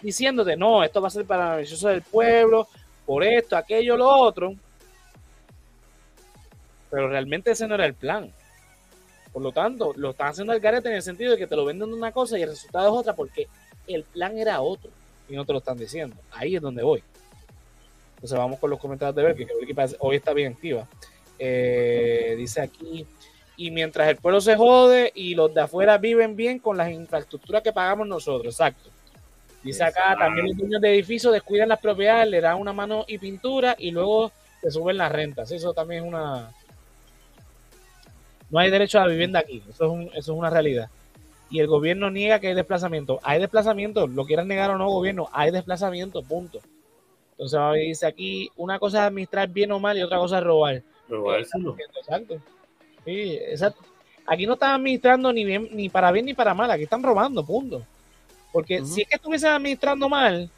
diciéndote, 0.02 0.58
no, 0.58 0.84
esto 0.84 1.02
va 1.02 1.08
a 1.08 1.12
ser 1.12 1.26
para 1.26 1.56
beneficio 1.56 1.90
del 1.90 2.02
pueblo, 2.02 2.68
por 3.12 3.26
esto, 3.26 3.58
aquello, 3.58 3.98
lo 3.98 4.08
otro. 4.08 4.56
Pero 6.90 7.10
realmente 7.10 7.52
ese 7.52 7.68
no 7.68 7.76
era 7.76 7.86
el 7.86 7.94
plan. 7.94 8.32
Por 9.34 9.42
lo 9.42 9.52
tanto, 9.52 9.92
lo 9.98 10.12
están 10.12 10.30
haciendo 10.30 10.54
al 10.54 10.62
garete 10.62 10.88
en 10.88 10.96
el 10.96 11.02
sentido 11.02 11.34
de 11.34 11.38
que 11.38 11.46
te 11.46 11.58
lo 11.58 11.66
venden 11.66 11.90
de 11.90 11.96
una 11.98 12.14
cosa 12.14 12.40
y 12.40 12.44
el 12.44 12.52
resultado 12.52 12.88
es 12.88 13.00
otra 13.02 13.14
porque 13.14 13.50
el 13.86 14.06
plan 14.06 14.38
era 14.38 14.62
otro 14.62 14.90
y 15.28 15.36
no 15.36 15.44
te 15.44 15.52
lo 15.52 15.60
están 15.60 15.78
diciendo. 15.78 16.16
Ahí 16.32 16.56
es 16.56 16.62
donde 16.62 16.84
voy. 16.84 17.04
Entonces 18.16 18.38
vamos 18.38 18.60
con 18.60 18.70
los 18.70 18.80
comentarios 18.80 19.14
de 19.14 19.24
ver 19.24 19.36
que 19.36 19.46
hoy 20.00 20.16
está 20.16 20.32
bien 20.32 20.54
activa. 20.54 20.88
Eh, 21.38 22.36
dice 22.38 22.62
aquí, 22.62 23.06
y 23.58 23.72
mientras 23.72 24.08
el 24.08 24.16
pueblo 24.16 24.40
se 24.40 24.56
jode 24.56 25.12
y 25.14 25.36
los 25.36 25.54
de 25.54 25.60
afuera 25.60 25.98
viven 25.98 26.38
bien 26.38 26.60
con 26.60 26.78
las 26.78 26.90
infraestructuras 26.90 27.62
que 27.62 27.74
pagamos 27.74 28.08
nosotros, 28.08 28.54
exacto. 28.54 28.90
Dice 29.64 29.84
acá, 29.84 30.16
también 30.18 30.48
los 30.48 30.58
dueños 30.58 30.82
de 30.82 30.94
edificios 30.94 31.32
descuidan 31.32 31.70
las 31.70 31.80
propiedades, 31.80 32.28
le 32.28 32.42
dan 32.42 32.58
una 32.58 32.74
mano 32.74 33.06
y 33.08 33.18
pintura 33.18 33.76
y 33.78 33.92
luego 33.92 34.32
se 34.62 34.72
suben 34.72 34.98
las 34.98 35.12
rentas. 35.12 35.52
Eso 35.52 35.74
también 35.74 36.04
es 36.04 36.10
una... 36.10 36.52
No 38.50 38.60
hay 38.60 38.70
derecho 38.70 39.00
a 39.00 39.06
la 39.06 39.12
vivienda 39.12 39.40
aquí, 39.40 39.64
eso 39.70 40.00
es, 40.00 40.08
eso 40.08 40.18
es 40.18 40.30
una 40.30 40.50
realidad. 40.50 40.90
Y 41.50 41.60
el 41.60 41.68
gobierno 41.68 42.10
niega 42.10 42.40
que 42.40 42.48
hay 42.48 42.54
desplazamiento. 42.54 43.20
Hay 43.24 43.40
desplazamiento, 43.40 44.08
lo 44.08 44.26
quieran 44.26 44.48
negar 44.48 44.72
o 44.72 44.78
no, 44.78 44.90
gobierno, 44.90 45.30
hay 45.32 45.52
desplazamiento, 45.52 46.24
punto. 46.24 46.60
Entonces 47.32 47.88
dice 47.88 48.08
aquí, 48.08 48.50
una 48.56 48.80
cosa 48.80 49.00
es 49.00 49.04
administrar 49.08 49.48
bien 49.50 49.72
o 49.72 49.80
mal 49.80 49.98
y 49.98 50.02
otra 50.02 50.18
cosa 50.18 50.40
es 50.40 50.44
robar. 50.44 50.82
Exacto. 52.00 52.38
Sí, 53.06 53.38
exacto. 53.42 53.84
Aquí 54.26 54.46
no 54.46 54.54
están 54.54 54.76
administrando 54.76 55.34
ni 55.34 55.44
bien, 55.44 55.70
ni 55.72 55.90
para 55.90 56.12
bien 56.12 56.26
ni 56.26 56.34
para 56.34 56.54
mal, 56.54 56.70
aquí 56.72 56.84
están 56.84 57.04
robando, 57.04 57.44
punto. 57.46 57.84
Porque 58.52 58.84
si 58.86 59.02
es 59.02 59.08
que 59.08 59.16
estuviesen 59.16 59.52
administrando 59.52 60.10
mal, 60.10 60.50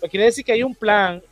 pues 0.00 0.10
quiere 0.10 0.26
decir 0.26 0.44
que 0.44 0.52
hay 0.52 0.62
un 0.62 0.74
plan 0.74 1.22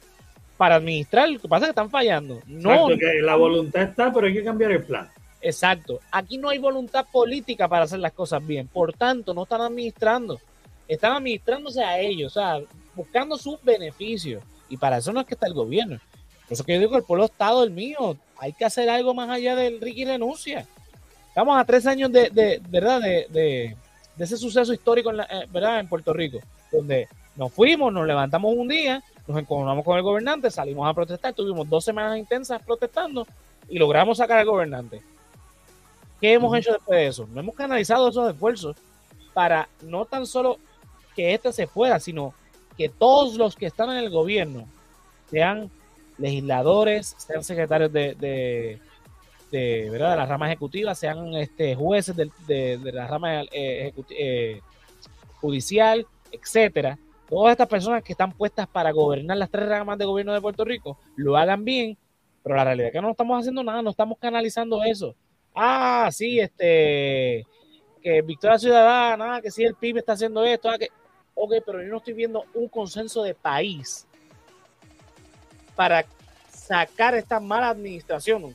para 0.56 0.76
administrar, 0.76 1.28
lo 1.28 1.40
que 1.40 1.48
pasa 1.48 1.64
es 1.64 1.68
que 1.68 1.70
están 1.70 1.90
fallando. 1.90 2.40
No, 2.46 2.88
que 2.88 3.20
la 3.20 3.34
voluntad 3.34 3.82
está, 3.82 4.12
pero 4.12 4.26
hay 4.26 4.34
que 4.34 4.44
cambiar 4.44 4.72
el 4.72 4.84
plan. 4.84 5.10
Exacto. 5.40 6.00
Aquí 6.10 6.38
no 6.38 6.48
hay 6.48 6.58
voluntad 6.58 7.04
política 7.10 7.66
para 7.66 7.84
hacer 7.84 7.98
las 7.98 8.12
cosas 8.12 8.46
bien. 8.46 8.68
Por 8.68 8.92
tanto, 8.92 9.34
no 9.34 9.42
están 9.42 9.60
administrando. 9.60 10.40
Están 10.86 11.12
administrándose 11.12 11.82
a 11.82 11.98
ellos, 11.98 12.36
o 12.36 12.40
sea, 12.40 12.60
buscando 12.94 13.36
sus 13.36 13.62
beneficios. 13.62 14.42
Y 14.68 14.76
para 14.76 14.98
eso 14.98 15.12
no 15.12 15.20
es 15.20 15.26
que 15.26 15.34
está 15.34 15.46
el 15.46 15.54
gobierno. 15.54 15.98
Por 16.44 16.52
eso 16.52 16.64
que 16.64 16.74
yo 16.74 16.78
digo 16.78 16.92
que 16.92 16.98
el 16.98 17.04
pueblo 17.04 17.24
Estado 17.24 17.64
el 17.64 17.70
mío. 17.70 18.16
Hay 18.38 18.52
que 18.52 18.64
hacer 18.64 18.88
algo 18.88 19.14
más 19.14 19.30
allá 19.30 19.56
del 19.56 19.80
Ricky 19.80 20.04
renuncia. 20.04 20.66
Estamos 21.28 21.58
a 21.58 21.64
tres 21.64 21.86
años 21.86 22.12
de, 22.12 22.60
verdad, 22.68 23.00
de, 23.00 23.76
ese 24.18 24.36
suceso 24.36 24.72
histórico 24.72 25.10
en, 25.10 25.20
eh, 25.20 25.46
¿verdad? 25.50 25.80
en 25.80 25.88
Puerto 25.88 26.12
Rico, 26.12 26.40
donde 26.70 27.08
nos 27.36 27.52
fuimos, 27.52 27.92
nos 27.92 28.06
levantamos 28.06 28.54
un 28.56 28.68
día, 28.68 29.02
nos 29.26 29.38
encontramos 29.38 29.84
con 29.84 29.96
el 29.96 30.02
gobernante, 30.02 30.50
salimos 30.50 30.88
a 30.88 30.94
protestar, 30.94 31.32
tuvimos 31.32 31.68
dos 31.68 31.84
semanas 31.84 32.18
intensas 32.18 32.62
protestando 32.62 33.26
y 33.68 33.78
logramos 33.78 34.18
sacar 34.18 34.38
al 34.38 34.46
gobernante. 34.46 35.02
¿Qué 36.20 36.34
hemos 36.34 36.56
hecho 36.56 36.72
después 36.72 36.98
de 36.98 37.06
eso? 37.06 37.28
No 37.32 37.40
hemos 37.40 37.54
canalizado 37.54 38.08
esos 38.08 38.30
esfuerzos 38.30 38.76
para 39.34 39.68
no 39.82 40.04
tan 40.04 40.26
solo 40.26 40.58
que 41.16 41.34
este 41.34 41.52
se 41.52 41.66
fuera, 41.66 41.98
sino 41.98 42.34
que 42.76 42.88
todos 42.88 43.34
los 43.34 43.56
que 43.56 43.66
están 43.66 43.90
en 43.90 43.96
el 43.96 44.10
gobierno 44.10 44.66
sean 45.30 45.70
legisladores, 46.18 47.14
sean 47.18 47.42
secretarios 47.42 47.92
de, 47.92 48.14
de, 48.14 48.78
¿verdad? 49.52 50.12
de 50.12 50.16
la 50.16 50.26
rama 50.26 50.46
ejecutiva, 50.46 50.94
sean 50.94 51.34
este, 51.34 51.74
jueces 51.74 52.16
de, 52.16 52.78
la 52.82 53.06
rama 53.06 53.42
eh, 53.52 53.92
eh, 54.10 54.60
judicial, 55.40 56.06
etcétera. 56.30 56.98
Todas 57.28 57.52
estas 57.52 57.68
personas 57.68 58.02
que 58.02 58.12
están 58.12 58.32
puestas 58.32 58.66
para 58.66 58.90
gobernar 58.90 59.36
las 59.36 59.50
tres 59.50 59.68
ramas 59.68 59.98
de 59.98 60.04
gobierno 60.04 60.32
de 60.34 60.40
Puerto 60.40 60.64
Rico 60.64 60.98
lo 61.16 61.36
hagan 61.36 61.64
bien, 61.64 61.96
pero 62.42 62.56
la 62.56 62.64
realidad 62.64 62.88
es 62.88 62.92
que 62.92 63.00
no 63.00 63.10
estamos 63.10 63.40
haciendo 63.40 63.62
nada, 63.62 63.82
no 63.82 63.90
estamos 63.90 64.18
canalizando 64.18 64.82
eso. 64.82 65.14
Ah, 65.54 66.08
sí, 66.10 66.40
este, 66.40 67.46
que 68.02 68.22
Victoria 68.22 68.58
Ciudadana, 68.58 69.40
que 69.40 69.50
sí, 69.50 69.64
el 69.64 69.74
PIB 69.74 69.98
está 69.98 70.12
haciendo 70.12 70.44
esto, 70.44 70.68
ah, 70.68 70.78
que, 70.78 70.88
ok, 71.34 71.54
pero 71.64 71.82
yo 71.82 71.88
no 71.88 71.98
estoy 71.98 72.14
viendo 72.14 72.44
un 72.54 72.68
consenso 72.68 73.22
de 73.22 73.34
país 73.34 74.06
para 75.74 76.04
sacar 76.50 77.14
esta 77.14 77.40
mala 77.40 77.70
administración. 77.70 78.54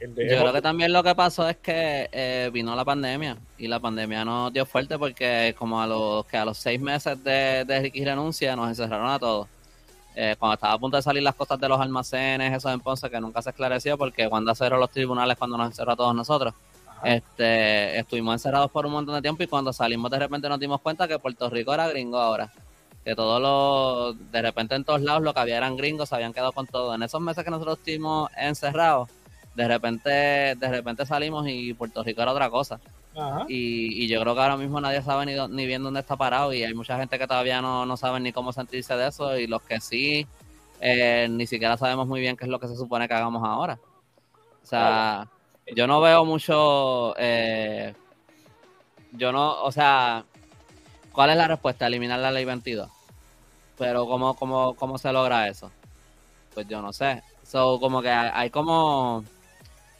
Yo 0.00 0.14
creo 0.14 0.52
que 0.52 0.62
también 0.62 0.92
lo 0.92 1.02
que 1.02 1.14
pasó 1.14 1.48
es 1.48 1.56
que 1.56 2.08
eh, 2.12 2.50
vino 2.52 2.76
la 2.76 2.84
pandemia 2.84 3.36
y 3.58 3.66
la 3.66 3.80
pandemia 3.80 4.24
nos 4.24 4.52
dio 4.52 4.64
fuerte 4.64 4.96
porque 4.96 5.54
como 5.58 5.82
a 5.82 5.86
los 5.86 6.24
que 6.26 6.36
a 6.36 6.44
los 6.44 6.56
seis 6.56 6.80
meses 6.80 7.22
de, 7.24 7.64
de 7.66 7.80
Ricky 7.80 8.04
renuncia 8.04 8.54
nos 8.54 8.68
encerraron 8.68 9.10
a 9.10 9.18
todos. 9.18 9.48
Eh, 10.20 10.34
cuando 10.36 10.54
estaba 10.54 10.72
a 10.72 10.78
punto 10.78 10.96
de 10.96 11.02
salir 11.02 11.22
las 11.22 11.36
cosas 11.36 11.60
de 11.60 11.68
los 11.68 11.80
almacenes, 11.80 12.52
eso 12.52 12.70
en 12.70 12.80
Ponce, 12.80 13.08
que 13.08 13.20
nunca 13.20 13.40
se 13.40 13.50
esclareció 13.50 13.96
porque 13.96 14.28
cuando 14.28 14.52
cerró 14.54 14.76
los 14.76 14.90
tribunales 14.90 15.36
cuando 15.36 15.56
nos 15.56 15.68
encerró 15.68 15.92
a 15.92 15.96
todos 15.96 16.14
nosotros. 16.14 16.54
Este, 17.04 17.96
estuvimos 18.00 18.34
encerrados 18.34 18.68
por 18.72 18.84
un 18.84 18.90
montón 18.90 19.14
de 19.14 19.22
tiempo 19.22 19.44
y 19.44 19.46
cuando 19.46 19.72
salimos 19.72 20.10
de 20.10 20.18
repente 20.18 20.48
nos 20.48 20.58
dimos 20.58 20.80
cuenta 20.80 21.06
que 21.06 21.20
Puerto 21.20 21.48
Rico 21.48 21.72
era 21.72 21.88
gringo 21.88 22.18
ahora. 22.18 22.50
Que 23.04 23.14
todos 23.14 23.40
los, 23.40 24.32
de 24.32 24.42
repente 24.42 24.74
en 24.74 24.82
todos 24.82 25.00
lados 25.02 25.22
lo 25.22 25.32
que 25.32 25.38
había 25.38 25.56
eran 25.56 25.76
gringos, 25.76 26.08
se 26.08 26.16
habían 26.16 26.32
quedado 26.32 26.50
con 26.50 26.66
todo. 26.66 26.94
En 26.94 27.02
esos 27.04 27.20
meses 27.20 27.44
que 27.44 27.50
nosotros 27.50 27.78
estuvimos 27.78 28.28
encerrados, 28.36 29.08
de 29.58 29.66
repente, 29.66 30.08
de 30.54 30.68
repente 30.68 31.04
salimos 31.04 31.44
y 31.48 31.74
Puerto 31.74 32.04
Rico 32.04 32.22
era 32.22 32.30
otra 32.30 32.48
cosa. 32.48 32.78
Y, 33.48 34.06
yo 34.06 34.20
creo 34.20 34.32
que 34.36 34.40
ahora 34.40 34.56
mismo 34.56 34.80
nadie 34.80 35.02
sabe 35.02 35.26
ni, 35.26 35.34
ni 35.48 35.66
bien 35.66 35.82
dónde 35.82 35.98
está 35.98 36.14
parado 36.14 36.52
y 36.52 36.62
hay 36.62 36.72
mucha 36.74 36.96
gente 36.96 37.18
que 37.18 37.26
todavía 37.26 37.60
no, 37.60 37.84
no 37.84 37.96
sabe 37.96 38.20
ni 38.20 38.32
cómo 38.32 38.52
sentirse 38.52 38.94
de 38.94 39.08
eso 39.08 39.36
y 39.36 39.48
los 39.48 39.60
que 39.62 39.80
sí, 39.80 40.28
eh, 40.80 41.26
ni 41.28 41.48
siquiera 41.48 41.76
sabemos 41.76 42.06
muy 42.06 42.20
bien 42.20 42.36
qué 42.36 42.44
es 42.44 42.50
lo 42.50 42.60
que 42.60 42.68
se 42.68 42.76
supone 42.76 43.08
que 43.08 43.14
hagamos 43.14 43.42
ahora. 43.44 43.80
O 44.62 44.66
sea, 44.66 45.26
yo 45.74 45.88
no 45.88 46.00
veo 46.00 46.24
mucho. 46.24 47.16
Eh, 47.18 47.92
yo 49.10 49.32
no, 49.32 49.60
o 49.64 49.72
sea, 49.72 50.24
¿cuál 51.10 51.30
es 51.30 51.36
la 51.36 51.48
respuesta? 51.48 51.88
Eliminar 51.88 52.20
la 52.20 52.30
ley 52.30 52.44
22. 52.44 52.88
Pero 53.76 54.06
¿cómo, 54.06 54.34
cómo, 54.34 54.74
cómo 54.74 54.98
se 54.98 55.12
logra 55.12 55.48
eso? 55.48 55.72
Pues 56.54 56.68
yo 56.68 56.80
no 56.80 56.92
sé. 56.92 57.24
So, 57.48 57.80
como 57.80 58.02
que 58.02 58.10
hay, 58.10 58.50
como. 58.50 59.24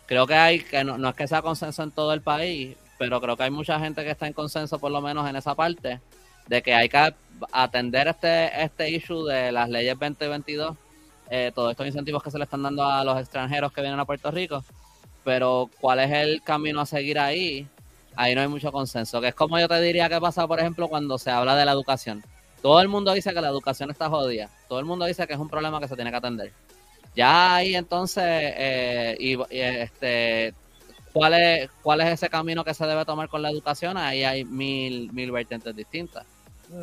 Creo 0.08 0.26
que 0.26 0.34
hay, 0.34 0.60
que 0.60 0.82
no, 0.84 0.96
no, 0.96 1.10
es 1.10 1.14
que 1.14 1.28
sea 1.28 1.42
consenso 1.42 1.82
en 1.82 1.90
todo 1.90 2.14
el 2.14 2.22
país, 2.22 2.74
pero 2.96 3.20
creo 3.20 3.36
que 3.36 3.42
hay 3.42 3.50
mucha 3.50 3.78
gente 3.78 4.02
que 4.02 4.10
está 4.10 4.26
en 4.26 4.32
consenso, 4.32 4.78
por 4.78 4.90
lo 4.90 5.02
menos 5.02 5.28
en 5.28 5.36
esa 5.36 5.54
parte, 5.54 6.00
de 6.46 6.62
que 6.62 6.74
hay 6.74 6.88
que 6.88 7.14
atender 7.52 8.08
este, 8.08 8.64
este 8.64 8.90
issue 8.90 9.26
de 9.26 9.52
las 9.52 9.68
leyes 9.68 9.98
2022, 9.98 10.76
eh, 11.28 11.52
todos 11.54 11.72
estos 11.72 11.86
incentivos 11.86 12.22
que 12.22 12.30
se 12.30 12.38
le 12.38 12.44
están 12.44 12.62
dando 12.62 12.86
a 12.86 13.04
los 13.04 13.20
extranjeros 13.20 13.70
que 13.70 13.82
vienen 13.82 14.00
a 14.00 14.06
Puerto 14.06 14.30
Rico, 14.30 14.64
pero 15.24 15.68
cuál 15.78 16.00
es 16.00 16.10
el 16.10 16.42
camino 16.42 16.80
a 16.80 16.86
seguir 16.86 17.18
ahí, 17.18 17.68
ahí 18.16 18.34
no 18.34 18.40
hay 18.40 18.48
mucho 18.48 18.72
consenso. 18.72 19.20
Que 19.20 19.28
es 19.28 19.34
como 19.34 19.58
yo 19.58 19.68
te 19.68 19.78
diría 19.82 20.08
que 20.08 20.18
pasa, 20.18 20.48
por 20.48 20.58
ejemplo, 20.58 20.88
cuando 20.88 21.18
se 21.18 21.30
habla 21.30 21.54
de 21.54 21.66
la 21.66 21.72
educación. 21.72 22.24
Todo 22.62 22.80
el 22.80 22.88
mundo 22.88 23.12
dice 23.12 23.34
que 23.34 23.40
la 23.42 23.48
educación 23.48 23.90
está 23.90 24.08
jodida. 24.08 24.48
Todo 24.68 24.80
el 24.80 24.86
mundo 24.86 25.04
dice 25.04 25.26
que 25.26 25.34
es 25.34 25.38
un 25.38 25.50
problema 25.50 25.80
que 25.80 25.86
se 25.86 25.96
tiene 25.96 26.10
que 26.10 26.16
atender. 26.16 26.52
Ya 27.14 27.56
ahí 27.56 27.74
entonces, 27.74 28.24
eh, 28.26 29.16
y, 29.18 29.38
este, 29.50 30.54
¿cuál 31.12 31.34
es, 31.34 31.70
¿cuál 31.82 32.00
es 32.02 32.08
ese 32.08 32.28
camino 32.28 32.64
que 32.64 32.74
se 32.74 32.86
debe 32.86 33.04
tomar 33.04 33.28
con 33.28 33.42
la 33.42 33.50
educación? 33.50 33.96
Ahí 33.96 34.24
hay 34.24 34.44
mil, 34.44 35.12
mil 35.12 35.30
vertientes 35.32 35.74
distintas. 35.74 36.24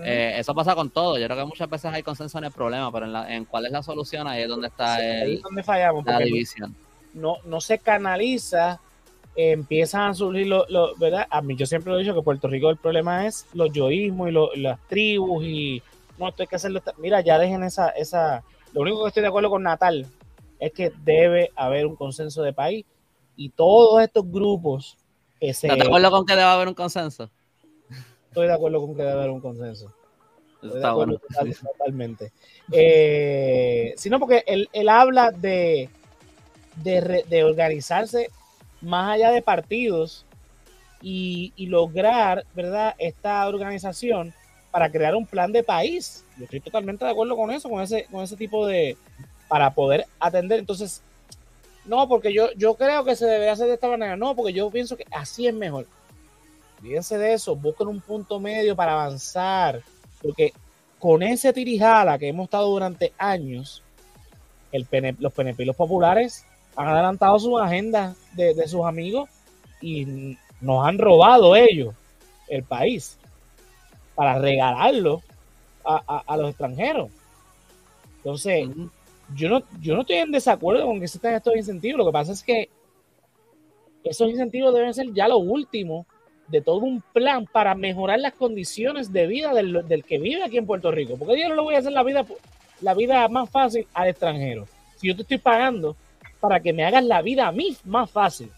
Eh, 0.04 0.36
eso 0.38 0.54
pasa 0.56 0.76
con 0.76 0.90
todo. 0.90 1.18
Yo 1.18 1.26
creo 1.26 1.38
que 1.38 1.46
muchas 1.46 1.70
veces 1.70 1.94
hay 1.94 2.04
consenso 2.04 2.38
en 2.40 2.46
el 2.46 2.52
problema, 2.52 2.92
pero 2.92 3.06
en, 3.06 3.32
en 3.32 3.46
cuál 3.46 3.68
es 3.68 3.72
la 3.72 3.84
solución, 3.84 4.28
ahí 4.28 4.42
es 4.42 4.50
donde 4.50 4.68
está 4.68 4.98
el, 5.00 5.42
la 6.06 6.20
división 6.20 6.76
no, 7.16 7.38
no 7.46 7.62
se 7.62 7.80
canaliza, 7.80 8.80
empiezan 9.36 10.12
a 10.12 10.14
surgir 10.14 10.48
los, 10.48 10.70
lo, 10.70 10.96
¿verdad? 10.98 11.26
A 11.30 11.42
mí 11.42 11.56
yo 11.56 11.66
siempre 11.66 11.94
he 11.94 11.98
dicho 11.98 12.14
que 12.14 12.22
Puerto 12.22 12.48
Rico 12.48 12.70
el 12.70 12.78
problema 12.78 13.26
es 13.26 13.48
los 13.54 13.72
yoísmos 13.72 14.30
y 14.30 14.62
las 14.62 14.80
tribus 14.88 15.44
y 15.44 15.82
no, 16.18 16.30
esto 16.30 16.44
hay 16.44 16.48
que 16.48 16.56
hacerlo. 16.58 16.82
Mira, 16.98 17.22
ya 17.22 17.40
dejen 17.40 17.64
esa, 17.64 17.90
esa, 17.90 18.44
lo 18.76 18.82
único 18.82 19.02
que 19.02 19.08
estoy 19.08 19.22
de 19.22 19.30
acuerdo 19.30 19.50
con 19.50 19.64
Natal 19.64 20.06
es 20.60 20.72
que 20.72 20.92
debe 21.04 21.52
haber 21.56 21.88
un 21.88 21.96
consenso 21.96 22.44
de 22.44 22.54
país 22.54 22.86
y 23.36 23.50
todos 23.50 24.04
estos 24.04 24.30
grupos 24.30 24.98
que 25.40 25.54
se... 25.54 25.66
¿Estás 25.66 25.80
de 25.80 25.86
acuerdo 25.88 26.12
con 26.12 26.26
que 26.26 26.34
debe 26.34 26.46
haber 26.46 26.68
un 26.68 26.76
consenso? 26.76 27.30
Estoy 28.28 28.48
de 28.48 28.54
acuerdo 28.54 28.82
con 28.82 28.96
que 28.96 29.02
debe 29.02 29.14
haber 29.14 29.30
un 29.32 29.42
consenso. 29.42 29.92
está 30.62 30.94
bueno. 30.94 31.18
totalmente. 31.18 32.32
Eh, 32.72 33.96
sino 33.98 34.20
porque 34.20 34.44
él, 34.46 34.70
él 34.72 34.90
habla 34.90 35.32
de 35.32 35.90
de, 36.76 37.44
organizarse 37.44 38.30
más 38.82 39.14
allá 39.14 39.32
de 39.32 39.42
partidos 39.42 40.26
y, 41.02 41.54
lograr, 41.68 42.46
¿verdad?, 42.56 42.96
esta 42.98 43.48
organización 43.48 44.34
para 44.76 44.92
crear 44.92 45.16
un 45.16 45.26
plan 45.26 45.54
de 45.54 45.64
país. 45.64 46.26
Yo 46.38 46.44
estoy 46.44 46.60
totalmente 46.60 47.06
de 47.06 47.12
acuerdo 47.12 47.38
con 47.38 47.50
eso, 47.50 47.70
con 47.70 47.82
ese, 47.82 48.08
con 48.12 48.22
ese 48.22 48.36
tipo 48.36 48.68
de, 48.68 48.98
para 49.48 49.74
poder 49.74 50.06
atender. 50.20 50.60
Entonces, 50.60 51.02
no, 51.86 52.10
porque 52.10 52.34
yo, 52.34 52.52
yo 52.58 52.76
creo 52.76 53.06
que 53.06 53.16
se 53.16 53.26
debe 53.26 53.50
hacer 53.50 53.68
de 53.68 53.76
esta 53.76 53.88
manera. 53.88 54.18
No, 54.18 54.36
porque 54.36 54.52
yo 54.52 54.70
pienso 54.70 54.98
que 54.98 55.06
así 55.12 55.48
es 55.48 55.54
mejor. 55.54 55.88
Fíjense 56.82 57.18
de 57.18 57.32
eso, 57.32 57.56
busquen 57.56 57.88
un 57.88 58.02
punto 58.02 58.38
medio 58.42 58.76
para 58.76 58.92
avanzar. 58.92 59.82
Porque 60.22 60.52
con 61.00 61.24
ese 61.24 61.54
tirijala 61.54 62.20
que 62.20 62.28
hemos 62.28 62.44
estado 62.44 62.68
durante 62.68 63.14
años, 63.18 63.82
los 64.74 65.32
PNP 65.32 65.64
y 65.64 65.68
los 65.68 65.78
populares 65.78 66.46
han 66.76 66.90
adelantado 66.90 67.40
su 67.40 67.58
agenda 67.58 68.14
de, 68.34 68.68
sus 68.68 68.84
amigos 68.84 69.30
y 69.80 70.36
nos 70.60 70.86
han 70.86 70.98
robado 70.98 71.56
ellos 71.56 71.96
el 72.50 72.64
país 72.64 73.18
para 74.16 74.40
regalarlo 74.40 75.22
a, 75.84 76.38
los 76.38 76.50
extranjeros. 76.50 77.12
Entonces, 78.18 78.68
yo 79.36 79.50
no, 79.50 79.62
yo 79.82 79.96
no 79.96 80.02
estoy 80.02 80.18
en 80.18 80.32
desacuerdo 80.32 80.86
con 80.86 80.98
que 80.98 81.06
existan 81.06 81.36
estos 81.36 81.56
incentivos. 81.56 82.00
Lo 82.00 82.06
que 82.08 82.12
pasa 82.12 82.32
es 82.32 82.42
que 82.42 82.70
esos 84.04 84.30
incentivos 84.30 84.74
deben 84.74 84.94
ser 84.94 85.14
ya 85.14 85.28
lo 85.28 85.38
último 85.38 86.06
de 86.48 86.62
todo 86.62 86.78
un 86.78 87.02
plan 87.14 87.46
para 87.46 87.74
mejorar 87.76 88.20
las 88.20 88.34
condiciones 88.34 89.12
de 89.12 89.28
vida 89.28 89.54
del, 89.54 90.04
que 90.04 90.20
vive 90.20 90.44
aquí 90.44 90.58
en 90.58 90.66
Puerto 90.66 90.92
Rico. 90.92 91.18
Porque 91.18 91.40
yo 91.40 91.50
no 91.50 91.56
le 91.56 91.62
voy 91.62 91.76
a 91.76 91.80
hacer 91.80 91.92
la 91.92 92.04
vida, 92.04 92.26
la 92.82 92.94
vida 92.94 93.28
más 93.28 93.50
fácil 93.50 93.88
al 93.94 94.10
extranjero. 94.10 94.68
Si 94.98 95.08
yo 95.08 95.16
te 95.16 95.24
estoy 95.24 95.40
pagando 95.40 95.96
para 96.40 96.60
que 96.60 96.74
me 96.74 96.86
hagas 96.86 97.04
la 97.04 97.22
vida 97.22 97.48
a 97.48 97.52
mí 97.52 97.76
más 97.84 98.10
fácil. 98.10 98.52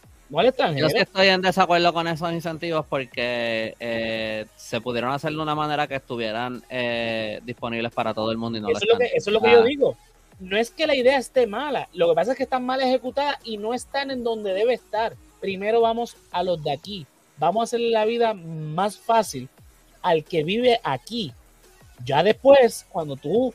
Yo 0.75 0.89
sí 0.89 0.97
estoy 0.97 1.28
en 1.28 1.41
desacuerdo 1.41 1.93
con 1.93 2.07
esos 2.07 2.32
incentivos 2.32 2.86
porque 2.88 3.75
eh, 3.80 4.45
se 4.55 4.82
pudieron 4.82 5.11
hacer 5.11 5.32
de 5.32 5.39
una 5.39 5.55
manera 5.55 5.88
que 5.88 5.95
estuvieran 5.95 6.63
eh, 6.69 7.39
disponibles 7.45 7.91
para 7.93 8.13
todo 8.13 8.32
el 8.32 8.38
mundo. 8.38 8.57
Y 8.57 8.61
no 8.61 8.69
eso, 8.69 8.80
es 8.82 8.89
lo 8.89 8.97
que, 8.97 9.05
eso 9.05 9.30
es 9.30 9.34
lo 9.34 9.41
que 9.41 9.51
yo 9.51 9.63
digo. 9.63 9.97
No 10.39 10.57
es 10.57 10.69
que 10.69 10.86
la 10.86 10.95
idea 10.95 11.17
esté 11.17 11.47
mala, 11.47 11.88
lo 11.93 12.09
que 12.09 12.15
pasa 12.15 12.32
es 12.32 12.38
que 12.38 12.43
están 12.43 12.65
mal 12.65 12.82
ejecutadas 12.82 13.38
y 13.43 13.57
no 13.57 13.73
están 13.73 14.11
en 14.11 14.23
donde 14.23 14.53
debe 14.53 14.73
estar. 14.73 15.15
Primero 15.39 15.82
vamos 15.82 16.17
a 16.32 16.43
los 16.43 16.63
de 16.63 16.71
aquí. 16.71 17.07
Vamos 17.38 17.61
a 17.61 17.63
hacerle 17.63 17.89
la 17.91 18.05
vida 18.05 18.34
más 18.34 18.97
fácil 18.97 19.47
al 20.01 20.23
que 20.23 20.43
vive 20.43 20.80
aquí. 20.84 21.32
Ya 22.05 22.21
después, 22.21 22.86
cuando 22.89 23.15
tú 23.15 23.53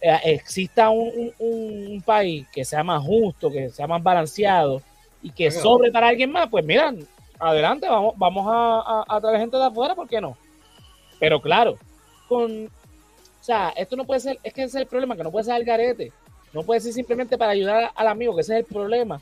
eh, 0.00 0.18
exista 0.24 0.90
un, 0.90 2.02
país 2.04 2.46
que 2.52 2.64
sea 2.64 2.84
más 2.84 3.02
justo, 3.02 3.50
que 3.50 3.70
sea 3.70 3.86
más 3.86 4.02
balanceado 4.02 4.82
y 5.24 5.30
que 5.30 5.50
sobre 5.50 5.90
para 5.90 6.08
alguien 6.08 6.30
más, 6.30 6.50
pues 6.50 6.62
miran, 6.66 6.98
adelante, 7.40 7.88
vamos, 7.88 8.12
vamos 8.18 8.46
a, 8.46 9.20
traer 9.22 9.40
gente 9.40 9.56
de 9.56 9.64
afuera, 9.64 9.94
¿por 9.94 10.06
qué 10.06 10.20
no? 10.20 10.36
Pero 11.18 11.40
claro, 11.40 11.78
con, 12.28 12.66
o 12.66 12.70
sea, 13.40 13.70
esto 13.70 13.96
no 13.96 14.04
puede 14.04 14.20
ser, 14.20 14.38
es 14.42 14.52
que 14.52 14.64
ese 14.64 14.76
es 14.76 14.82
el 14.82 14.86
problema, 14.86 15.16
que 15.16 15.22
no 15.22 15.30
puede 15.30 15.46
ser 15.46 15.56
el 15.56 15.64
garete, 15.64 16.12
no 16.52 16.62
puede 16.62 16.80
ser 16.80 16.92
simplemente 16.92 17.38
para 17.38 17.52
ayudar 17.52 17.90
al 17.94 18.06
amigo, 18.06 18.34
que 18.34 18.42
ese 18.42 18.58
es 18.58 18.66
el 18.66 18.72
problema 18.72 19.18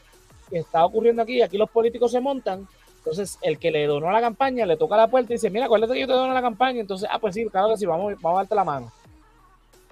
que 0.50 0.58
está 0.58 0.84
ocurriendo 0.84 1.22
aquí, 1.22 1.40
aquí 1.40 1.56
los 1.56 1.70
políticos 1.70 2.10
se 2.10 2.20
montan, 2.20 2.66
entonces 2.96 3.38
el 3.40 3.60
que 3.60 3.70
le 3.70 3.86
donó 3.86 4.10
la 4.10 4.20
campaña 4.20 4.66
le 4.66 4.76
toca 4.76 4.96
la 4.96 5.06
puerta 5.06 5.32
y 5.32 5.36
dice, 5.36 5.50
mira, 5.50 5.66
acuérdate 5.66 5.94
que 5.94 6.00
yo 6.00 6.08
te 6.08 6.14
dono 6.14 6.34
la 6.34 6.42
campaña, 6.42 6.80
entonces, 6.80 7.08
ah, 7.12 7.20
pues 7.20 7.36
sí, 7.36 7.46
claro 7.46 7.68
que 7.68 7.76
sí, 7.76 7.86
vamos, 7.86 8.14
vamos 8.20 8.38
a 8.38 8.42
darte 8.42 8.56
la 8.56 8.64
mano. 8.64 8.92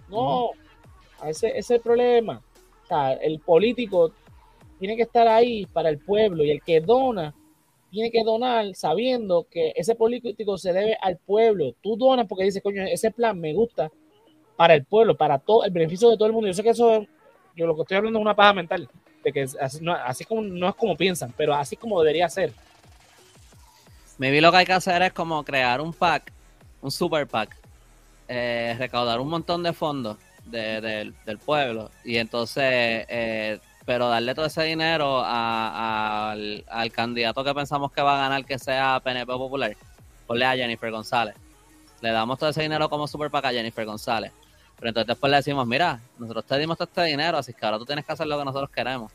No, 0.09 0.51
ese, 1.25 1.57
es 1.57 1.71
el 1.71 1.81
problema. 1.81 2.43
O 2.83 2.87
sea, 2.89 3.13
el 3.13 3.39
político 3.39 4.11
tiene 4.81 4.97
que 4.97 5.03
estar 5.03 5.29
ahí 5.29 5.67
para 5.67 5.91
el 5.91 5.99
pueblo 5.99 6.43
y 6.43 6.51
el 6.51 6.63
que 6.63 6.81
dona 6.81 7.35
tiene 7.91 8.11
que 8.11 8.25
donar 8.25 8.75
sabiendo 8.75 9.47
que 9.51 9.73
ese 9.77 9.95
político 9.95 10.57
se 10.57 10.73
debe 10.73 10.97
al 11.03 11.19
pueblo. 11.19 11.75
Tú 11.83 11.97
donas 11.97 12.27
porque 12.27 12.45
dices, 12.45 12.63
coño, 12.63 12.83
ese 12.85 13.11
plan 13.11 13.39
me 13.39 13.53
gusta 13.53 13.91
para 14.57 14.75
el 14.75 14.85
pueblo, 14.85 15.17
para 15.17 15.39
todo 15.39 15.65
el 15.65 15.71
beneficio 15.71 16.09
de 16.09 16.17
todo 16.17 16.27
el 16.27 16.33
mundo. 16.33 16.49
Yo 16.49 16.55
sé 16.55 16.63
que 16.63 16.71
eso, 16.71 17.07
yo 17.55 17.67
lo 17.67 17.77
que 17.77 17.83
estoy 17.83 17.99
hablando 17.99 18.19
es 18.19 18.23
una 18.23 18.35
paja 18.35 18.55
mental, 18.55 18.89
de 19.23 19.33
que 19.33 19.43
así, 19.61 19.85
no, 19.85 19.97
como 20.27 20.43
no 20.43 20.69
es 20.69 20.75
como 20.77 20.97
piensan, 20.97 21.35
pero 21.37 21.53
así 21.53 21.77
como 21.77 22.01
debería 22.01 22.29
ser. 22.29 22.53
Maybe 24.17 24.41
lo 24.41 24.51
que 24.51 24.59
hay 24.59 24.67
que 24.67 24.73
hacer 24.73 25.03
es 25.03 25.13
como 25.13 25.45
crear 25.45 25.81
un 25.81 25.93
pack, 25.93 26.33
un 26.81 26.91
super 26.91 27.27
pack, 27.27 27.55
eh, 28.29 28.77
recaudar 28.79 29.21
un 29.21 29.29
montón 29.29 29.63
de 29.63 29.73
fondos 29.73 30.17
del 30.45 31.39
pueblo. 31.45 31.91
Y 32.05 32.17
entonces, 32.17 32.65
eh, 33.09 33.59
pero 33.91 34.09
darle 34.09 34.37
todo 34.37 34.47
ese 34.47 34.63
dinero 34.63 35.21
al, 35.27 36.93
candidato 36.93 37.43
que 37.43 37.53
pensamos 37.53 37.91
que 37.91 38.01
va 38.01 38.15
a 38.15 38.29
ganar, 38.29 38.45
que 38.45 38.57
sea 38.57 39.01
PNP 39.03 39.27
Popular, 39.33 39.77
ponle 40.29 40.45
a 40.45 40.55
Jennifer 40.55 40.93
González. 40.93 41.35
Le 42.01 42.13
damos 42.13 42.39
todo 42.39 42.51
ese 42.51 42.63
dinero 42.63 42.89
como 42.89 43.09
super 43.09 43.33
para 43.33 43.49
a 43.49 43.53
Jennifer 43.53 43.85
González. 43.85 44.31
Pero 44.77 44.91
entonces 44.91 45.09
después 45.09 45.29
le 45.33 45.39
decimos, 45.39 45.67
mira, 45.67 45.99
nosotros 46.21 46.45
te 46.45 46.59
dimos 46.59 46.79
todo 46.79 46.87
este 46.87 47.03
dinero, 47.03 47.39
así 47.39 47.53
que 47.53 47.67
ahora 47.67 47.79
tú 47.79 47.85
tienes 47.85 48.07
que 48.07 48.13
hacer 48.13 48.29
lo 48.29 48.39
que 48.39 48.45
nosotros 48.45 48.71
queremos. 48.71 49.11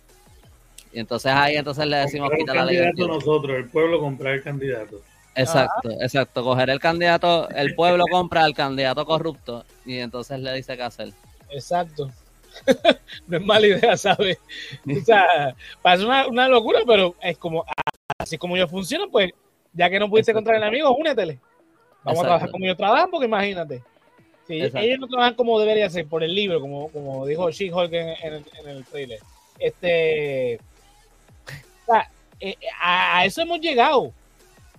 Y 0.92 1.00
entonces 1.00 1.32
ahí 1.32 1.56
entonces 1.56 1.88
le 1.88 1.96
decimos, 1.96 2.30
quita 2.38 2.54
la 2.54 2.66
ley. 2.66 2.92
nosotros, 2.98 3.56
el 3.56 3.70
pueblo 3.70 4.02
comprar 4.02 4.34
el 4.34 4.44
candidato. 4.44 5.00
Exacto, 5.36 5.90
exacto. 6.02 6.44
Coger 6.44 6.70
el 6.70 6.82
candidato, 6.82 7.48
el 7.52 7.76
pueblo 7.76 8.04
compra 8.12 8.44
al 8.44 8.54
candidato 8.54 9.06
corrupto 9.06 9.64
y 9.86 10.00
entonces 10.00 10.38
le 10.42 10.52
dice 10.52 10.76
qué 10.76 10.84
hacer. 10.84 11.14
Exacto. 11.50 12.12
no 13.28 13.38
es 13.38 13.46
mala 13.46 13.68
idea, 13.68 13.98
¿sabes? 13.98 14.38
O 14.86 15.06
sea, 15.06 15.56
parece 15.82 16.06
una, 16.06 16.48
locura, 16.48 16.80
pero 16.86 17.16
es 17.22 17.38
como 17.38 17.66
así 18.18 18.38
como 18.38 18.58
yo 18.58 18.68
funciono, 18.68 19.10
pues 19.10 19.32
ya 19.74 19.90
que 19.90 20.00
no 20.00 20.10
pudiste 20.10 20.32
encontrar 20.32 20.58
el 20.58 20.64
amigo, 20.64 20.96
únetele. 20.96 21.40
Vamos 22.04 22.20
a 22.22 22.24
trabajar 22.24 22.52
como 22.52 22.66
yo 22.66 22.76
trabajo, 22.76 23.10
porque 23.12 23.26
imagínate. 23.26 23.84
Si 24.48 24.62
ellos 24.62 25.00
no 25.00 25.08
trabajan 25.08 25.34
como 25.34 25.60
debería 25.60 25.90
ser, 25.90 26.08
por 26.08 26.24
el 26.24 26.34
libro, 26.34 26.62
como, 26.62 26.90
como 26.90 27.26
dijo 27.26 27.50
She-Hulk 27.50 27.92
en, 27.92 28.46
el 28.68 28.86
trailer. 28.86 29.20
Este. 29.58 30.60
O 31.88 31.92
sea, 31.92 32.10
eh, 32.40 32.56
a 32.80 33.26
eso 33.26 33.42
hemos 33.42 33.60
llegado 33.60 34.14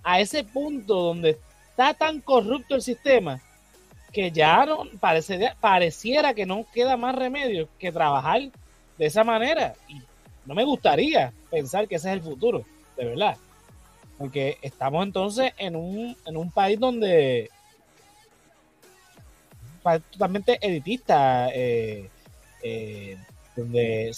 a 0.03 0.21
ese 0.21 0.43
punto 0.43 0.95
donde 0.95 1.37
está 1.69 1.93
tan 1.93 2.21
corrupto 2.21 2.75
el 2.75 2.81
sistema 2.81 3.41
que 4.11 4.31
ya 4.31 4.65
no, 4.65 4.85
pareciera 5.59 6.33
que 6.33 6.45
no 6.45 6.65
queda 6.73 6.97
más 6.97 7.15
remedio 7.15 7.67
que 7.77 7.91
trabajar 7.91 8.41
de 8.97 9.05
esa 9.05 9.23
manera. 9.23 9.73
Y 9.87 10.01
no 10.45 10.55
me 10.55 10.63
gustaría 10.63 11.33
pensar 11.49 11.87
que 11.87 11.95
ese 11.95 12.09
es 12.09 12.13
el 12.13 12.21
futuro, 12.21 12.63
de 12.95 13.05
verdad. 13.05 13.37
Porque 14.17 14.57
estamos 14.61 15.05
entonces 15.05 15.53
en 15.57 15.75
un, 15.75 16.15
en 16.25 16.37
un 16.37 16.51
país 16.51 16.79
donde 16.79 17.49
totalmente 20.11 20.57
editista, 20.61 21.49
eh, 21.53 22.09
eh, 22.61 23.17
donde 23.55 24.11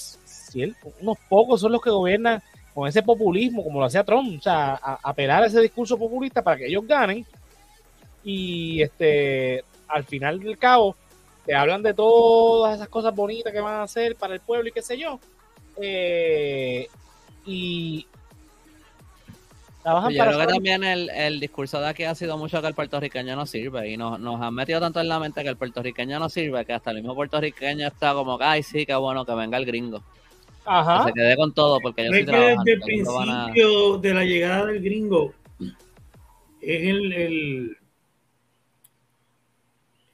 unos 1.02 1.18
pocos 1.30 1.62
son 1.62 1.72
los 1.72 1.82
que 1.82 1.92
gobiernan 1.92 2.42
con 2.74 2.88
ese 2.88 3.04
populismo, 3.04 3.64
como 3.64 3.80
lo 3.80 3.86
hacía 3.86 4.04
Trump, 4.04 4.40
o 4.40 4.42
sea, 4.42 4.74
apelar 5.04 5.44
a 5.44 5.48
ese 5.48 5.62
discurso 5.62 5.98
populista 5.98 6.42
para 6.42 6.58
que 6.58 6.68
ellos 6.68 6.88
ganen. 6.88 7.26
Y 8.24 8.82
este, 8.82 9.64
al 9.90 10.04
final 10.04 10.40
del 10.40 10.58
cabo, 10.58 10.96
te 11.46 11.56
hablan 11.56 11.84
de 11.84 11.94
todas 11.94 12.76
esas 12.76 12.88
cosas 12.88 13.14
bonitas 13.14 13.52
que 13.52 13.60
van 13.60 13.76
a 13.76 13.84
hacer 13.84 14.16
para 14.16 14.34
el 14.34 14.40
pueblo 14.40 14.70
y 14.70 14.72
qué 14.72 14.82
sé 14.82 14.98
yo. 14.98 15.20
Eh, 15.82 16.88
y 17.46 18.06
yo 19.86 20.24
creo 20.24 20.40
que 20.40 20.48
también 20.48 20.84
el, 20.84 21.40
discurso 21.40 21.80
de 21.80 21.88
aquí 21.88 22.04
ha 22.04 22.14
sido 22.14 22.38
mucho 22.38 22.62
que 22.62 22.68
el 22.68 22.74
puertorriqueño 22.74 23.36
no 23.36 23.46
sirve 23.46 23.90
y 23.90 23.98
nos, 23.98 24.20
nos 24.20 24.42
han 24.42 24.54
metido 24.54 24.80
tanto 24.80 25.00
en 25.00 25.08
la 25.08 25.20
mente 25.20 25.42
que 25.42 25.50
el 25.50 25.56
puertorriqueño 25.56 26.20
no 26.20 26.30
sirve 26.30 26.66
que 26.66 26.74
hasta 26.74 26.92
el 26.92 26.98
mismo 26.98 27.16
puertorriqueño 27.16 27.88
está 27.88 28.14
como, 28.14 28.38
ay, 28.42 28.62
sí, 28.62 28.86
qué 28.86 28.96
bueno 28.96 29.26
que 29.26 29.34
venga 29.34 29.58
el 29.58 29.66
gringo. 29.66 30.04
Ajá. 30.66 31.06
se 31.06 31.14
quede 31.14 31.36
con 31.36 31.52
todo 31.54 31.80
porque 31.80 32.04
yo 32.04 32.12
estoy 32.12 32.26
trabajando. 32.26 32.64
Desde 32.64 32.74
el 32.74 32.82
principio 32.82 33.98
de 33.98 34.14
la 34.14 34.24
llegada 34.24 34.66
del 34.66 34.84
gringo 34.84 35.34
es 36.62 36.82
el, 36.90 37.14
el, 37.14 37.78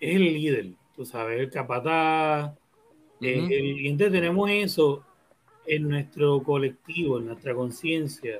es 0.09 0.15
el 0.15 0.33
líder, 0.33 0.67
tú 0.95 1.05
sabes, 1.05 1.39
el 1.39 1.49
capataz. 1.49 2.53
y 3.19 3.87
entonces 3.87 4.11
tenemos 4.11 4.49
eso 4.49 5.03
en 5.65 5.89
nuestro 5.89 6.41
colectivo, 6.43 7.19
en 7.19 7.27
nuestra 7.27 7.53
conciencia, 7.53 8.39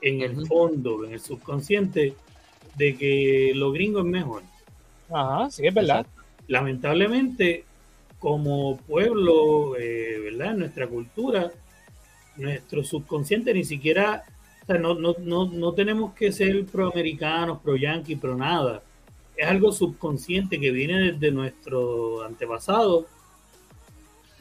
en 0.00 0.20
el 0.20 0.46
fondo, 0.46 1.04
en 1.04 1.12
el 1.14 1.20
subconsciente, 1.20 2.14
de 2.76 2.96
que 2.96 3.52
lo 3.54 3.72
gringo 3.72 4.00
es 4.00 4.04
mejor. 4.04 4.42
Ajá, 5.10 5.50
sí, 5.50 5.66
es 5.66 5.72
verdad. 5.72 6.06
Lamentablemente, 6.46 7.64
como 8.18 8.76
pueblo, 8.78 9.76
eh, 9.76 10.20
¿verdad? 10.24 10.52
En 10.52 10.58
nuestra 10.60 10.86
cultura, 10.86 11.50
nuestro 12.36 12.82
subconsciente 12.84 13.54
ni 13.54 13.64
siquiera, 13.64 14.24
o 14.62 14.66
sea, 14.66 14.78
no, 14.78 14.94
no, 14.94 15.14
no, 15.20 15.46
no 15.46 15.72
tenemos 15.72 16.14
que 16.14 16.32
ser 16.32 16.64
proamericanos, 16.66 17.60
pro 17.60 17.76
yanqui, 17.76 18.16
pro 18.16 18.36
nada. 18.36 18.82
Es 19.36 19.46
algo 19.46 19.72
subconsciente 19.72 20.60
que 20.60 20.70
viene 20.70 21.12
desde 21.12 21.30
nuestro 21.30 22.22
antepasado, 22.22 23.06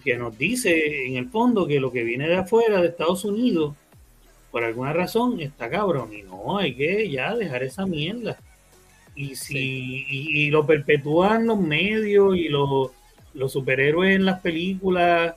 que 0.03 0.17
nos 0.17 0.37
dice 0.37 1.07
en 1.07 1.15
el 1.15 1.29
fondo 1.29 1.65
que 1.65 1.79
lo 1.79 1.91
que 1.91 2.03
viene 2.03 2.27
de 2.27 2.35
afuera, 2.35 2.81
de 2.81 2.89
Estados 2.89 3.25
Unidos, 3.25 3.75
por 4.51 4.63
alguna 4.63 4.93
razón 4.93 5.39
está 5.39 5.69
cabrón. 5.69 6.13
Y 6.13 6.23
no, 6.23 6.57
hay 6.57 6.75
que 6.75 7.09
ya 7.09 7.35
dejar 7.35 7.63
esa 7.63 7.85
mierda. 7.85 8.37
Y 9.15 9.35
si 9.35 10.05
y 10.09 10.49
lo 10.49 10.65
perpetúan 10.65 11.47
los 11.47 11.59
medios 11.59 12.35
y 12.35 12.49
los 12.49 12.91
los 13.33 13.51
superhéroes 13.51 14.15
en 14.15 14.25
las 14.25 14.39
películas, 14.41 15.35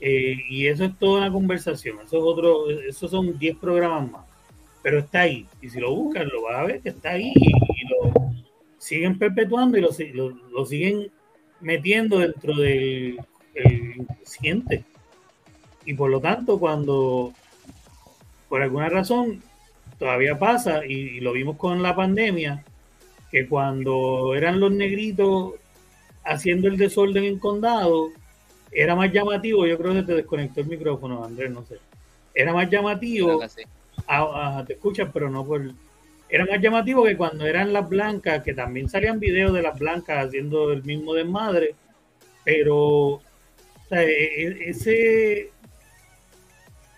eh, 0.00 0.36
y 0.48 0.66
eso 0.66 0.84
es 0.84 0.98
toda 0.98 1.20
una 1.20 1.32
conversación. 1.32 1.98
Eso 2.04 2.18
es 2.18 2.22
otro, 2.24 2.70
esos 2.70 3.10
son 3.10 3.38
10 3.38 3.56
programas 3.56 4.10
más. 4.10 4.24
Pero 4.82 4.98
está 4.98 5.20
ahí. 5.20 5.46
Y 5.62 5.70
si 5.70 5.80
lo 5.80 5.94
buscan, 5.94 6.28
lo 6.28 6.42
vas 6.42 6.56
a 6.56 6.64
ver 6.64 6.80
que 6.80 6.90
está 6.90 7.10
ahí. 7.10 7.32
Y, 7.34 7.88
lo 7.88 8.12
siguen 8.84 9.18
perpetuando 9.18 9.78
y 9.78 9.80
lo, 10.12 10.28
lo, 10.28 10.66
siguen 10.66 11.10
metiendo 11.60 12.18
dentro 12.18 12.54
del 12.54 13.18
inconsciente. 13.54 14.84
Y 15.86 15.94
por 15.94 16.10
lo 16.10 16.20
tanto, 16.20 16.58
cuando 16.58 17.32
por 18.50 18.60
alguna 18.60 18.90
razón 18.90 19.42
todavía 19.98 20.38
pasa, 20.38 20.84
y, 20.84 21.20
lo 21.20 21.32
vimos 21.32 21.56
con 21.56 21.82
la 21.82 21.96
pandemia, 21.96 22.62
que 23.30 23.48
cuando 23.48 24.34
eran 24.34 24.60
los 24.60 24.70
negritos 24.70 25.54
haciendo 26.22 26.68
el 26.68 26.76
desorden 26.76 27.24
en 27.24 27.38
condado, 27.38 28.10
era 28.70 28.94
más 28.94 29.10
llamativo, 29.10 29.66
yo 29.66 29.78
creo 29.78 29.94
que 29.94 30.02
te 30.02 30.14
desconectó 30.14 30.60
el 30.60 30.66
micrófono, 30.66 31.24
Andrés, 31.24 31.50
no 31.50 31.64
sé. 31.64 31.78
Era 32.34 32.52
más 32.52 32.68
llamativo, 32.68 33.40
te 34.66 34.72
escuchas, 34.74 35.08
pero 35.10 35.30
no 35.30 35.42
por... 35.46 35.72
Era 36.34 36.46
más 36.46 36.60
llamativo 36.60 37.04
que 37.04 37.16
cuando 37.16 37.46
eran 37.46 37.72
las 37.72 37.88
blancas, 37.88 38.42
que 38.42 38.54
también 38.54 38.88
salían 38.88 39.20
videos 39.20 39.52
de 39.52 39.62
las 39.62 39.78
blancas 39.78 40.26
haciendo 40.26 40.72
el 40.72 40.82
mismo 40.82 41.14
desmadre, 41.14 41.76
pero 42.42 43.20
e, 43.88 44.02
e, 44.02 44.70
ese 44.70 45.52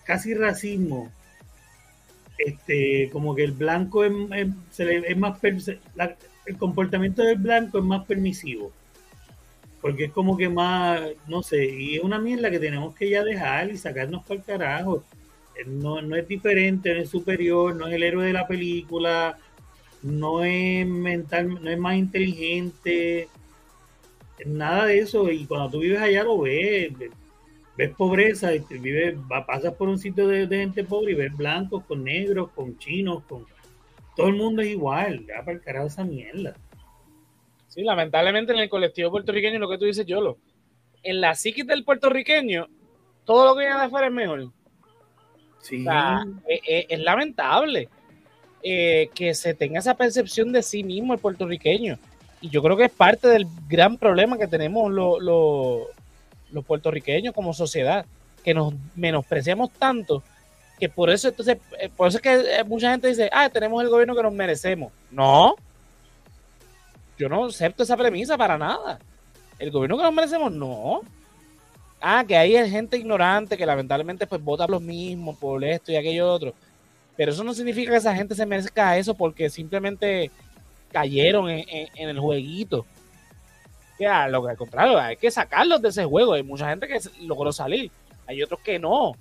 casi 0.05 0.33
racismo, 0.33 1.13
este, 2.39 3.11
como 3.13 3.35
que 3.35 3.45
el 3.45 3.53
blanco 3.53 4.05
es, 4.05 4.13
más, 5.19 5.39
el 5.43 6.57
comportamiento 6.57 7.23
del 7.23 7.37
blanco 7.37 7.77
es 7.77 7.85
más 7.85 8.07
permisivo, 8.07 8.73
porque 9.83 10.05
es 10.05 10.13
como 10.13 10.39
que 10.39 10.49
más, 10.49 11.03
no 11.29 11.43
sé, 11.43 11.63
y 11.63 11.97
es 11.97 12.03
una 12.03 12.19
mierda 12.19 12.51
que 12.51 12.59
tenemos 12.59 12.95
que 12.95 13.11
ya 13.11 13.23
dejar 13.23 13.71
y 13.71 13.77
sacarnos 13.77 14.25
para 14.25 14.41
el 14.41 14.47
carajo. 14.47 15.05
No, 15.65 16.03
no 16.03 16.17
es 16.17 16.29
diferente, 16.29 16.95
no 16.95 17.01
es 17.01 17.09
superior, 17.09 17.75
no 17.75 17.87
es 17.87 17.95
el 17.95 18.03
héroe 18.03 18.27
de 18.27 18.33
la 18.33 18.47
película, 18.47 19.39
no 20.03 20.45
es 20.45 20.87
mental, 20.87 21.63
no 21.63 21.71
es 21.71 21.79
más 21.79 21.97
inteligente, 21.97 23.29
nada 24.45 24.87
de 24.87 24.99
eso. 24.99 25.31
Y 25.31 25.47
cuando 25.47 25.71
tú 25.71 25.79
vives 25.81 26.01
allá 26.01 26.25
lo 26.25 26.41
ves, 26.41 26.93
ves 27.77 27.91
pobreza, 27.97 28.55
y 28.55 28.61
vives, 28.79 29.17
pasas 29.47 29.75
por 29.75 29.89
un 29.89 29.99
sitio 29.99 30.27
de, 30.27 30.47
gente 30.47 30.85
pobre 30.85 31.13
y 31.13 31.17
ves 31.17 31.37
blancos 31.37 31.85
con 31.85 32.05
negros, 32.05 32.51
con 32.53 32.79
chinos, 32.79 33.23
con 33.25 33.47
todo 34.17 34.29
el 34.29 34.37
mundo 34.37 34.63
es 34.63 34.69
igual, 34.69 35.27
ya 35.27 35.41
para 35.41 35.53
el 35.53 35.61
carajo 35.61 35.87
esa 35.87 36.05
mierda. 36.05 36.57
Sí, 37.69 37.83
lamentablemente 37.83 38.53
en 38.53 38.61
el 38.61 38.71
colectivo 38.71 39.11
puertorriqueño, 39.11 39.59
lo 39.59 39.69
que 39.69 39.77
tú 39.77 39.85
dices, 39.85 40.07
Yolo, 40.07 40.39
en 41.03 41.21
la 41.21 41.35
psiquis 41.35 41.67
del 41.67 41.85
puertorriqueño, 41.85 42.69
todo 43.25 43.45
lo 43.45 43.55
que 43.55 43.65
viene 43.65 43.75
de 43.75 43.85
afuera 43.85 44.07
es 44.07 44.13
mejor. 44.13 44.53
Sí. 45.61 45.85
E, 46.49 46.61
e, 46.67 46.87
es, 46.89 47.01
lamentable 47.01 47.89
eh, 48.63 49.11
que 49.15 49.35
se 49.35 49.55
tenga 49.55 49.81
esa 49.81 49.95
percepción 49.95 50.53
de 50.53 50.63
sí 50.63 50.85
mismo 50.85 51.13
el 51.13 51.19
puertorriqueño. 51.19 51.99
Y 52.41 52.51
yo 52.51 52.63
creo 52.63 52.77
que 52.77 52.85
es 52.85 52.93
parte 52.93 53.29
del 53.29 53.47
gran 53.69 53.97
problema 53.97 54.39
que 54.39 54.47
tenemos 54.47 54.93
los 54.93 56.65
puertorriqueños 56.65 57.35
como 57.35 57.53
sociedad, 57.53 58.07
que 58.45 58.55
nos 58.55 58.75
menospreciamos 58.95 59.73
tanto 59.73 60.23
que 60.79 60.89
por 60.89 61.11
eso 61.11 61.29
entonces, 61.29 61.59
eh, 61.79 61.89
por 61.95 62.09
eso 62.09 62.19
es 62.19 62.23
que 62.23 62.59
eh, 62.59 62.65
mucha 62.65 62.91
gente 62.91 63.09
dice, 63.09 63.31
ah, 63.33 63.49
tenemos 63.49 63.83
el 63.83 63.89
gobierno 63.89 64.15
que 64.15 64.23
nos 64.23 64.33
merecemos. 64.33 64.93
No, 65.11 65.57
yo 67.19 67.29
no 67.29 67.47
acepto 67.47 67.83
esa 67.83 67.97
premisa 67.97 68.37
para 68.37 68.59
nada. 68.59 68.99
El 69.59 69.71
gobierno 69.71 69.97
que 69.97 70.03
nos 70.03 70.13
merecemos, 70.13 70.53
no. 70.53 71.01
Ah, 72.01 72.25
que 72.27 72.37
hay 72.37 72.71
gente 72.71 72.99
ignorante 72.99 73.57
que 73.57 73.67
lamentablemente 73.67 74.27
pues 74.27 74.43
vota 74.43 74.67
los 74.67 74.83
mismos 74.83 75.37
por 75.39 75.65
esto 75.65 75.93
y 75.93 75.97
aquello 75.97 76.31
otro. 76.31 76.55
Pero 77.17 77.33
eso 77.33 77.43
no 77.43 77.55
significa 77.55 77.91
que 77.91 77.97
esa 77.97 78.15
gente 78.15 78.35
se 78.35 78.47
merezca 78.47 78.97
eso 78.99 79.15
porque 79.15 79.49
simplemente 79.49 80.31
cayeron 80.93 81.49
en, 81.49 81.89
el 81.95 82.21
jueguito. 82.21 82.85
Ya, 83.99 84.29
lo 84.29 84.45
que 84.45 84.51
al 84.51 84.57
contrario, 84.57 84.99
hay 84.99 85.17
que 85.17 85.31
sacarlos 85.31 85.81
de 85.81 85.89
ese 85.89 86.05
juego. 86.05 86.35
Hay 86.35 86.43
mucha 86.43 86.69
gente 86.69 86.87
que 86.87 86.99
logró 87.23 87.53
salir, 87.53 87.91
hay 88.27 88.43
otros 88.43 88.61
que 88.61 88.79
no. 88.79 89.13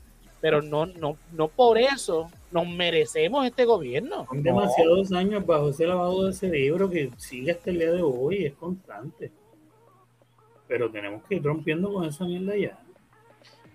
Pero 0.42 0.62
no, 0.62 0.86
no, 0.86 1.18
no 1.32 1.48
por 1.48 1.78
eso 1.78 2.30
nos 2.52 2.68
merecemos 2.68 3.46
este 3.46 3.66
gobierno. 3.66 4.26
Son 4.28 4.44
demasiados 4.44 5.12
años 5.14 5.46
bajo 5.46 5.70
ese 5.70 5.88
lavado 5.88 6.28
de 6.28 6.34
cerebro 6.34 6.90
que 6.90 7.10
sigue 7.18 7.52
hasta 7.52 7.72
el 7.72 7.80
día 7.80 7.92
de 7.92 8.02
hoy, 8.02 8.46
es 8.46 8.54
constante. 8.54 9.32
Pero 10.68 10.90
tenemos 10.90 11.24
que 11.24 11.36
ir 11.36 11.44
rompiendo 11.44 11.94
con 11.94 12.06
esa 12.06 12.26
mierda 12.26 12.56
ya. 12.58 12.78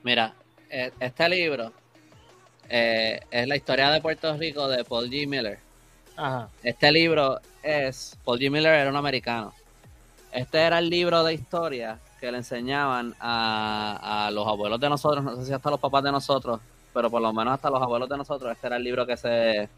Mira, 0.02 0.34
e, 0.68 0.90
este 0.98 1.28
libro 1.28 1.72
eh, 2.68 3.20
es 3.30 3.48
la 3.48 3.56
historia 3.56 3.90
de 3.90 4.00
Puerto 4.00 4.36
Rico 4.36 4.68
de 4.68 4.84
Paul 4.84 5.10
G. 5.10 5.26
Miller. 5.26 5.58
Este 6.62 6.92
libro 6.92 7.40
es, 7.62 8.18
Paul 8.24 8.38
G. 8.38 8.50
Miller 8.50 8.74
era 8.74 8.90
un 8.90 8.96
americano. 8.96 9.54
Este 10.32 10.58
era 10.58 10.78
el 10.78 10.88
libro 10.88 11.24
de 11.24 11.34
historia 11.34 11.98
que 12.20 12.30
le 12.30 12.38
enseñaban 12.38 13.14
a, 13.18 14.30
los 14.32 14.46
abuelos 14.46 14.78
de 14.78 14.88
nosotros, 14.88 15.24
no 15.24 15.36
sé 15.36 15.46
si 15.46 15.52
hasta 15.52 15.70
los 15.70 15.80
papás 15.80 16.04
de 16.04 16.12
nosotros, 16.12 16.60
pero 16.92 17.10
por 17.10 17.22
lo 17.22 17.32
menos 17.32 17.54
hasta 17.54 17.70
los 17.70 17.82
abuelos 17.82 18.08
de 18.08 18.18
nosotros, 18.18 18.52
este 18.52 18.66
era 18.66 18.76
el 18.76 18.84
libro 18.84 19.06
que 19.06 19.16
se, 19.16 19.68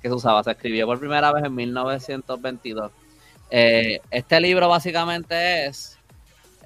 que 0.00 0.08
se 0.08 0.14
usaba. 0.14 0.42
Se 0.42 0.52
escribió 0.52 0.86
por 0.86 0.98
primera 0.98 1.32
vez 1.32 1.44
en 1.44 1.54
1922. 1.54 2.90
Eh, 3.50 4.00
este 4.10 4.40
libro 4.40 4.68
básicamente 4.68 5.66
es 5.66 5.98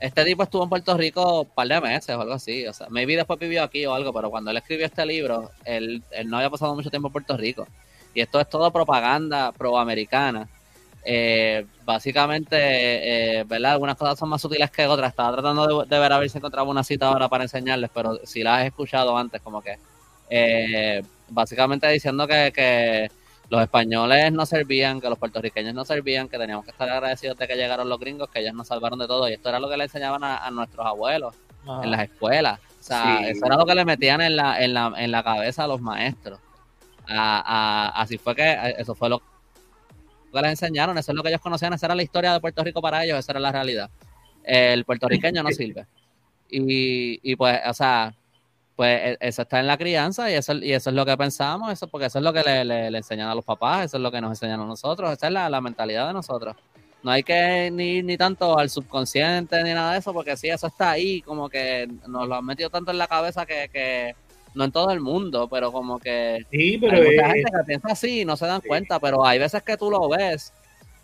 este 0.01 0.25
tipo 0.25 0.43
estuvo 0.43 0.65
en 0.65 0.69
Puerto 0.69 0.97
Rico 0.97 1.43
un 1.43 1.49
par 1.49 1.69
de 1.69 1.81
meses 1.81 2.15
o 2.15 2.21
algo 2.21 2.35
así. 2.35 2.67
O 2.67 2.73
sea, 2.73 2.89
maybe 2.91 3.17
después 3.17 3.39
vivió 3.39 3.63
aquí 3.63 3.87
o 3.87 3.95
algo, 3.95 4.13
pero 4.13 4.31
cuando 4.31 4.51
él 4.51 4.57
escribió 4.57 4.87
este 4.87 5.05
libro, 5.07 5.51
él, 5.65 6.03
él 6.11 6.29
no 6.29 6.37
había 6.37 6.51
pasado 6.51 6.75
mucho 6.75 6.91
tiempo 6.91 7.09
en 7.09 7.13
Puerto 7.13 7.37
Rico. 7.37 7.67
Y 8.15 8.21
esto 8.21 8.41
es 8.41 8.49
todo 8.49 8.71
propaganda 8.71 9.53
proamericana. 9.53 10.49
Eh, 11.07 11.67
básicamente, 11.85 12.57
eh, 12.59 13.45
¿verdad? 13.45 13.73
Algunas 13.73 13.97
cosas 13.97 14.19
son 14.19 14.29
más 14.29 14.41
sutiles 14.41 14.71
que 14.71 14.87
otras. 14.87 15.11
Estaba 15.11 15.33
tratando 15.33 15.85
de, 15.85 15.99
ver 15.99 16.13
a 16.13 16.19
ver 16.19 16.31
si 16.31 16.39
encontraba 16.39 16.69
una 16.71 16.85
cita 16.85 17.09
ahora 17.09 17.29
para 17.29 17.45
enseñarles, 17.45 17.91
pero 17.93 18.19
si 18.25 18.43
la 18.43 18.57
has 18.57 18.67
escuchado 18.67 19.17
antes, 19.17 19.43
como 19.43 19.61
que 19.61 19.79
eh, 20.31 21.03
básicamente 21.29 21.89
diciendo 21.89 22.27
que, 22.27 22.53
que 22.55 23.11
los 23.55 23.63
españoles 23.63 24.33
no 24.33 24.47
servían, 24.47 25.01
que 25.01 25.09
los 25.09 25.17
puertorriqueños 25.17 25.75
no 25.75 25.85
servían, 25.85 26.29
que 26.29 26.39
teníamos 26.39 26.65
que 26.65 26.73
estar 26.73 26.89
agradecidos 26.89 27.39
de 27.39 27.47
que 27.47 27.55
llegaron 27.55 27.89
los 27.89 28.01
gringos, 28.01 28.29
que 28.29 28.41
ellos 28.41 28.53
nos 28.53 28.67
salvaron 28.67 28.99
de 28.99 29.07
todo. 29.07 29.29
Y 29.29 29.35
esto 29.35 29.49
era 29.49 29.61
lo 29.61 29.69
que 29.69 29.77
le 29.77 29.85
enseñaban 29.85 30.25
a, 30.25 30.51
nuestros 30.51 30.85
abuelos 30.85 31.37
en 31.83 31.91
las 31.91 32.03
escuelas. 32.03 32.59
O 32.81 32.83
sea, 32.83 33.21
eso 33.29 33.47
era 33.47 33.57
lo 33.57 33.65
que 33.65 33.77
le 33.77 33.85
metían 33.85 34.21
en 34.21 34.35
la, 34.35 34.61
en 34.61 34.75
la, 34.75 34.93
en 34.97 35.11
la 35.13 35.23
cabeza 35.23 35.65
a 35.65 35.69
los 35.69 35.81
maestros. 35.81 36.41
así 37.07 38.19
fue 38.19 38.35
que 38.35 38.75
eso 38.77 38.97
fue 38.97 39.09
lo 39.09 39.21
que 39.21 40.43
les 40.43 40.51
enseñaron, 40.51 40.99
eso 40.99 41.13
es 41.13 41.17
lo 41.17 41.23
que 41.23 41.29
ellos 41.29 41.41
conocían, 41.41 41.73
esa 41.75 41.87
era 41.87 41.95
la 41.95 42.03
historia 42.03 42.33
de 42.33 42.41
Puerto 42.41 42.65
Rico 42.65 42.83
para 42.83 43.05
ellos, 43.05 43.21
esa 43.21 43.33
era 43.33 43.41
la 43.41 43.53
realidad. 43.53 43.89
El 44.43 44.85
puertorriqueño 44.85 45.45
no 45.45 45.51
sirve. 45.53 45.87
Y, 46.51 47.21
y 47.23 47.37
pues, 47.37 47.61
o 47.67 47.73
sea, 47.73 48.15
pues 48.77 49.01
e, 49.03 49.19
eso 49.21 49.43
está 49.43 49.61
en 49.61 49.67
la 49.67 49.79
crianza 49.79 50.31
y 50.31 50.35
eso, 50.35 50.55
y 50.55 50.73
eso 50.73 50.91
es 50.91 50.97
lo 50.97 51.07
que 51.07 51.17
pensamos, 51.17 51.73
eso, 51.73 51.87
porque 51.89 52.07
eso 52.07 52.19
es 52.19 52.25
lo 52.25 52.33
que 52.33 52.43
le, 52.43 52.65
le, 52.65 52.99
enseñan 52.99 53.29
a 53.29 53.35
los 53.35 53.45
papás, 53.45 53.87
eso 53.87 53.97
es 53.97 54.03
lo 54.03 54.11
que 54.11 54.21
nos 54.21 54.31
enseñan 54.31 54.61
a 54.61 54.67
nosotros, 54.67 55.13
esa 55.13 55.27
es 55.27 55.33
la, 55.33 55.61
mentalidad 55.61 56.09
de 56.09 56.13
nosotros. 56.13 56.57
No 57.03 57.11
hay 57.11 57.23
que 57.23 57.71
ni, 57.71 58.03
ni 58.03 58.17
tanto 58.17 58.59
al 58.59 58.71
subconsciente 58.71 59.63
ni 59.63 59.75
nada 59.75 59.93
de 59.93 59.99
eso, 59.99 60.13
porque 60.13 60.37
sí, 60.37 60.49
eso 60.49 60.67
está 60.67 60.93
ahí, 60.93 61.21
como 61.21 61.49
que 61.49 61.87
nos 62.07 62.27
lo 62.27 62.35
han 62.35 62.45
metido 62.47 62.71
tanto 62.71 62.91
en 62.91 62.99
la 62.99 63.07
cabeza 63.07 63.45
que, 63.45 63.69
que 63.73 64.15
no 64.55 64.65
en 64.65 64.73
todo 64.73 64.91
el 64.91 65.01
mundo, 65.01 65.49
pero 65.49 65.71
como 65.71 65.99
que 65.99 66.47
sí, 66.51 66.79
pero 66.79 66.97
hay 66.97 67.17
mucha 67.17 67.29
gente 67.29 67.51
que 67.53 67.65
piensa 67.67 67.89
así 67.91 68.21
y 68.21 68.25
no 68.25 68.37
se 68.37 68.47
dan 68.47 68.63
cuenta, 68.63 68.99
pero 68.99 69.25
hay 69.27 69.39
veces 69.39 69.63
que 69.63 69.77
tú 69.77 69.91
lo 69.91 70.09
ves. 70.09 70.53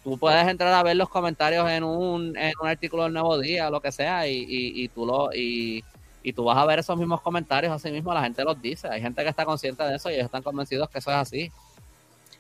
Tú 0.03 0.17
puedes 0.17 0.49
entrar 0.49 0.73
a 0.73 0.83
ver 0.83 0.97
los 0.97 1.11
comentarios 1.11 1.69
en 1.69 1.85
un, 1.85 2.35
en 2.35 2.53
un 2.59 2.69
artículo 2.69 3.03
del 3.03 3.13
Nuevo 3.13 3.39
Día, 3.39 3.69
lo 3.69 3.83
que 3.83 3.93
sea, 3.93 4.27
y, 4.27 4.39
y, 4.39 4.83
y 4.83 4.89
tú 4.89 5.05
lo, 5.05 5.31
y, 5.35 5.85
y 6.23 6.33
tú 6.33 6.45
vas 6.45 6.59
a 6.59 6.67
ver 6.67 6.79
esos 6.79 6.97
mismos 6.99 7.21
comentarios, 7.21 7.73
así 7.73 7.91
mismo 7.91 8.13
la 8.13 8.23
gente 8.23 8.45
los 8.45 8.61
dice. 8.61 8.89
Hay 8.89 9.01
gente 9.01 9.23
que 9.23 9.29
está 9.29 9.45
consciente 9.45 9.83
de 9.85 9.97
eso 9.97 10.11
y 10.11 10.15
ellos 10.15 10.27
están 10.27 10.43
convencidos 10.43 10.89
que 10.91 10.99
eso 10.99 11.11
es 11.11 11.17
así. 11.17 11.53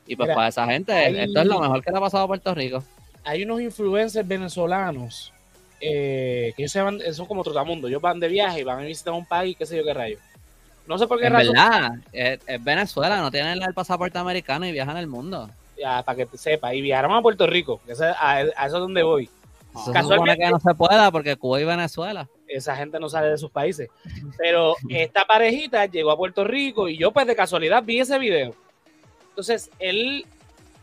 Y 0.07 0.16
pues 0.16 0.28
para 0.35 0.49
esa 0.49 0.66
gente, 0.66 1.22
esto 1.24 1.41
es 1.41 1.47
lo 1.47 1.61
mejor 1.61 1.83
que 1.83 1.91
le 1.91 1.97
ha 1.97 2.01
pasado 2.01 2.24
a 2.24 2.26
Puerto 2.26 2.55
Rico. 2.55 2.83
Hay 3.24 3.45
unos 3.45 3.61
influencers 3.61 4.26
venezolanos 4.26 5.33
eh, 5.81 6.53
que 6.57 6.62
ellos 6.62 6.72
se 6.72 6.83
van, 6.83 7.01
son 7.12 7.26
como 7.26 7.43
trotamundo. 7.43 7.89
Ellos 7.89 8.03
van 8.03 8.20
de 8.20 8.28
viaje 8.28 8.61
y 8.61 8.64
van 8.64 8.81
a 8.81 8.83
visitar 8.83 9.14
un 9.14 9.24
país, 9.24 9.57
qué 9.57 9.64
sé 9.64 9.76
yo 9.76 9.85
qué 9.85 9.95
rayo. 9.95 10.18
No 10.87 10.99
sé 10.99 11.07
por 11.07 11.20
qué 11.20 11.26
en 11.26 11.35
verdad, 11.35 11.93
es, 12.12 12.41
Venezuela, 12.62 13.20
no 13.20 13.31
tienen 13.31 13.62
el 13.62 13.74
pasaporte 13.74 14.18
americano 14.18 14.66
y 14.66 14.72
viajan 14.72 14.97
el 14.97 15.07
mundo. 15.07 15.49
Ya, 15.78 16.03
para 16.03 16.16
que 16.16 16.26
te 16.26 16.37
sepa. 16.37 16.74
Y 16.74 16.83
viajaron 16.83 17.12
a 17.12 17.22
Puerto 17.22 17.47
Rico, 17.47 17.81
que 17.87 17.93
a, 18.05 18.33
a, 18.33 18.41
eso 18.43 18.53
es 18.57 18.72
donde 18.72 19.03
voy. 19.03 19.31
Casualmente, 19.93 20.43
que 20.43 20.51
no 20.51 20.59
se 20.59 20.74
pueda 20.74 21.11
porque 21.12 21.37
Cuba 21.37 21.61
y 21.61 21.64
Venezuela 21.64 22.28
esa 22.51 22.76
gente 22.76 22.98
no 22.98 23.09
sale 23.09 23.28
de 23.28 23.38
sus 23.38 23.51
países. 23.51 23.88
Pero 24.36 24.74
esta 24.88 25.24
parejita 25.24 25.86
llegó 25.86 26.11
a 26.11 26.16
Puerto 26.16 26.44
Rico 26.44 26.88
y 26.88 26.98
yo 26.98 27.12
pues 27.12 27.26
de 27.26 27.36
casualidad 27.36 27.82
vi 27.82 28.01
ese 28.01 28.18
video. 28.18 28.55
Entonces, 29.30 29.70
él, 29.78 30.26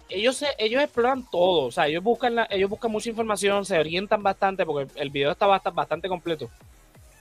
ellos, 0.09 0.43
ellos 0.57 0.81
exploran 0.81 1.29
todo, 1.29 1.67
o 1.67 1.71
sea, 1.71 1.87
ellos 1.87 2.03
buscan, 2.03 2.47
ellos 2.49 2.69
buscan 2.69 2.91
mucha 2.91 3.09
información, 3.09 3.65
se 3.65 3.77
orientan 3.77 4.23
bastante 4.23 4.65
porque 4.65 4.91
el 4.95 5.09
video 5.09 5.31
está 5.31 5.45
bastante, 5.45 6.07
completo. 6.07 6.49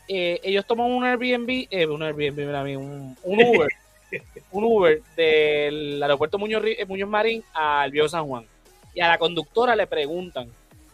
Eh, 0.08 0.40
ellos 0.44 0.64
toman 0.64 0.90
un 0.90 1.04
Airbnb, 1.04 1.66
eh, 1.68 1.86
un 1.86 2.02
Airbnb, 2.02 2.78
un, 2.78 3.16
un 3.22 3.44
Uber, 3.44 3.68
un 4.52 4.64
Uber 4.64 5.02
del 5.16 6.00
aeropuerto 6.00 6.38
Muñoz, 6.38 6.62
Muñoz 6.86 7.08
Marín 7.08 7.42
al 7.52 7.90
Viejo 7.90 8.08
San 8.08 8.26
Juan. 8.26 8.46
Y 8.94 9.00
a 9.00 9.08
la 9.08 9.18
conductora 9.18 9.76
le 9.76 9.86
preguntan, 9.86 10.48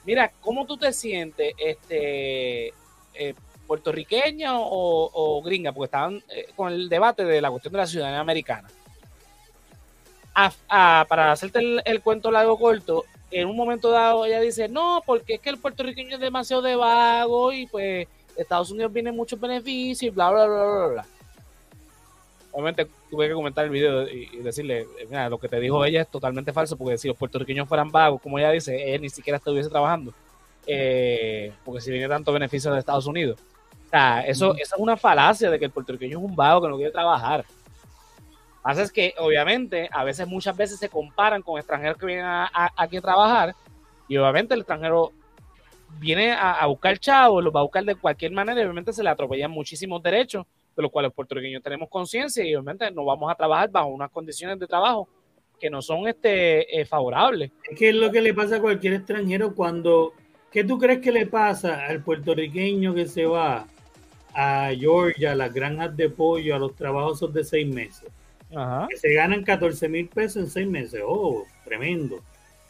mira, 0.04 0.32
¿cómo 0.40 0.66
tú 0.66 0.76
te 0.76 0.92
sientes, 0.92 1.52
este, 1.58 2.72
eh, 3.14 3.34
puertorriqueña 3.66 4.52
o, 4.54 5.42
gringa? 5.44 5.72
Porque 5.72 5.86
estaban 5.86 6.22
eh, 6.28 6.48
con 6.56 6.72
el 6.72 6.88
debate 6.88 7.24
de 7.24 7.40
la 7.40 7.50
cuestión 7.50 7.72
de 7.72 7.78
la 7.78 7.86
ciudadanía 7.86 8.20
americana. 8.20 8.68
para 10.68 11.32
hacerte 11.32 11.60
el, 11.84 12.02
cuento 12.02 12.30
largo 12.30 12.58
corto, 12.58 13.04
en 13.30 13.48
un 13.48 13.56
momento 13.56 13.90
dado 13.90 14.24
ella 14.24 14.40
dice, 14.40 14.68
no, 14.68 15.02
porque 15.04 15.34
es 15.34 15.40
que 15.40 15.50
el 15.50 15.58
puertorriqueño 15.58 16.14
es 16.14 16.20
demasiado 16.20 16.62
de 16.62 16.76
vago 16.76 17.52
y 17.52 17.66
pues 17.66 18.06
Estados 18.36 18.70
Unidos 18.70 18.92
viene 18.92 19.12
muchos 19.12 19.38
beneficios 19.38 20.02
y 20.02 20.10
bla, 20.10 20.30
bla, 20.30 20.46
bla, 20.46 20.64
bla, 20.64 20.86
bla 20.86 21.06
obviamente 22.52 22.86
tuve 23.10 23.28
que 23.28 23.34
comentar 23.34 23.64
el 23.64 23.70
video 23.70 24.08
y, 24.08 24.38
decirle, 24.38 24.86
mira, 25.08 25.28
lo 25.28 25.38
que 25.38 25.48
te 25.48 25.58
dijo 25.58 25.84
ella 25.84 26.02
es 26.02 26.08
totalmente 26.08 26.52
falso, 26.52 26.76
porque 26.76 26.98
si 26.98 27.08
los 27.08 27.16
puertorriqueños 27.16 27.68
fueran 27.68 27.90
vagos, 27.90 28.20
como 28.20 28.38
ella 28.38 28.50
dice, 28.50 28.94
él 28.94 29.02
ni 29.02 29.08
siquiera 29.08 29.38
estuviese 29.38 29.70
trabajando, 29.70 30.12
eh, 30.66 31.52
porque 31.64 31.80
si 31.80 31.90
viene 31.90 32.08
tanto 32.08 32.32
beneficio 32.32 32.72
de 32.72 32.78
Estados 32.78 33.06
Unidos. 33.06 33.40
O 33.86 33.88
sea, 33.88 34.22
eso, 34.26 34.56
es 34.56 34.72
una 34.78 34.96
falacia 34.96 35.50
de 35.50 35.58
que 35.58 35.66
el 35.66 35.70
puertorriqueño 35.70 36.18
es 36.18 36.24
un 36.24 36.34
vago 36.34 36.62
que 36.62 36.68
no 36.68 36.76
quiere 36.76 36.90
trabajar. 36.90 37.40
Lo 37.40 37.44
que 37.44 38.62
pasa 38.62 38.82
es 38.82 38.92
que, 38.92 39.14
obviamente, 39.18 39.88
a 39.92 40.04
veces, 40.04 40.26
muchas 40.26 40.56
veces 40.56 40.78
se 40.78 40.88
comparan 40.88 41.42
con 41.42 41.58
extranjeros 41.58 41.98
que 41.98 42.06
vienen 42.06 42.26
aquí 42.26 42.96
a 42.96 43.00
trabajar, 43.00 43.54
y 44.08 44.16
obviamente 44.16 44.54
el 44.54 44.60
extranjero 44.60 45.12
viene 45.98 46.32
a, 46.32 46.52
a 46.54 46.66
buscar 46.66 46.98
chavos, 46.98 47.44
los 47.44 47.54
va 47.54 47.60
a 47.60 47.64
buscar 47.64 47.84
de 47.84 47.96
cualquier 47.96 48.32
manera, 48.32 48.60
y 48.60 48.64
obviamente 48.64 48.92
se 48.92 49.02
le 49.02 49.10
atropellan 49.10 49.50
muchísimos 49.50 50.02
derechos 50.02 50.46
de 50.76 50.82
los 50.82 50.90
cuales 50.90 51.08
los 51.08 51.14
puertorriqueños 51.14 51.62
tenemos 51.62 51.88
conciencia 51.88 52.44
y 52.44 52.54
obviamente 52.54 52.90
no 52.90 53.04
vamos 53.04 53.30
a 53.30 53.34
trabajar 53.34 53.70
bajo 53.70 53.88
unas 53.88 54.10
condiciones 54.10 54.58
de 54.58 54.66
trabajo 54.66 55.08
que 55.60 55.70
no 55.70 55.80
son 55.80 56.08
este, 56.08 56.80
eh, 56.80 56.84
favorables. 56.84 57.52
Es 57.70 57.78
que 57.78 57.90
es 57.90 57.94
lo 57.94 58.10
que 58.10 58.20
le 58.20 58.34
pasa 58.34 58.56
a 58.56 58.60
cualquier 58.60 58.94
extranjero 58.94 59.54
cuando, 59.54 60.12
¿qué 60.52 60.64
tú 60.64 60.78
crees 60.78 61.00
que 61.00 61.10
le 61.10 61.26
pasa 61.26 61.86
al 61.86 62.02
puertorriqueño 62.02 62.94
que 62.94 63.06
se 63.06 63.26
va 63.26 63.66
a 64.34 64.70
Georgia, 64.78 65.32
a 65.32 65.34
las 65.34 65.52
granjas 65.52 65.96
de 65.96 66.10
pollo, 66.10 66.54
a 66.54 66.58
los 66.58 66.76
trabajos 66.76 67.32
de 67.32 67.44
seis 67.44 67.66
meses? 67.66 68.08
Que 68.88 68.96
se 68.96 69.14
ganan 69.14 69.44
14 69.44 69.88
mil 69.88 70.08
pesos 70.08 70.44
en 70.44 70.50
seis 70.50 70.68
meses. 70.68 71.00
Oh, 71.04 71.44
tremendo. 71.64 72.20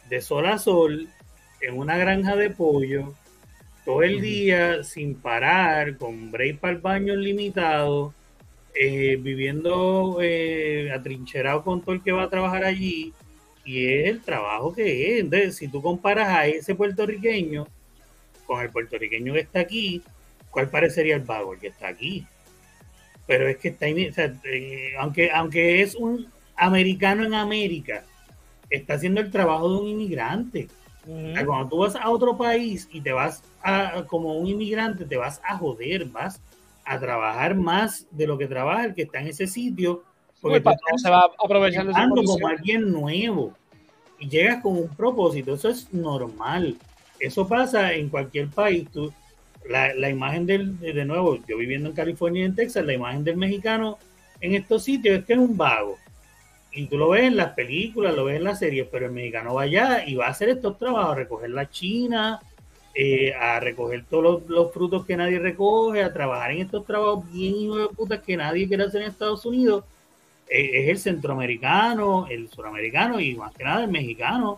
De 0.09 0.21
sol 0.21 0.45
a 0.45 0.57
sol, 0.57 1.09
en 1.61 1.77
una 1.77 1.97
granja 1.97 2.35
de 2.35 2.49
pollo, 2.49 3.13
todo 3.83 4.01
el 4.01 4.21
día 4.21 4.83
sin 4.83 5.15
parar, 5.15 5.97
con 5.97 6.31
break 6.31 6.59
para 6.59 6.73
el 6.73 6.79
baño 6.79 7.15
limitado, 7.15 8.13
eh, 8.75 9.17
viviendo 9.19 10.19
eh, 10.21 10.91
atrincherado 10.93 11.63
con 11.63 11.81
todo 11.81 11.93
el 11.95 12.01
que 12.01 12.11
va 12.11 12.23
a 12.23 12.29
trabajar 12.29 12.63
allí, 12.63 13.13
y 13.65 13.85
es 13.85 14.09
el 14.09 14.21
trabajo 14.21 14.73
que 14.73 15.13
es. 15.15 15.21
Entonces, 15.21 15.55
si 15.55 15.67
tú 15.67 15.81
comparas 15.81 16.29
a 16.29 16.47
ese 16.47 16.75
puertorriqueño 16.75 17.67
con 18.45 18.61
el 18.61 18.69
puertorriqueño 18.69 19.33
que 19.33 19.39
está 19.39 19.59
aquí, 19.61 20.01
¿cuál 20.49 20.69
parecería 20.69 21.15
el 21.15 21.21
vago? 21.21 21.53
El 21.53 21.59
que 21.59 21.67
está 21.67 21.87
aquí. 21.87 22.25
Pero 23.25 23.47
es 23.47 23.57
que 23.57 23.69
está, 23.69 23.87
eh, 23.87 24.93
aunque, 24.99 25.31
aunque 25.31 25.81
es 25.81 25.95
un 25.95 26.27
americano 26.55 27.23
en 27.23 27.33
América, 27.33 28.03
está 28.69 28.95
haciendo 28.95 29.21
el 29.21 29.31
trabajo 29.31 29.69
de 29.69 29.79
un 29.79 29.87
inmigrante. 29.87 30.67
Cuando 31.45 31.67
tú 31.67 31.77
vas 31.79 31.95
a 31.95 32.09
otro 32.09 32.37
país 32.37 32.87
y 32.91 33.01
te 33.01 33.11
vas 33.11 33.43
a, 33.61 34.05
como 34.07 34.37
un 34.37 34.47
inmigrante, 34.47 35.05
te 35.05 35.17
vas 35.17 35.41
a 35.43 35.57
joder, 35.57 36.05
vas 36.05 36.41
a 36.85 36.99
trabajar 36.99 37.55
más 37.55 38.07
de 38.11 38.27
lo 38.27 38.37
que 38.37 38.47
trabaja 38.47 38.85
el 38.85 38.93
que 38.93 39.03
está 39.03 39.19
en 39.19 39.27
ese 39.27 39.47
sitio. 39.47 40.03
Porque 40.43 40.61
tú 40.61 40.97
se 40.97 41.09
va 41.09 41.31
aprovechando 41.43 41.93
como 42.23 42.47
alguien 42.47 42.91
nuevo 42.91 43.53
y 44.19 44.29
llegas 44.29 44.61
con 44.61 44.77
un 44.77 44.89
propósito. 44.89 45.55
Eso 45.55 45.69
es 45.69 45.91
normal. 45.91 46.77
Eso 47.19 47.47
pasa 47.47 47.93
en 47.93 48.09
cualquier 48.09 48.49
país. 48.49 48.87
Tú, 48.91 49.11
la, 49.67 49.93
la 49.95 50.09
imagen 50.09 50.45
del, 50.45 50.79
de 50.79 51.05
nuevo, 51.05 51.39
yo 51.47 51.57
viviendo 51.57 51.89
en 51.89 51.95
California 51.95 52.41
y 52.41 52.45
en 52.45 52.55
Texas, 52.55 52.85
la 52.85 52.93
imagen 52.93 53.23
del 53.23 53.37
mexicano 53.37 53.97
en 54.41 54.53
estos 54.53 54.83
sitios 54.83 55.17
es 55.17 55.25
que 55.25 55.33
es 55.33 55.39
un 55.39 55.57
vago 55.57 55.97
y 56.75 56.87
tú 56.87 56.97
lo 56.97 57.09
ves 57.09 57.23
en 57.25 57.35
las 57.35 57.53
películas, 57.53 58.15
lo 58.15 58.25
ves 58.25 58.37
en 58.37 58.43
las 58.45 58.59
series, 58.59 58.87
pero 58.91 59.05
el 59.05 59.11
mexicano 59.11 59.53
va 59.53 59.63
allá 59.63 60.05
y 60.05 60.15
va 60.15 60.27
a 60.27 60.31
hacer 60.31 60.49
estos 60.49 60.77
trabajos, 60.77 61.11
a 61.11 61.15
recoger 61.15 61.51
la 61.51 61.69
china, 61.69 62.41
eh, 62.95 63.33
a 63.33 63.59
recoger 63.59 64.05
todos 64.09 64.43
los, 64.47 64.73
frutos 64.73 65.05
que 65.05 65.15
nadie 65.15 65.37
recoge, 65.37 66.03
a 66.03 66.11
trabajar 66.11 66.51
en 66.51 66.61
estos 66.61 66.85
trabajos 66.85 67.31
bien 67.31 67.55
hijos 67.55 67.77
de 67.77 67.95
puta 67.95 68.21
que 68.21 68.37
nadie 68.37 68.67
quiere 68.67 68.83
hacer 68.83 69.03
en 69.03 69.09
Estados 69.09 69.45
Unidos. 69.45 69.83
Es 70.55 70.89
el 70.89 70.99
centroamericano, 70.99 72.27
el 72.29 72.49
suramericano 72.49 73.19
y 73.19 73.35
más 73.35 73.53
que 73.53 73.63
nada 73.63 73.83
el 73.83 73.91
mexicano 73.91 74.57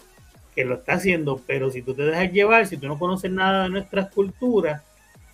que 0.53 0.65
lo 0.65 0.75
está 0.75 0.93
haciendo. 0.93 1.41
Pero 1.47 1.71
si 1.71 1.81
tú 1.81 1.93
te 1.93 2.03
dejas 2.03 2.31
llevar, 2.31 2.67
si 2.67 2.77
tú 2.77 2.87
no 2.87 2.99
conoces 2.99 3.31
nada 3.31 3.63
de 3.63 3.69
nuestras 3.69 4.11
culturas 4.11 4.81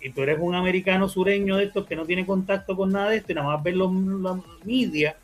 y 0.00 0.10
tú 0.10 0.22
eres 0.22 0.38
un 0.40 0.54
americano 0.54 1.08
sureño 1.08 1.56
de 1.56 1.64
estos 1.64 1.86
que 1.86 1.96
no 1.96 2.04
tiene 2.04 2.26
contacto 2.26 2.76
con 2.76 2.92
nada 2.92 3.10
de 3.10 3.16
esto 3.16 3.32
y 3.32 3.34
nada 3.34 3.48
más 3.48 3.62
ves 3.62 3.74
los, 3.74 3.92
los 3.92 4.38
media 4.64 5.16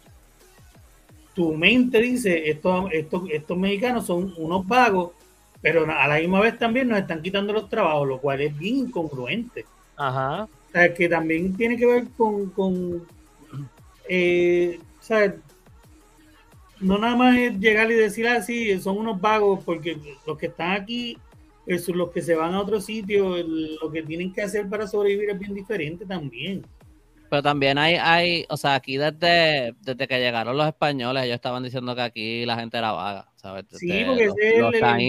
tu 1.39 1.55
mente 1.55 2.01
dice, 2.01 2.51
estos, 2.51 2.91
estos, 2.91 3.23
estos 3.31 3.57
mexicanos 3.57 4.07
son 4.07 4.35
unos 4.39 4.67
vagos, 4.67 5.13
pero 5.63 5.87
a 5.89 6.09
la 6.09 6.19
misma 6.19 6.41
vez 6.41 6.59
también 6.59 6.89
nos 6.89 6.99
están 6.99 7.23
quitando 7.23 7.53
los 7.53 7.69
trabajos, 7.69 8.09
lo 8.09 8.19
cual 8.19 8.41
es 8.41 8.59
bien 8.59 8.79
incongruente. 8.79 9.65
Ajá. 9.97 10.43
O 10.43 10.73
sea, 10.73 10.93
que 10.93 11.09
también 11.09 11.57
tiene 11.57 11.77
que 11.77 11.87
ver 11.87 12.05
con, 12.17 12.51
con 12.51 13.07
eh, 14.09 14.81
sea, 15.09 15.35
no 16.81 16.99
nada 16.99 17.17
más 17.17 17.37
es 17.37 17.59
llegar 17.59 17.91
y 17.91 17.95
decir 17.95 18.29
así, 18.29 18.73
ah, 18.73 18.81
son 18.81 18.99
unos 18.99 19.21
vagos, 19.21 19.61
porque 19.65 19.99
los 20.27 20.39
que 20.39 20.47
están 20.47 20.73
aquí 20.73 21.19
versus 21.67 21.95
los 21.95 22.11
que 22.11 22.23
se 22.23 22.35
van 22.35 22.55
a 22.55 22.61
otro 22.61 22.81
sitio, 22.81 23.37
lo 23.39 23.91
que 23.91 24.03
tienen 24.03 24.33
que 24.33 24.43
hacer 24.43 24.69
para 24.69 24.87
sobrevivir 24.87 25.31
es 25.31 25.39
bien 25.39 25.55
diferente 25.55 26.07
también. 26.07 26.65
Pero 27.29 27.43
también 27.43 27.77
hay, 27.77 27.97
hay, 27.97 28.47
o 28.49 28.57
sea, 28.57 28.75
aquí 28.75 28.97
desde, 28.97 29.75
desde 29.81 30.09
que 30.09 30.19
llegaron 30.19 30.57
los 30.57 30.67
españoles, 30.67 31.25
ellos 31.25 31.35
estaban 31.35 31.63
diciendo 31.63 31.95
que 31.95 32.01
aquí 32.01 32.47
la 32.47 32.57
gente 32.57 32.79
era 32.79 32.93
vaga, 32.93 33.29
¿sabes? 33.37 33.67
sí, 33.73 34.03
porque 34.07 34.27
los, 34.27 34.65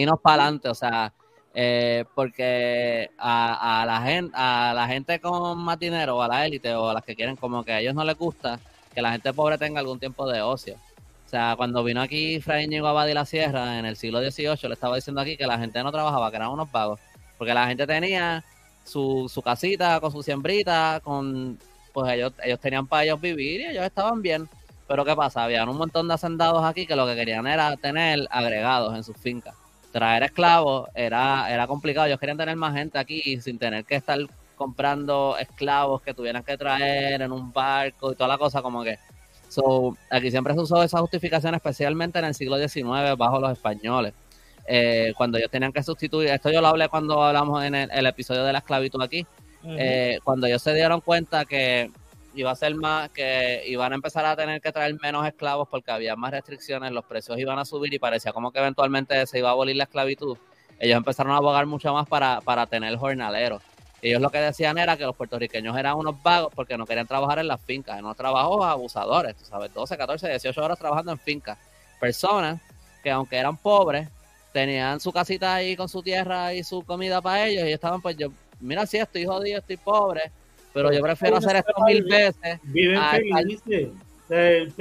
los 0.05 0.19
para 0.21 0.43
adelante, 0.43 0.67
o 0.67 0.75
sea, 0.75 1.13
eh, 1.53 2.03
porque 2.13 3.09
a, 3.17 3.83
la 3.87 4.01
gente, 4.01 4.31
a 4.35 4.73
la 4.75 4.87
gente 4.87 5.19
con 5.21 5.57
más 5.59 5.79
dinero, 5.79 6.17
o 6.17 6.21
a 6.21 6.27
la 6.27 6.45
élite, 6.45 6.73
o 6.73 6.89
a 6.89 6.93
las 6.93 7.03
que 7.03 7.15
quieren, 7.15 7.37
como 7.37 7.63
que 7.63 7.71
a 7.71 7.79
ellos 7.79 7.95
no 7.95 8.03
les 8.03 8.17
gusta 8.17 8.59
que 8.93 9.01
la 9.01 9.11
gente 9.11 9.33
pobre 9.33 9.57
tenga 9.57 9.79
algún 9.79 9.99
tiempo 9.99 10.27
de 10.29 10.41
ocio. 10.41 10.75
O 11.25 11.29
sea, 11.29 11.53
cuando 11.55 11.83
vino 11.83 12.01
aquí 12.01 12.41
Fray 12.41 12.67
Ñigo 12.67 12.87
Abad 12.87 13.07
y 13.07 13.13
la 13.13 13.25
Sierra 13.25 13.77
en 13.77 13.85
el 13.85 13.95
siglo 13.95 14.19
XVIII, 14.19 14.67
le 14.67 14.73
estaba 14.73 14.95
diciendo 14.95 15.21
aquí 15.21 15.37
que 15.37 15.45
la 15.45 15.59
gente 15.59 15.83
no 15.83 15.91
trabajaba, 15.91 16.31
que 16.31 16.37
eran 16.37 16.49
unos 16.49 16.71
vagos, 16.71 16.99
porque 17.37 17.53
la 17.53 17.67
gente 17.67 17.85
tenía 17.85 18.43
su, 18.83 19.29
su 19.31 19.41
casita 19.41 19.99
con 19.99 20.11
su 20.11 20.23
siembrita, 20.23 21.01
con 21.03 21.59
pues 21.93 22.11
ellos, 22.13 22.33
ellos 22.43 22.59
tenían 22.59 22.87
para 22.87 23.03
ellos 23.03 23.21
vivir 23.21 23.61
y 23.61 23.65
ellos 23.65 23.85
estaban 23.85 24.21
bien. 24.21 24.49
Pero 24.87 25.05
¿qué 25.05 25.15
pasa? 25.15 25.43
Habían 25.43 25.69
un 25.69 25.77
montón 25.77 26.07
de 26.07 26.15
hacendados 26.15 26.63
aquí 26.65 26.87
que 26.87 26.95
lo 26.95 27.05
que 27.05 27.15
querían 27.15 27.45
era 27.45 27.77
tener 27.77 28.27
agregados 28.31 28.95
en 28.95 29.03
sus 29.03 29.15
fincas. 29.15 29.53
Traer 29.91 30.23
esclavos 30.23 30.89
era, 30.95 31.51
era 31.51 31.67
complicado. 31.67 32.07
Ellos 32.07 32.19
querían 32.19 32.37
tener 32.37 32.55
más 32.55 32.73
gente 32.73 32.97
aquí 32.97 33.39
sin 33.39 33.59
tener 33.59 33.85
que 33.85 33.95
estar 33.95 34.17
comprando 34.59 35.37
esclavos 35.39 36.01
que 36.01 36.13
tuvieran 36.13 36.43
que 36.43 36.57
traer 36.57 37.21
en 37.21 37.31
un 37.31 37.53
barco 37.53 38.11
y 38.11 38.15
toda 38.15 38.27
la 38.27 38.37
cosa 38.37 38.61
como 38.61 38.83
que... 38.83 38.99
So, 39.47 39.97
aquí 40.11 40.29
siempre 40.29 40.53
se 40.53 40.59
usó 40.59 40.83
esa 40.83 40.99
justificación, 40.99 41.55
especialmente 41.55 42.19
en 42.19 42.25
el 42.25 42.35
siglo 42.35 42.57
XIX 42.57 43.15
bajo 43.17 43.39
los 43.39 43.51
españoles. 43.53 44.13
Eh, 44.67 45.13
cuando 45.15 45.37
ellos 45.37 45.49
tenían 45.49 45.71
que 45.71 45.81
sustituir, 45.81 46.29
esto 46.29 46.51
yo 46.51 46.61
lo 46.61 46.67
hablé 46.67 46.89
cuando 46.89 47.23
hablamos 47.23 47.63
en 47.63 47.73
el 47.73 48.05
episodio 48.05 48.43
de 48.43 48.51
la 48.53 48.59
esclavitud 48.59 49.01
aquí, 49.01 49.25
eh, 49.63 50.19
cuando 50.23 50.45
ellos 50.45 50.61
se 50.61 50.73
dieron 50.73 51.01
cuenta 51.01 51.45
que 51.45 51.89
iba 52.35 52.51
a 52.51 52.55
ser 52.55 52.75
más, 52.75 53.09
que 53.09 53.63
iban 53.65 53.93
a 53.93 53.95
empezar 53.95 54.25
a 54.25 54.35
tener 54.35 54.61
que 54.61 54.71
traer 54.71 54.95
menos 55.01 55.25
esclavos 55.25 55.67
porque 55.69 55.89
había 55.89 56.15
más 56.15 56.31
restricciones, 56.31 56.91
los 56.91 57.05
precios 57.05 57.39
iban 57.39 57.57
a 57.57 57.65
subir 57.65 57.93
y 57.93 57.99
parecía 57.99 58.33
como 58.33 58.51
que 58.51 58.59
eventualmente 58.59 59.25
se 59.25 59.39
iba 59.39 59.49
a 59.49 59.53
abolir 59.53 59.77
la 59.77 59.85
esclavitud. 59.85 60.37
Ellos 60.79 60.97
empezaron 60.97 61.33
a 61.33 61.37
abogar 61.37 61.65
mucho 61.65 61.93
más 61.93 62.07
para, 62.07 62.41
para 62.41 62.67
tener 62.67 62.95
jornaleros. 62.97 63.61
Ellos 64.01 64.21
lo 64.21 64.29
que 64.29 64.37
decían 64.39 64.77
era 64.77 64.95
que 64.95 65.03
los 65.03 65.15
puertorriqueños 65.15 65.77
eran 65.77 65.95
unos 65.95 66.21
vagos 66.23 66.53
porque 66.55 66.77
no 66.77 66.85
querían 66.85 67.07
trabajar 67.07 67.39
en 67.39 67.47
las 67.47 67.61
fincas, 67.61 67.97
en 67.99 68.05
unos 68.05 68.17
trabajos 68.17 68.65
abusadores, 68.65 69.35
tú 69.35 69.45
sabes, 69.45 69.73
12, 69.73 69.97
14, 69.97 70.29
18 70.29 70.63
horas 70.63 70.79
trabajando 70.79 71.11
en 71.11 71.19
fincas. 71.19 71.57
Personas 71.99 72.61
que 73.03 73.11
aunque 73.11 73.37
eran 73.37 73.57
pobres, 73.57 74.07
tenían 74.53 74.99
su 74.99 75.11
casita 75.11 75.55
ahí 75.55 75.75
con 75.75 75.89
su 75.89 76.01
tierra 76.01 76.53
y 76.53 76.63
su 76.63 76.81
comida 76.83 77.21
para 77.21 77.45
ellos 77.47 77.67
y 77.67 77.71
estaban 77.71 78.01
pues 78.01 78.17
yo 78.17 78.31
mira, 78.59 78.85
sí, 78.85 78.97
estoy 78.97 79.25
jodido, 79.25 79.59
estoy 79.59 79.77
pobre, 79.77 80.31
pero 80.73 80.91
yo 80.91 81.01
prefiero 81.01 81.37
hacer 81.37 81.57
esto 81.57 81.73
mil 81.85 82.03
veces. 82.03 82.59
Viven 82.63 83.01
felices. 83.09 83.89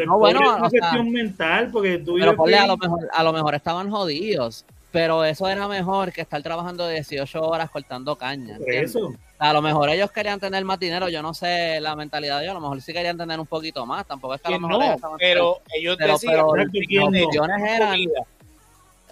no, 0.07 0.19
bueno, 0.19 0.66
es 0.66 0.71
cuestión 0.71 1.11
mental, 1.11 1.71
porque 1.73 1.99
tú 1.99 2.16
pero 2.19 2.31
a 2.33 2.66
lo 2.66 2.77
mejor, 2.77 3.09
a 3.12 3.23
lo 3.23 3.33
mejor 3.33 3.55
estaban 3.55 3.91
jodidos, 3.91 4.64
pero 4.91 5.24
eso 5.24 5.49
era 5.49 5.68
mejor 5.68 6.12
que 6.12 6.22
estar 6.22 6.43
trabajando 6.43 6.89
18 6.89 7.43
horas 7.43 7.70
cortando 7.70 8.16
caña. 8.16 8.59
Eso. 8.66 9.12
A 9.39 9.53
lo 9.53 9.62
mejor 9.62 9.89
ellos 9.91 10.11
querían 10.11 10.41
tener 10.41 10.64
más 10.64 10.80
dinero, 10.80 11.09
yo 11.09 11.22
no 11.22 11.32
sé 11.34 11.80
la 11.80 11.95
mentalidad 11.95 12.39
de 12.39 12.45
ellos, 12.45 12.53
a 12.53 12.55
lo 12.55 12.61
mejor 12.61 12.80
sí 12.80 12.93
querían 12.93 13.16
tener 13.16 13.39
un 13.39 13.47
poquito 13.47 13.86
más, 13.86 14.07
tampoco 14.07 14.34
es 14.34 14.41
que 14.41 14.49
a 14.49 14.51
lo 14.53 14.61
mejor 14.61 14.84
no, 14.84 15.16
pero 15.18 15.61
ellos 15.72 15.97
pero, 15.99 16.12
decían 16.14 16.34
pero, 16.34 16.57
los 16.57 17.11
millones 17.11 17.70
eran 17.70 18.01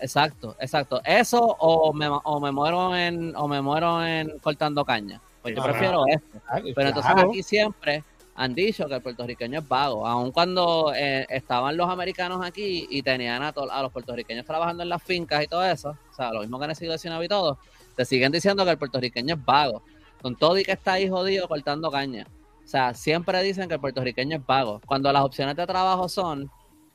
Exacto, 0.01 0.57
exacto. 0.61 1.01
Eso 1.05 1.41
o 1.41 1.93
me, 1.93 2.07
o 2.09 2.41
me 2.41 2.53
muero 2.53 2.95
en 2.95 3.35
o 3.35 3.49
me 3.49 3.63
muero 3.63 4.05
en 4.05 4.39
cortando 4.41 4.85
caña. 4.85 5.21
Pues 5.43 5.57
yo 5.57 5.63
prefiero 5.63 6.05
esto. 6.07 6.39
Pero 6.75 6.89
entonces 6.89 7.13
aquí 7.17 7.43
siempre 7.43 8.05
han 8.37 8.55
dicho 8.55 8.87
que 8.87 8.95
el 8.95 9.03
puertorriqueño 9.03 9.61
es 9.61 9.69
vago, 9.69 10.07
aun 10.07 10.31
cuando 10.31 10.93
eh, 10.95 11.27
estaban 11.31 11.77
los 11.77 11.89
americanos 11.89 12.45
aquí 12.45 12.87
y 12.91 13.03
tenían 13.03 13.43
a, 13.43 13.49
a, 13.49 13.83
los 13.83 13.91
puertorriqueños 13.91 14.45
trabajando 14.45 14.83
en 14.83 14.91
las 14.91 15.03
fincas 15.03 15.43
y 15.43 15.47
todo 15.47 15.65
eso, 15.65 15.97
o 16.11 16.15
sea, 16.15 16.33
lo 16.33 16.41
mismo 16.41 16.59
que 16.59 16.67
han 16.67 16.75
sido 16.77 16.95
y 17.23 17.29
todo, 17.29 17.59
te 17.97 18.05
siguen 18.05 18.31
diciendo 18.31 18.65
que 18.65 18.73
el 18.73 18.79
puertorriqueño 18.79 19.37
es 19.37 19.45
vago, 19.45 19.83
con 20.21 20.37
todo 20.37 20.59
y 20.59 20.65
que 20.65 20.73
está 20.73 20.95
ahí 20.95 21.09
jodido 21.09 21.49
cortando 21.49 21.91
caña. 21.91 22.27
O 22.65 22.69
sea, 22.69 22.95
siempre 22.95 23.43
dicen 23.43 23.69
que 23.69 23.75
el 23.75 23.81
puertorriqueño 23.81 24.37
es 24.37 24.47
vago, 24.47 24.83
cuando 24.87 25.11
las 25.13 25.25
opciones 25.25 25.57
de 25.57 25.67
trabajo 25.67 26.09
son 26.09 26.51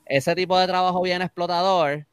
ese 0.06 0.36
tipo 0.36 0.60
de 0.60 0.68
trabajo 0.68 1.02
bien 1.02 1.24
explotador 1.24 2.06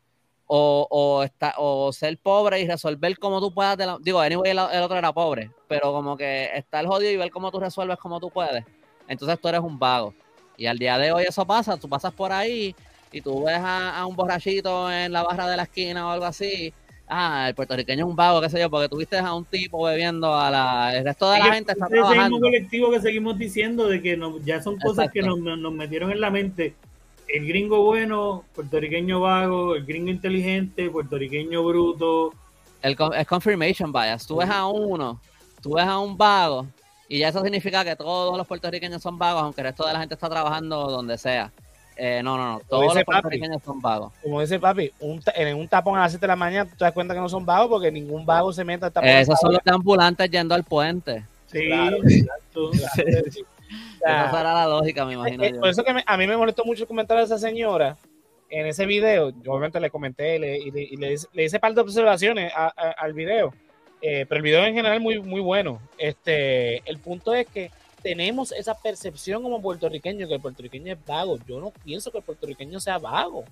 o, 0.47 0.87
o, 0.91 1.23
está, 1.23 1.55
o 1.59 1.93
ser 1.93 2.17
pobre 2.19 2.61
y 2.61 2.67
resolver 2.67 3.19
como 3.19 3.41
tú 3.41 3.53
puedas. 3.53 3.77
digo, 4.01 4.21
anyway, 4.21 4.53
el, 4.53 4.59
el, 4.59 4.83
otro 4.83 4.97
era 4.97 5.13
pobre, 5.13 5.51
pero 5.69 5.93
como 5.93 6.17
que 6.17 6.51
estar 6.55 6.87
jodido 6.87 7.13
y 7.13 7.17
ver 7.19 7.31
cómo 7.31 7.51
tú 7.51 7.61
resuelves 7.61 7.99
como 7.99 8.19
tú 8.21 8.31
puedes. 8.31 8.65
Entonces 9.09 9.39
tú 9.41 9.49
eres 9.49 9.61
un 9.61 9.79
vago. 9.79 10.15
Y 10.57 10.67
al 10.67 10.79
día 10.79 10.99
de 10.99 11.13
hoy 11.13 11.25
eso 11.27 11.47
pasa, 11.47 11.77
tú 11.77 11.89
pasas 11.89 12.13
por 12.13 12.33
ahí 12.33 12.75
y 13.11 13.21
tú 13.21 13.45
ves 13.45 13.59
a, 13.61 14.05
un 14.07 14.15
borrachito 14.15 14.91
en 14.91 15.13
la 15.13 15.23
barra 15.23 15.49
de 15.49 15.57
la 15.57 15.63
esquina 15.65 16.07
o 16.07 16.11
algo 16.11 16.27
así. 16.27 16.73
Ah, 17.09 17.47
el 17.49 17.55
puertorriqueño 17.55 18.05
es 18.05 18.11
un 18.11 18.17
vago, 18.17 18.41
qué 18.41 18.51
sé 18.51 18.61
yo, 18.61 18.69
porque 18.69 18.89
tuviste 18.89 19.17
a 19.17 19.33
un 19.33 19.47
tipo 19.47 19.85
bebiendo 19.85 20.35
a 20.35 20.51
la... 20.51 20.95
El 20.95 21.05
resto 21.05 21.31
de 21.31 21.39
la 21.39 21.55
gente 21.55 21.73
está 21.73 21.87
trabajando. 21.87 22.37
Es 22.37 22.43
el 22.43 22.51
colectivo 22.51 22.91
que 22.91 23.01
seguimos 23.01 23.39
diciendo 23.39 23.89
de 23.89 24.03
que 24.03 24.21
ya 24.45 24.61
son 24.61 24.79
cosas 24.79 25.11
que 25.11 25.23
nos, 25.23 25.39
nos 25.39 25.73
metieron 25.73 26.13
en 26.13 26.21
la 26.21 26.31
mente 26.31 26.75
el 27.29 27.47
gringo 27.47 27.85
bueno, 27.85 28.45
puertorriqueño 28.55 29.21
vago, 29.21 29.75
el 29.75 29.85
gringo 29.85 30.11
inteligente, 30.11 30.91
puertorriqueño 30.91 31.63
bruto. 31.63 32.33
El, 32.83 32.97
es 33.17 33.27
confirmation 33.27 33.93
bias. 33.93 34.27
Tú 34.27 34.37
ves 34.37 34.49
a 34.49 34.67
uno, 34.67 35.21
tú 35.63 35.75
ves 35.75 35.85
a 35.85 35.99
un 35.99 36.17
vago, 36.17 36.67
y 37.09 37.19
ya 37.19 37.29
eso 37.29 37.43
significa 37.43 37.85
que 37.85 37.97
todos 37.97 38.37
los 38.37 38.47
puertorriqueños 38.47 39.03
son 39.03 39.19
vagos, 39.19 39.43
aunque 39.43 39.63
el 39.63 39.69
resto 39.69 39.87
de 39.87 39.93
la 39.95 40.01
gente 40.01 40.15
está 40.15 40.29
trabajando 40.29 40.87
donde 40.89 41.17
sea. 41.17 41.51
Eh, 41.97 42.21
no, 42.23 42.37
no, 42.37 42.53
no. 42.53 42.61
Todos 42.69 42.95
los 42.95 43.05
puertorriqueños 43.05 43.63
son 43.65 43.81
vagos. 43.81 44.13
Como 44.23 44.41
dice 44.41 44.61
papi, 44.61 44.93
en 45.35 45.57
un 45.57 45.67
tapón 45.67 45.99
a 45.99 46.03
las 46.03 46.13
7 46.13 46.21
de 46.21 46.29
la 46.29 46.37
mañana, 46.37 46.71
tú 46.71 46.77
te 46.77 46.85
das 46.85 46.93
cuenta 46.93 47.15
que 47.15 47.21
no 47.21 47.29
son 47.29 47.45
vagos 47.45 47.69
porque 47.69 47.91
ningún 47.91 48.25
vago 48.25 48.53
se 48.53 48.65
mete 48.65 48.85
al 48.85 48.93
tapón. 48.93 49.09
esos 49.09 49.39
son 49.41 49.53
los 49.53 49.63
ambulantes 49.67 50.31
yendo 50.31 50.55
al 50.55 50.65
puente. 50.65 51.25
Sí, 51.47 51.71
exacto. 51.71 52.71
Esa 54.01 54.31
será 54.31 54.55
la 54.55 54.67
lógica, 54.67 55.05
me 55.05 55.15
imagino. 55.15 55.43
Eh, 55.45 55.55
por 55.55 55.69
eso 55.69 55.83
que 55.83 55.93
a 56.07 56.17
mí 56.17 56.27
me 56.27 56.37
molestó 56.37 56.65
mucho 56.65 56.85
el 56.85 56.89
comentario 56.89 57.21
de 57.21 57.27
esa 57.27 57.39
señora 57.39 57.97
en 58.49 58.67
ese 58.67 58.87
video. 58.87 59.31
Yo 59.43 59.53
obviamente 59.53 59.81
le 59.81 59.91
comenté 59.91 60.37
y 60.37 60.39
le, 60.39 60.59
y 60.59 60.97
le, 60.97 61.45
hice 61.45 61.59
par 61.59 61.75
de 61.75 61.81
observaciones 61.81 62.53
al 62.77 63.13
video. 63.13 63.53
Eh, 64.01 64.27
pero 64.29 64.39
el 64.39 64.43
video 64.43 64.65
en 64.65 64.75
general 64.75 64.97
es 64.97 65.03
muy, 65.03 65.21
muy 65.21 65.41
bueno. 65.41 65.81
Este, 65.97 66.79
el 66.89 66.99
punto 66.99 67.35
es 67.35 67.47
que 67.47 67.71
tenemos 68.03 68.53
esa 68.53 68.75
percepción 68.81 69.43
como 69.43 69.61
puertorriqueño 69.61 70.29
que 70.29 70.35
el 70.35 70.41
puertorriqueño 70.41 70.93
es 70.93 71.07
vago. 71.07 71.39
Yo 71.47 71.61
no 71.61 71.71
pienso 71.71 72.11
que 72.11 72.19
el 72.19 72.25
puertorriqueño 72.25 72.81
sea 72.81 72.99
vago. 72.99 73.45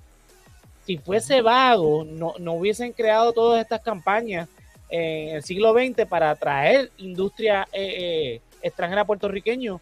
Si 0.87 0.99
fuese 0.99 1.43
vago, 1.43 2.05
no, 2.05 2.35
no 2.39 2.53
hubiesen 2.55 2.93
creado 2.93 3.33
todas 3.33 3.61
estas 3.61 3.81
campañas 3.81 4.49
en 4.89 5.35
el 5.35 5.43
siglo 5.43 5.73
XX 5.73 6.07
para 6.07 6.31
atraer 6.31 6.93
industria 6.99 7.67
eh, 7.73 8.41
extranjera 8.63 9.05
puertorriqueño 9.05 9.81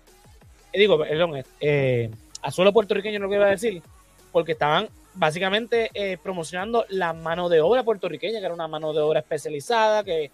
eh, 0.74 0.78
digo, 0.80 0.98
perdón, 0.98 1.44
eh, 1.60 2.10
a 2.42 2.50
suelo 2.50 2.72
puertorriqueño 2.72 3.20
no 3.20 3.28
lo 3.28 3.34
iba 3.34 3.46
a 3.46 3.50
decir, 3.50 3.80
porque 4.32 4.52
estaban 4.52 4.88
básicamente 5.14 5.90
eh, 5.94 6.18
promocionando 6.20 6.84
la 6.88 7.12
mano 7.12 7.48
de 7.48 7.60
obra 7.60 7.84
puertorriqueña, 7.84 8.40
que 8.40 8.44
era 8.44 8.54
una 8.54 8.66
mano 8.66 8.92
de 8.92 9.00
obra 9.00 9.20
especializada, 9.20 10.02
que, 10.02 10.32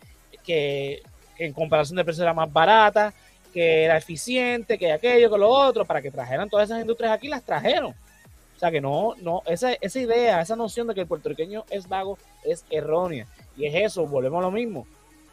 que, 0.50 1.02
en 1.38 1.52
comparación 1.52 1.96
de 1.96 2.04
precios 2.04 2.22
era 2.22 2.34
más 2.34 2.52
barata, 2.52 3.14
que 3.52 3.84
era 3.84 3.96
eficiente, 3.96 4.78
que 4.78 4.92
aquello, 4.92 5.30
que 5.30 5.38
lo 5.38 5.48
otro, 5.48 5.84
para 5.84 6.02
que 6.02 6.10
trajeran 6.10 6.50
todas 6.50 6.68
esas 6.68 6.80
industrias 6.80 7.12
aquí, 7.12 7.28
las 7.28 7.42
trajeron. 7.42 7.92
O 7.92 8.58
sea 8.58 8.70
que 8.70 8.80
no, 8.80 9.14
no, 9.22 9.42
esa, 9.46 9.72
esa 9.72 10.00
idea, 10.00 10.40
esa 10.40 10.56
noción 10.56 10.86
de 10.86 10.94
que 10.94 11.00
el 11.00 11.06
puertorriqueño 11.06 11.64
es 11.70 11.88
vago 11.88 12.18
es 12.44 12.64
errónea. 12.68 13.26
Y 13.56 13.66
es 13.66 13.74
eso, 13.74 14.06
volvemos 14.06 14.38
a 14.40 14.42
lo 14.42 14.50
mismo. 14.50 14.86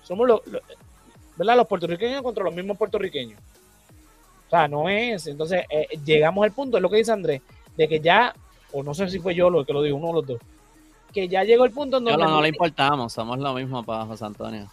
Somos 0.04 0.28
los, 0.28 0.42
¿verdad? 1.36 1.58
Los 1.58 1.68
puertorriqueños 1.68 2.22
contra 2.22 2.44
los 2.44 2.56
mismos 2.56 2.78
puertorriqueños. 2.78 3.40
O 4.48 4.50
sea, 4.50 4.68
no 4.68 4.88
es. 4.88 5.28
Entonces, 5.28 5.66
eh, 5.70 5.88
llegamos 6.06 6.44
al 6.44 6.54
punto, 6.54 6.78
es 6.78 6.84
lo 6.84 6.90
que 6.90 6.98
dice 6.98 7.12
Andrés, 7.12 7.42
de 7.76 7.88
que 7.88 8.00
ya, 8.00 8.34
o 8.72 8.82
no 8.82 8.94
sé 8.94 9.10
si 9.10 9.20
fue 9.20 9.36
yo 9.36 9.50
lo 9.50 9.66
que 9.66 9.74
lo 9.74 9.82
digo, 9.82 9.98
uno 9.98 10.08
de 10.08 10.14
los 10.14 10.28
dos, 10.28 10.40
que 11.14 11.28
ya 11.28 11.44
llegó 11.44 11.66
el 11.66 11.72
punto 11.72 11.98
en 11.98 12.06
donde. 12.06 12.24
no, 12.24 12.30
no 12.30 12.42
le 12.42 12.50
importamos, 12.50 13.14
somos 13.14 13.38
lo 13.40 13.54
mismo 13.54 13.84
para 13.84 14.06
José 14.06 14.26
Antonio. 14.26 14.70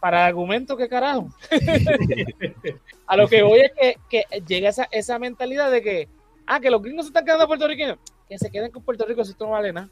Para 0.00 0.24
argumento, 0.24 0.76
¿qué 0.76 0.88
carajo? 0.88 1.28
a 3.06 3.16
lo 3.16 3.28
que 3.28 3.42
voy 3.42 3.60
es 3.60 3.72
que, 3.72 3.96
que 4.08 4.40
llega 4.40 4.70
esa, 4.70 4.88
esa 4.90 5.18
mentalidad 5.18 5.70
de 5.70 5.82
que, 5.82 6.08
ah, 6.46 6.60
que 6.60 6.70
los 6.70 6.82
gringos 6.82 7.06
se 7.06 7.10
están 7.10 7.24
quedando 7.24 7.46
puertorriqueños, 7.46 7.98
que 8.28 8.38
se 8.38 8.50
queden 8.50 8.70
con 8.70 8.82
Puerto 8.82 9.04
Rico 9.04 9.24
si 9.24 9.32
esto 9.32 9.44
no 9.44 9.52
vale 9.52 9.72
nada. 9.72 9.90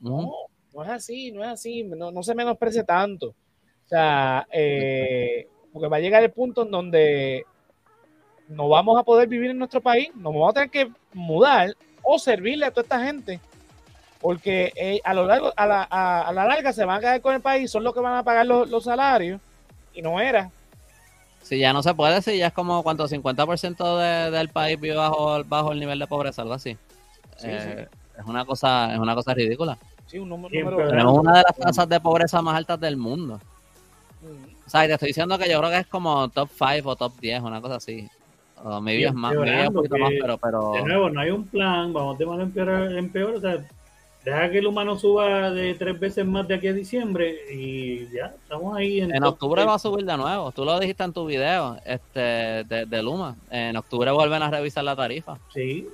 No, 0.00 0.32
no 0.74 0.84
es 0.84 0.90
así, 0.90 1.30
no 1.32 1.42
es 1.42 1.50
así, 1.50 1.84
no, 1.84 2.10
no 2.10 2.22
se 2.22 2.34
menosprecie 2.34 2.84
tanto. 2.84 3.28
O 3.28 3.88
sea, 3.88 4.46
eh, 4.50 5.48
porque 5.72 5.88
va 5.88 5.98
a 5.98 6.00
llegar 6.00 6.22
el 6.22 6.32
punto 6.32 6.62
en 6.62 6.70
donde 6.70 7.44
no 8.48 8.68
vamos 8.68 8.98
a 8.98 9.04
poder 9.04 9.28
vivir 9.28 9.50
en 9.50 9.58
nuestro 9.58 9.80
país, 9.80 10.10
nos 10.14 10.32
vamos 10.32 10.50
a 10.50 10.54
tener 10.54 10.70
que 10.70 10.90
mudar 11.12 11.74
o 12.02 12.18
servirle 12.18 12.66
a 12.66 12.70
toda 12.70 12.82
esta 12.82 13.04
gente, 13.04 13.40
porque 14.20 14.72
eh, 14.76 15.00
a 15.04 15.14
lo 15.14 15.26
largo, 15.26 15.52
a 15.56 15.66
la, 15.66 15.82
a, 15.82 16.32
la, 16.32 16.46
larga 16.46 16.72
se 16.72 16.84
van 16.84 16.98
a 16.98 17.00
caer 17.00 17.20
con 17.20 17.34
el 17.34 17.40
país, 17.40 17.70
son 17.70 17.84
los 17.84 17.94
que 17.94 18.00
van 18.00 18.14
a 18.14 18.22
pagar 18.22 18.46
los, 18.46 18.84
salarios, 18.84 19.40
y 19.94 20.02
no 20.02 20.20
era. 20.20 20.50
Si 21.42 21.58
ya 21.58 21.72
no 21.72 21.82
se 21.82 21.94
puede, 21.94 22.20
si 22.22 22.38
ya 22.38 22.48
es 22.48 22.52
como 22.52 22.82
cuánto, 22.82 23.06
50% 23.06 23.98
de, 23.98 24.30
del 24.36 24.48
país 24.48 24.80
vive 24.80 24.96
bajo, 24.96 25.44
bajo 25.44 25.72
el 25.72 25.80
nivel 25.80 25.98
de 25.98 26.06
pobreza, 26.06 26.42
algo 26.42 26.54
así. 26.54 26.76
Eh, 27.42 27.86
es 28.18 28.24
una 28.24 28.44
cosa, 28.44 28.92
es 28.92 28.98
una 28.98 29.14
cosa 29.14 29.34
ridícula. 29.34 29.78
Tenemos 30.10 31.18
una 31.18 31.38
de 31.38 31.42
las 31.42 31.56
tasas 31.56 31.88
de 31.88 32.00
pobreza 32.00 32.40
más 32.40 32.56
altas 32.56 32.80
del 32.80 32.96
mundo. 32.96 33.40
O 34.66 34.70
sea, 34.70 34.86
te 34.86 34.94
estoy 34.94 35.08
diciendo 35.08 35.38
que 35.38 35.48
yo 35.48 35.58
creo 35.58 35.70
que 35.70 35.78
es 35.78 35.86
como 35.86 36.28
top 36.28 36.48
5 36.56 36.88
o 36.88 36.96
top 36.96 37.12
10, 37.20 37.42
una 37.42 37.60
cosa 37.60 37.76
así. 37.76 38.08
O 38.64 38.80
maybe 38.80 39.04
es 39.04 39.14
más, 39.14 39.34
maybe 39.34 39.68
un 39.68 39.74
poquito 39.74 39.98
más, 39.98 40.10
pero, 40.20 40.38
pero... 40.38 40.72
De 40.72 40.82
nuevo, 40.82 41.10
no 41.10 41.20
hay 41.20 41.30
un 41.30 41.46
plan, 41.46 41.92
vamos 41.92 42.18
de 42.18 42.26
mal 42.26 42.40
en 42.40 42.50
peor, 42.50 42.98
en 42.98 43.12
peor, 43.12 43.34
o 43.34 43.40
sea, 43.40 43.64
deja 44.26 44.50
que 44.50 44.58
el 44.58 44.66
humano 44.66 44.98
suba 44.98 45.52
de 45.52 45.74
tres 45.74 46.00
veces 46.00 46.26
más 46.26 46.48
de 46.48 46.56
aquí 46.56 46.66
a 46.66 46.72
diciembre 46.72 47.38
y 47.48 48.08
ya, 48.08 48.34
estamos 48.42 48.76
ahí. 48.76 49.00
En, 49.00 49.14
en 49.14 49.22
octubre 49.22 49.64
va 49.64 49.74
a 49.74 49.78
subir 49.78 50.04
de 50.04 50.16
nuevo, 50.16 50.50
tú 50.50 50.64
lo 50.64 50.80
dijiste 50.80 51.04
en 51.04 51.12
tu 51.12 51.26
video 51.26 51.78
este, 51.84 52.64
de, 52.64 52.86
de 52.86 53.02
Luma, 53.04 53.36
en 53.50 53.76
octubre 53.76 54.10
vuelven 54.10 54.42
a 54.42 54.50
revisar 54.50 54.82
la 54.82 54.96
tarifa. 54.96 55.38
Sí, 55.54 55.88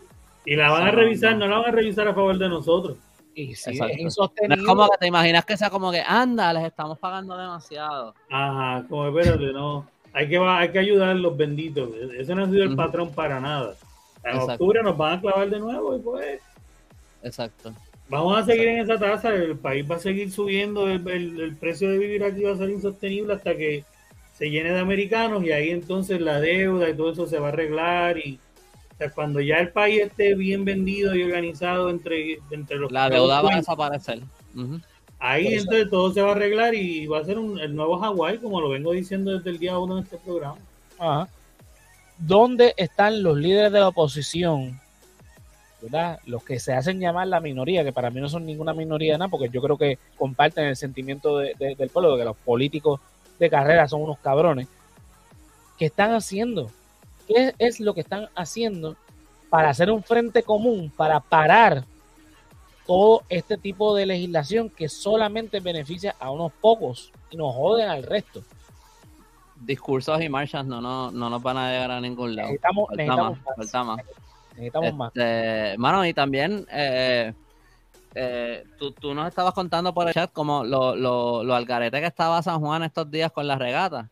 y 0.47 0.57
la 0.57 0.71
van 0.71 0.87
a 0.87 0.91
revisar, 0.93 1.37
no 1.37 1.47
la 1.47 1.59
van 1.59 1.69
a 1.69 1.73
revisar 1.73 2.09
a 2.09 2.15
favor 2.15 2.39
de 2.39 2.49
nosotros. 2.49 2.97
Y 3.35 3.53
es 3.53 3.67
insostenible. 3.99 4.57
No 4.57 4.63
es 4.63 4.67
como 4.67 4.89
que 4.89 4.97
te 4.99 5.07
imaginas 5.07 5.45
que 5.45 5.57
sea 5.59 5.69
como 5.69 5.93
que, 5.93 6.01
anda, 6.01 6.55
les 6.55 6.65
estamos 6.65 6.99
pagando 6.99 7.37
demasiado. 7.37 8.15
Ajá, 8.31 8.87
como 8.89 9.09
espérate, 9.09 9.53
no. 9.53 9.87
Hay 10.15 10.29
que, 10.29 10.39
hay 10.39 10.71
que 10.71 10.79
ayudar 10.79 11.11
a 11.11 11.15
los 11.15 11.37
benditos. 11.37 11.91
Ese 12.19 12.35
no 12.35 12.45
ha 12.45 12.47
sido 12.47 12.65
el 12.65 12.77
patrón 12.77 13.11
para 13.11 13.41
nada. 13.41 13.75
En 14.25 14.39
octubre 14.39 14.83
nos 14.83 14.97
van 14.97 15.19
a 15.19 15.21
clavar 15.21 15.51
de 15.51 15.61
nuevo 15.61 15.97
y 15.97 15.99
pues. 16.01 16.43
Exacto. 17.23 17.73
Vamos 18.13 18.39
a 18.39 18.45
seguir 18.45 18.69
en 18.69 18.81
esa 18.81 18.99
tasa. 18.99 19.35
El 19.35 19.57
país 19.57 19.91
va 19.91 19.97
a 19.97 19.99
seguir 19.99 20.31
subiendo. 20.31 20.87
El, 20.87 21.09
el 21.09 21.57
precio 21.57 21.91
de 21.91 21.97
vivir 21.97 22.23
aquí 22.23 22.43
va 22.43 22.53
a 22.53 22.59
ser 22.59 22.69
insostenible 22.69 23.33
hasta 23.33 23.57
que 23.57 23.85
se 24.37 24.51
llene 24.51 24.71
de 24.71 24.81
americanos 24.81 25.43
y 25.45 25.51
ahí 25.51 25.71
entonces 25.71 26.21
la 26.21 26.39
deuda 26.39 26.91
y 26.91 26.95
todo 26.95 27.13
eso 27.13 27.27
se 27.27 27.39
va 27.39 27.47
a 27.47 27.53
arreglar 27.53 28.19
y 28.19 28.39
cuando 29.15 29.41
ya 29.41 29.57
el 29.57 29.71
país 29.71 30.03
esté 30.03 30.35
bien 30.35 30.65
vendido 30.65 31.15
y 31.15 31.23
organizado 31.23 31.89
entre, 31.89 32.39
entre 32.51 32.77
los... 32.77 32.93
La 32.93 33.09
deuda 33.09 33.41
va 33.41 33.55
a 33.55 33.57
desaparecer. 33.57 34.21
Ahí 35.19 35.55
entonces 35.55 35.89
todo 35.89 36.13
se 36.13 36.21
va 36.21 36.29
a 36.29 36.33
arreglar 36.33 36.75
y 36.75 37.07
va 37.07 37.21
a 37.21 37.25
ser 37.25 37.39
un, 37.39 37.59
el 37.59 37.75
nuevo 37.75 37.99
Hawái, 37.99 38.39
como 38.39 38.61
lo 38.61 38.69
vengo 38.69 38.93
diciendo 38.93 39.33
desde 39.33 39.51
el 39.51 39.59
día 39.59 39.79
uno 39.79 39.97
de 39.97 40.03
este 40.03 40.19
programa. 40.19 40.59
¿Dónde 42.19 42.75
están 42.77 43.23
los 43.23 43.39
líderes 43.39 43.73
de 43.73 43.81
la 43.81 43.89
oposición? 43.89 44.79
¿Verdad? 45.83 46.21
Los 46.27 46.45
que 46.45 46.61
se 46.61 46.73
hacen 46.73 47.01
llamar 47.01 47.27
la 47.27 47.41
minoría, 47.41 47.83
que 47.83 47.93
para 47.93 48.11
mí 48.11 48.21
no 48.21 48.29
son 48.29 48.47
ninguna 48.47 48.73
minoría, 48.73 49.19
nada, 49.19 49.29
porque 49.29 49.49
yo 49.49 49.61
creo 49.61 49.77
que 49.77 49.99
comparten 50.17 50.67
el 50.67 50.77
sentimiento 50.77 51.39
del 51.39 51.91
pueblo, 51.93 52.13
de 52.13 52.19
que 52.19 52.25
los 52.25 52.37
políticos 52.37 53.01
de 53.39 53.51
carrera 53.51 53.89
son 53.89 54.03
unos 54.03 54.19
cabrones. 54.19 54.69
¿Qué 55.77 55.87
están 55.87 56.15
haciendo? 56.15 56.71
¿Qué 57.27 57.55
es 57.59 57.81
lo 57.81 57.95
que 57.95 58.03
están 58.03 58.29
haciendo 58.37 58.97
para 59.51 59.71
hacer 59.71 59.91
un 59.91 60.03
frente 60.03 60.45
común, 60.45 60.93
para 60.97 61.19
parar 61.19 61.85
todo 62.87 63.23
este 63.29 63.57
tipo 63.57 63.95
de 63.95 64.07
legislación 64.07 64.71
que 64.71 64.89
solamente 64.89 65.61
beneficia 65.61 66.15
a 66.21 66.31
unos 66.31 66.53
pocos 66.53 67.11
y 67.31 67.37
nos 67.37 67.55
joden 67.55 67.89
al 67.89 68.05
resto? 68.05 68.43
Discursos 69.57 70.21
y 70.23 70.29
marchas 70.29 70.65
no, 70.65 70.81
no, 70.81 71.11
no 71.11 71.29
nos 71.31 71.43
van 71.43 71.57
a 71.57 71.73
llegar 71.73 71.91
a 71.91 72.01
ningún 72.01 72.37
lado. 72.37 72.49
Necesitamos, 72.49 72.89
más, 72.89 73.57
Necesitamos 73.57 73.97
más. 73.97 74.22
Este, 74.57 75.77
mano, 75.79 76.05
y 76.05 76.13
también 76.13 76.67
eh, 76.71 77.33
eh, 78.15 78.65
tú, 78.79 78.93
tú, 78.93 79.15
nos 79.15 79.29
estabas 79.29 79.55
contando 79.55 79.95
por 79.95 80.09
el 80.09 80.15
chat 80.15 80.33
como 80.33 80.65
lo, 80.65 80.95
lo, 80.95 81.43
lo 81.43 81.55
algarete 81.55 82.01
que 82.01 82.07
estaba 82.07 82.43
San 82.43 82.61
Juan 82.61 82.83
estos 82.83 83.11
días 83.11 83.33
con 83.33 83.47
la 83.47 83.57
regata. 83.57 84.11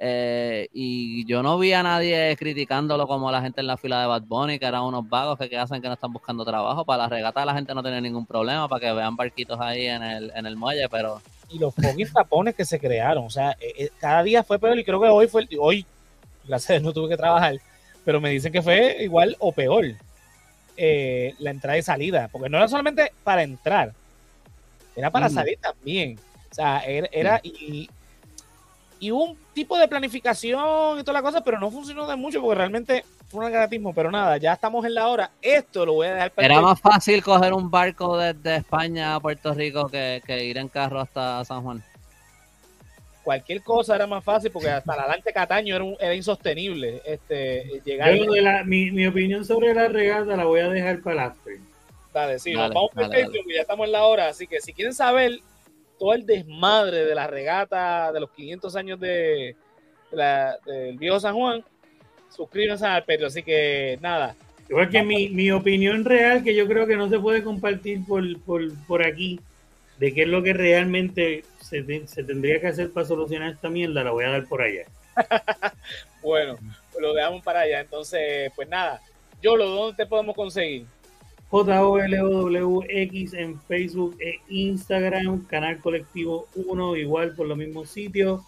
Eh, 0.00 0.68
y 0.72 1.26
yo 1.26 1.42
no 1.42 1.58
vi 1.58 1.72
a 1.72 1.82
nadie 1.82 2.36
criticándolo 2.36 3.08
como 3.08 3.32
la 3.32 3.42
gente 3.42 3.60
en 3.60 3.66
la 3.66 3.76
fila 3.76 4.00
de 4.00 4.06
Bad 4.06 4.22
Bunny, 4.22 4.58
que 4.58 4.66
eran 4.66 4.82
unos 4.82 5.08
vagos 5.08 5.36
que, 5.38 5.58
hacen 5.58 5.82
que 5.82 5.88
no 5.88 5.94
están 5.94 6.12
buscando 6.12 6.44
trabajo. 6.44 6.84
Para 6.84 7.04
la 7.04 7.08
regata 7.08 7.44
la 7.44 7.54
gente 7.54 7.74
no 7.74 7.82
tiene 7.82 8.00
ningún 8.00 8.24
problema, 8.24 8.68
para 8.68 8.80
que 8.80 8.92
vean 8.92 9.16
barquitos 9.16 9.60
ahí 9.60 9.86
en 9.86 10.02
el, 10.02 10.32
en 10.34 10.46
el 10.46 10.56
muelle, 10.56 10.88
pero... 10.88 11.20
Y 11.50 11.58
los 11.58 11.74
fucking 11.74 12.12
tapones 12.12 12.54
que 12.54 12.64
se 12.64 12.78
crearon, 12.78 13.24
o 13.24 13.30
sea, 13.30 13.52
eh, 13.52 13.72
eh, 13.78 13.90
cada 13.98 14.22
día 14.22 14.44
fue 14.44 14.58
peor 14.58 14.78
y 14.78 14.84
creo 14.84 15.00
que 15.00 15.08
hoy 15.08 15.26
fue, 15.26 15.48
hoy, 15.58 15.84
gracias 16.46 16.82
no 16.82 16.92
tuve 16.92 17.08
que 17.08 17.16
trabajar, 17.16 17.54
pero 18.08 18.22
me 18.22 18.30
dicen 18.30 18.50
que 18.50 18.62
fue 18.62 18.96
igual 19.00 19.36
o 19.38 19.52
peor 19.52 19.84
la 21.38 21.50
entrada 21.50 21.76
y 21.76 21.82
salida, 21.82 22.30
porque 22.32 22.48
no 22.48 22.56
era 22.56 22.66
solamente 22.66 23.12
para 23.22 23.42
entrar, 23.42 23.92
era 24.96 25.10
para 25.10 25.28
salir 25.28 25.58
también. 25.58 26.18
O 26.50 26.54
sea, 26.54 26.78
era, 26.86 27.38
y, 27.42 27.90
y 28.98 29.10
hubo 29.12 29.24
un 29.24 29.38
tipo 29.52 29.76
de 29.76 29.86
planificación 29.88 30.98
y 30.98 31.02
toda 31.02 31.12
la 31.12 31.22
cosa, 31.22 31.44
pero 31.44 31.60
no 31.60 31.70
funcionó 31.70 32.06
de 32.06 32.16
mucho 32.16 32.40
porque 32.40 32.56
realmente 32.56 33.04
fue 33.28 33.44
un 33.44 33.52
granatismo. 33.52 33.92
Pero 33.92 34.10
nada, 34.10 34.38
ya 34.38 34.54
estamos 34.54 34.86
en 34.86 34.94
la 34.94 35.08
hora. 35.08 35.30
Esto 35.42 35.84
lo 35.84 35.92
voy 35.92 36.06
a 36.06 36.14
dejar 36.14 36.30
para 36.30 36.46
Era 36.46 36.62
más 36.62 36.80
fácil 36.80 37.22
coger 37.22 37.52
un 37.52 37.70
barco 37.70 38.16
desde 38.16 38.56
España 38.56 39.16
a 39.16 39.20
Puerto 39.20 39.52
Rico 39.52 39.90
que, 39.90 40.22
ir 40.46 40.56
en 40.56 40.68
carro 40.68 41.00
hasta 41.00 41.44
San 41.44 41.62
Juan. 41.62 41.84
Cualquier 43.28 43.62
cosa 43.62 43.94
era 43.94 44.06
más 44.06 44.24
fácil 44.24 44.50
porque 44.50 44.70
hasta 44.70 44.96
la 44.96 45.06
Lanche 45.06 45.34
Cataño 45.34 45.76
era, 45.76 45.84
era 46.00 46.14
insostenible 46.14 47.02
este, 47.04 47.82
llegar. 47.84 48.14
mi, 48.64 49.06
opinión 49.06 49.44
sobre 49.44 49.74
la 49.74 49.86
regata 49.86 50.34
la 50.34 50.46
voy 50.46 50.60
a 50.60 50.70
dejar 50.70 51.02
para 51.02 51.12
el 51.12 51.30
after. 51.30 51.58
Dale, 52.14 52.38
sí, 52.38 52.54
vamos 52.54 52.90
a 52.96 53.06
ya 53.06 53.60
estamos 53.60 53.84
en 53.84 53.92
la 53.92 54.04
hora. 54.04 54.28
Así 54.28 54.46
que 54.46 54.62
si 54.62 54.72
quieren 54.72 54.94
saber 54.94 55.40
todo 55.98 56.14
el 56.14 56.24
desmadre 56.24 57.04
de 57.04 57.14
la 57.14 57.26
regata 57.26 58.10
de 58.12 58.20
los 58.20 58.30
500 58.30 58.76
años 58.76 58.98
de, 58.98 59.54
del 60.10 60.96
viejo 60.96 61.20
San 61.20 61.34
Juan, 61.34 61.62
suscríbanse 62.34 62.86
al 62.86 63.04
Petro. 63.04 63.26
Así 63.26 63.42
que 63.42 63.98
nada. 64.00 64.36
Igual 64.70 64.88
que 64.88 65.02
mi, 65.02 65.28
mi, 65.28 65.50
opinión 65.50 66.02
real, 66.06 66.42
que 66.42 66.54
yo 66.54 66.66
creo 66.66 66.86
que 66.86 66.96
no 66.96 67.10
se 67.10 67.18
puede 67.18 67.44
compartir 67.44 68.06
por, 68.06 68.40
por, 68.40 68.62
por 68.86 69.04
aquí, 69.04 69.38
de 69.98 70.14
qué 70.14 70.22
es 70.22 70.28
lo 70.28 70.42
que 70.42 70.52
realmente 70.52 71.44
se, 71.60 72.06
se, 72.06 72.24
tendría 72.24 72.60
que 72.60 72.68
hacer 72.68 72.90
para 72.92 73.06
solucionar 73.06 73.52
esta 73.52 73.68
mierda, 73.68 74.04
la 74.04 74.12
voy 74.12 74.24
a 74.24 74.30
dar 74.30 74.46
por 74.46 74.62
allá. 74.62 74.84
bueno, 76.22 76.56
lo 77.00 77.14
dejamos 77.14 77.42
para 77.42 77.60
allá. 77.60 77.80
Entonces, 77.80 78.52
pues 78.54 78.68
nada, 78.68 79.00
yo 79.42 79.56
lo 79.56 79.66
¿dónde 79.66 79.96
te 79.96 80.06
podemos 80.06 80.34
conseguir? 80.34 80.86
JOLOWX 81.50 83.32
en 83.32 83.58
Facebook 83.62 84.16
e 84.20 84.40
Instagram, 84.48 85.46
Canal 85.46 85.78
Colectivo 85.78 86.46
1, 86.54 86.96
igual 86.96 87.34
por 87.34 87.46
los 87.46 87.56
mismos 87.56 87.88
sitios. 87.88 88.42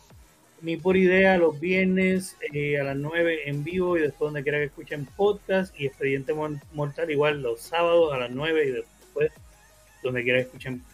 Mi 0.60 0.76
por 0.76 0.98
idea 0.98 1.38
los 1.38 1.58
viernes 1.58 2.36
eh, 2.52 2.78
a 2.78 2.84
las 2.84 2.96
9 2.96 3.48
en 3.48 3.64
vivo 3.64 3.96
y 3.96 4.02
después 4.02 4.26
donde 4.26 4.42
quiera 4.42 4.58
que 4.58 4.64
escuchen 4.64 5.06
podcast 5.16 5.74
y 5.80 5.86
Expediente 5.86 6.34
Mortal 6.74 7.10
igual 7.10 7.40
los 7.40 7.62
sábados 7.62 8.12
a 8.12 8.18
las 8.18 8.30
9 8.30 8.66
y 8.66 8.70
después 8.70 9.32
donde 10.02 10.22
quiera 10.22 10.40
que 10.40 10.44
escuchen. 10.44 10.84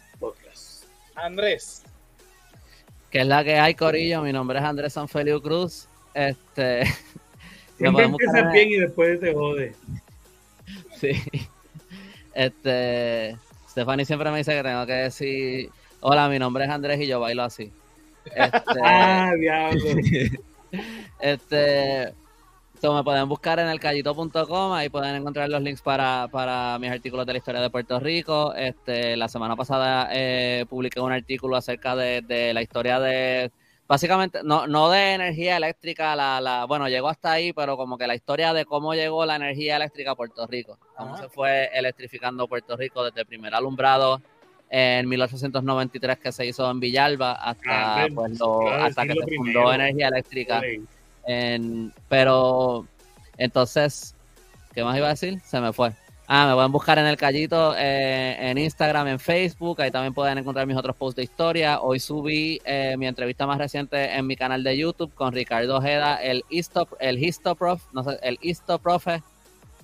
Andrés. 1.17 1.83
Que 3.11 3.21
es 3.21 3.27
la 3.27 3.43
que 3.45 3.59
hay, 3.59 3.75
Corillo. 3.75 4.23
Mi 4.23 4.33
nombre 4.33 4.59
es 4.59 4.65
Andrés 4.65 4.93
Sanfelio 4.93 5.43
Cruz. 5.43 5.89
Este. 6.15 6.85
Siempre 7.79 8.05
empiezas 8.05 8.53
bien 8.53 8.69
y 8.71 8.77
después 8.77 9.21
te 9.21 9.35
jode. 9.35 9.75
Sí. 10.99 11.13
Este, 12.35 13.37
Stephanie 13.69 14.07
siempre 14.07 14.31
me 14.31 14.39
dice 14.39 14.57
que 14.57 14.63
tengo 14.63 14.87
que 14.87 14.93
decir, 14.93 15.71
hola, 16.01 16.29
mi 16.29 16.39
nombre 16.39 16.65
es 16.65 16.71
Andrés 16.71 16.99
y 17.01 17.07
yo 17.07 17.21
bailo 17.21 17.43
así. 17.43 17.71
Este, 18.25 18.81
ah, 18.83 19.33
diablo. 19.39 19.85
este, 21.21 22.15
me 22.83 23.05
pueden 23.05 23.29
buscar 23.29 23.59
en 23.59 23.69
el 23.69 23.81
callito.com, 23.81 24.73
ahí 24.73 24.89
pueden 24.89 25.17
encontrar 25.17 25.49
los 25.49 25.63
links 25.63 25.83
para, 25.83 26.29
para, 26.31 26.79
mis 26.79 26.91
artículos 26.91 27.27
de 27.27 27.33
la 27.33 27.39
historia 27.39 27.61
de 27.61 27.71
Puerto 27.71 27.99
Rico. 27.99 28.55
Este, 28.55 29.17
la 29.17 29.29
semana 29.29 29.57
pasada 29.57 30.09
eh, 30.13 30.67
publiqué 30.69 31.01
un 31.01 31.13
artículo 31.13 31.57
acerca 31.57 31.97
de, 31.97 32.23
de 32.23 32.53
la 32.55 32.63
historia 32.63 33.01
de 33.01 33.51
básicamente, 33.87 34.41
no, 34.43 34.67
no 34.67 34.91
de 34.91 35.15
energía 35.15 35.57
eléctrica, 35.57 36.17
la, 36.17 36.41
la, 36.41 36.65
bueno, 36.67 36.89
llegó 36.89 37.09
hasta 37.09 37.33
ahí, 37.33 37.53
pero 37.53 37.77
como 37.77 37.97
que 37.97 38.07
la 38.07 38.15
historia 38.15 38.53
de 38.53 38.65
cómo 38.65 38.95
llegó 38.95 39.25
la 39.25 39.37
energía 39.37 39.77
eléctrica 39.77 40.13
a 40.13 40.17
Puerto 40.17 40.47
Rico, 40.47 40.79
cómo 40.97 41.17
se 41.17 41.29
fue 41.29 41.71
electrificando 41.73 42.49
Puerto 42.49 42.77
Rico 42.77 43.05
desde 43.05 43.21
el 43.21 43.27
primer 43.27 43.55
alumbrado 43.55 44.21
en 44.69 45.09
1893 45.09 46.19
que 46.19 46.33
se 46.33 46.47
hizo 46.47 46.69
en 46.71 46.81
Villalba 46.81 47.33
hasta, 47.33 48.05
ah, 48.05 48.07
pues, 48.13 48.41
hasta 48.81 49.07
que 49.07 49.15
se 49.15 49.37
fundó 49.37 49.73
energía 49.73 50.09
eléctrica. 50.09 50.61
Pero 52.09 52.87
entonces, 53.39 54.15
¿qué 54.75 54.85
más 54.85 54.97
iba 54.97 55.07
a 55.07 55.11
decir? 55.11 55.41
Se 55.45 55.61
me 55.61 55.73
fue. 55.73 55.93
Ah, 56.29 56.49
me 56.49 56.55
pueden 56.55 56.73
buscar 56.73 56.99
en 56.99 57.07
el 57.07 57.17
Callito, 57.17 57.77
eh, 57.77 58.51
en 58.51 58.59
Instagram, 58.59 59.07
en 59.07 59.21
Facebook. 59.21 59.81
Ahí 59.81 59.93
también 59.93 60.13
pueden 60.13 60.39
encontrar 60.39 60.67
mis 60.67 60.77
otros 60.77 60.97
posts 60.97 61.17
de 61.17 61.23
historia. 61.23 61.81
Hoy 61.81 62.01
subí 62.01 62.61
eh, 62.65 62.97
mi 62.99 63.07
entrevista 63.07 63.47
más 63.47 63.59
reciente 63.59 64.13
en 64.17 64.27
mi 64.27 64.35
canal 64.35 64.65
de 64.65 64.77
YouTube 64.77 65.15
con 65.15 65.33
Ricardo 65.33 65.77
Ojeda, 65.77 66.17
el 66.17 66.45
Histop, 66.51 66.95
el 66.99 67.23
Histoprof, 67.23 67.85
no 67.93 68.03
sé, 68.03 68.19
el 68.23 68.39
Histoprofe. 68.43 69.23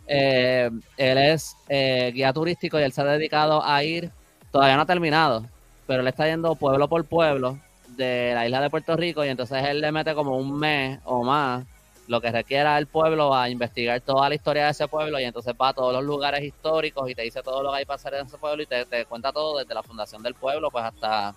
Eh, 0.09 0.69
él 0.97 1.19
es 1.19 1.57
guía 1.69 2.33
turístico 2.33 2.81
y 2.81 2.83
él 2.83 2.93
se 2.93 3.03
ha 3.03 3.05
dedicado 3.05 3.65
a 3.65 3.85
ir, 3.85 4.11
todavía 4.51 4.75
no 4.75 4.83
ha 4.83 4.87
terminado, 4.87 5.47
pero 5.87 6.01
él 6.01 6.09
está 6.09 6.27
yendo 6.27 6.57
pueblo 6.57 6.89
por 6.89 7.05
pueblo 7.05 7.57
de 7.97 8.33
la 8.35 8.47
isla 8.47 8.61
de 8.61 8.71
Puerto 8.71 8.97
Rico 8.97 9.25
y 9.25 9.29
entonces 9.29 9.65
él 9.65 9.81
le 9.81 9.93
mete 9.93 10.15
como 10.15 10.37
un 10.37 10.59
mes 10.59 10.99
o 11.05 11.23
más 11.23 11.65
lo 12.09 12.21
que 12.21 12.31
requiera 12.31 12.79
el 12.79 12.87
pueblo 12.87 13.35
a 13.35 13.49
investigar 13.49 14.01
toda 14.01 14.29
la 14.29 14.35
historia 14.35 14.65
de 14.65 14.71
ese 14.73 14.89
pueblo 14.89 15.19
y 15.21 15.25
entonces 15.25 15.55
va 15.61 15.69
a 15.69 15.73
todos 15.73 15.93
los 15.93 16.05
lugares 16.05 16.43
históricos 16.43 17.09
y 17.09 17.15
te 17.15 17.23
dice 17.23 17.43
todo 17.43 17.63
lo 17.63 17.71
que 17.71 17.79
hay 17.79 17.85
para 17.85 17.97
hacer 17.97 18.15
en 18.15 18.27
ese 18.27 18.39
pueblo 18.39 18.63
y 18.63 18.67
te, 18.67 19.05
cuenta 19.07 19.33
todo 19.33 19.59
desde 19.59 19.75
la 19.75 19.83
fundación 19.83 20.23
del 20.23 20.35
pueblo 20.35 20.71
pues 20.71 20.85
hasta, 20.85 21.35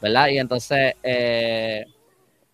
¿verdad? 0.00 0.28
Y 0.28 0.38
entonces, 0.38 0.94
eh, 1.02 1.84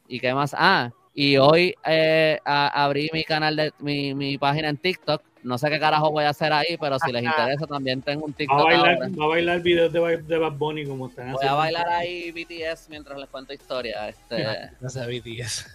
¿y 0.08 0.18
qué 0.18 0.34
más? 0.34 0.54
Ah, 0.56 0.90
y 1.14 1.36
hoy 1.36 1.74
eh, 1.84 2.40
abrí 2.44 3.10
mi 3.12 3.24
canal, 3.24 3.56
de 3.56 3.72
mi, 3.78 4.14
mi 4.14 4.38
página 4.38 4.68
en 4.68 4.76
TikTok. 4.76 5.22
No 5.42 5.56
sé 5.56 5.70
qué 5.70 5.80
carajo 5.80 6.10
voy 6.10 6.24
a 6.24 6.30
hacer 6.30 6.52
ahí, 6.52 6.76
pero 6.78 6.98
si 6.98 7.10
les 7.12 7.22
interesa 7.22 7.66
también 7.66 8.02
tengo 8.02 8.26
un 8.26 8.32
TikTok. 8.32 8.58
Va 8.58 8.62
a 8.62 8.64
bailar, 8.64 9.18
Va 9.18 9.24
a 9.24 9.28
bailar 9.28 9.60
videos 9.62 9.92
de, 9.92 10.18
de 10.18 10.38
Bad 10.38 10.52
Bunny 10.52 10.84
como 10.84 11.08
están 11.08 11.32
Voy 11.32 11.46
a 11.46 11.54
bailar 11.54 11.88
ahí 11.88 12.30
BTS 12.30 12.88
mientras 12.90 13.18
les 13.18 13.28
cuento 13.28 13.52
historia. 13.52 14.08
Este... 14.08 14.70
No 14.80 14.88
sé 14.88 15.06
BTS. 15.06 15.66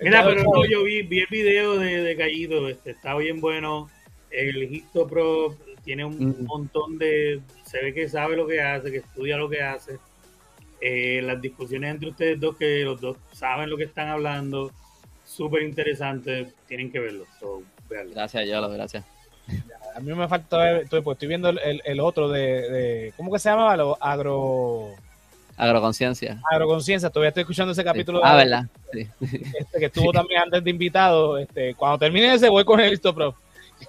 Mira, 0.00 0.24
pero 0.24 0.42
no, 0.42 0.64
yo 0.68 0.82
vi, 0.84 1.02
vi 1.02 1.20
el 1.20 1.26
video 1.30 1.78
de, 1.78 2.02
de 2.02 2.16
Callido, 2.16 2.68
este, 2.68 2.90
está 2.90 3.14
bien 3.16 3.40
bueno. 3.40 3.88
El 4.30 4.62
Histo 4.62 5.06
Pro 5.06 5.56
tiene 5.84 6.04
un 6.04 6.44
montón 6.44 6.98
de. 6.98 7.40
Se 7.64 7.82
ve 7.82 7.94
que 7.94 8.08
sabe 8.08 8.36
lo 8.36 8.46
que 8.46 8.60
hace, 8.60 8.90
que 8.90 8.98
estudia 8.98 9.36
lo 9.36 9.48
que 9.48 9.62
hace. 9.62 9.98
Eh, 10.80 11.20
las 11.22 11.40
discusiones 11.40 11.92
entre 11.92 12.08
ustedes 12.08 12.40
dos, 12.40 12.56
que 12.56 12.82
los 12.82 13.00
dos 13.00 13.16
saben 13.32 13.70
lo 13.70 13.76
que 13.76 13.84
están 13.84 14.08
hablando, 14.08 14.72
súper 15.24 15.62
interesante. 15.62 16.52
Tienen 16.66 16.90
que 16.90 16.98
verlo. 16.98 17.26
Gracias, 18.12 18.48
Yolo, 18.48 18.68
gracias. 18.70 19.04
A 19.94 20.00
mí 20.00 20.12
me 20.14 20.28
falta 20.28 20.58
ver, 20.58 20.86
pues 20.88 21.06
estoy 21.06 21.28
viendo 21.28 21.48
el, 21.48 21.82
el 21.84 22.00
otro 22.00 22.28
de, 22.28 22.40
de, 22.40 23.14
¿Cómo 23.16 23.32
que 23.32 23.38
se 23.38 23.50
llamaba? 23.50 23.76
Lo 23.76 23.98
agro. 24.00 24.94
Agroconciencia. 25.56 26.40
Agroconciencia, 26.50 27.10
todavía 27.10 27.28
estoy 27.28 27.42
escuchando 27.42 27.72
ese 27.72 27.84
capítulo. 27.84 28.20
Ah, 28.24 28.36
¿verdad? 28.36 28.64
Sí. 28.92 29.06
Este, 29.20 29.78
que 29.78 29.86
estuvo 29.86 30.12
también 30.12 30.42
antes 30.42 30.64
de 30.64 30.70
invitado. 30.70 31.36
Este, 31.38 31.74
cuando 31.74 31.98
termine 31.98 32.34
ese, 32.34 32.48
voy 32.48 32.64
con 32.64 32.80
el 32.80 32.98
Prof. 33.00 33.36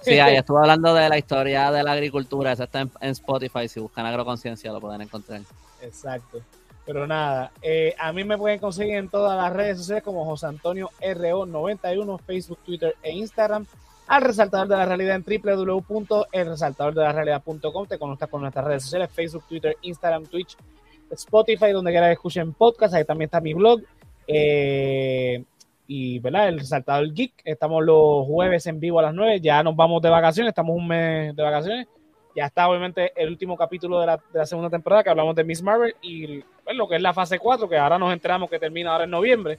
Sí, 0.02 0.18
ahí 0.18 0.36
estuvo 0.36 0.58
hablando 0.58 0.92
de 0.92 1.08
la 1.08 1.16
historia 1.16 1.70
de 1.70 1.82
la 1.82 1.92
agricultura. 1.92 2.52
Esa 2.52 2.64
está 2.64 2.80
en, 2.80 3.10
Spotify. 3.10 3.68
Si 3.68 3.80
buscan 3.80 4.04
Agroconciencia, 4.04 4.72
lo 4.72 4.80
pueden 4.80 5.00
encontrar. 5.02 5.40
Exacto. 5.82 6.42
Pero 6.84 7.06
nada, 7.06 7.50
eh, 7.62 7.94
a 7.98 8.12
mí 8.12 8.24
me 8.24 8.36
pueden 8.36 8.58
conseguir 8.58 8.96
en 8.96 9.08
todas 9.08 9.38
las 9.38 9.52
redes 9.52 9.78
sociales 9.78 10.04
como 10.04 10.26
José 10.26 10.46
Antonio 10.46 10.90
RO91, 11.00 12.20
Facebook, 12.20 12.58
Twitter 12.64 12.94
e 13.02 13.12
Instagram. 13.12 13.66
Al 14.06 14.22
resaltador 14.22 14.68
de 14.68 14.76
la 14.76 14.86
realidad 14.86 15.16
en 15.16 15.24
www.elresaltadordelarrealidad.com. 15.24 17.86
Te 17.86 17.98
conectas 17.98 18.28
con 18.28 18.42
nuestras 18.42 18.64
redes 18.64 18.84
sociales: 18.84 19.10
Facebook, 19.12 19.42
Twitter, 19.48 19.76
Instagram, 19.82 20.26
Twitch 20.26 20.56
Spotify, 21.10 21.72
donde 21.72 21.90
quiera 21.90 22.06
que 22.06 22.14
escuchen 22.14 22.52
podcast, 22.52 22.94
ahí 22.94 23.04
también 23.04 23.26
está 23.26 23.40
mi 23.40 23.54
blog. 23.54 23.82
Eh, 24.26 25.44
y, 25.86 26.18
¿verdad? 26.18 26.48
El 26.48 26.58
Resaltador 26.58 27.12
Geek. 27.12 27.34
Estamos 27.44 27.84
los 27.84 28.26
jueves 28.26 28.66
en 28.66 28.80
vivo 28.80 28.98
a 28.98 29.02
las 29.02 29.14
9. 29.14 29.40
Ya 29.40 29.62
nos 29.62 29.76
vamos 29.76 30.02
de 30.02 30.08
vacaciones, 30.08 30.50
estamos 30.50 30.76
un 30.76 30.88
mes 30.88 31.36
de 31.36 31.42
vacaciones. 31.42 31.86
Ya 32.34 32.46
está, 32.46 32.68
obviamente, 32.68 33.12
el 33.14 33.28
último 33.28 33.56
capítulo 33.56 34.00
de 34.00 34.06
la, 34.06 34.46
segunda 34.46 34.68
temporada 34.68 35.04
que 35.04 35.10
hablamos 35.10 35.36
de 35.36 35.44
Miss 35.44 35.62
Marvel 35.62 35.94
y 36.02 36.40
pues, 36.64 36.76
lo 36.76 36.88
que 36.88 36.96
es 36.96 37.02
la 37.02 37.12
fase 37.12 37.38
4, 37.38 37.68
que 37.68 37.78
ahora 37.78 37.98
nos 37.98 38.12
enteramos 38.12 38.50
que 38.50 38.58
termina 38.58 38.90
ahora 38.90 39.04
en 39.04 39.10
noviembre. 39.10 39.58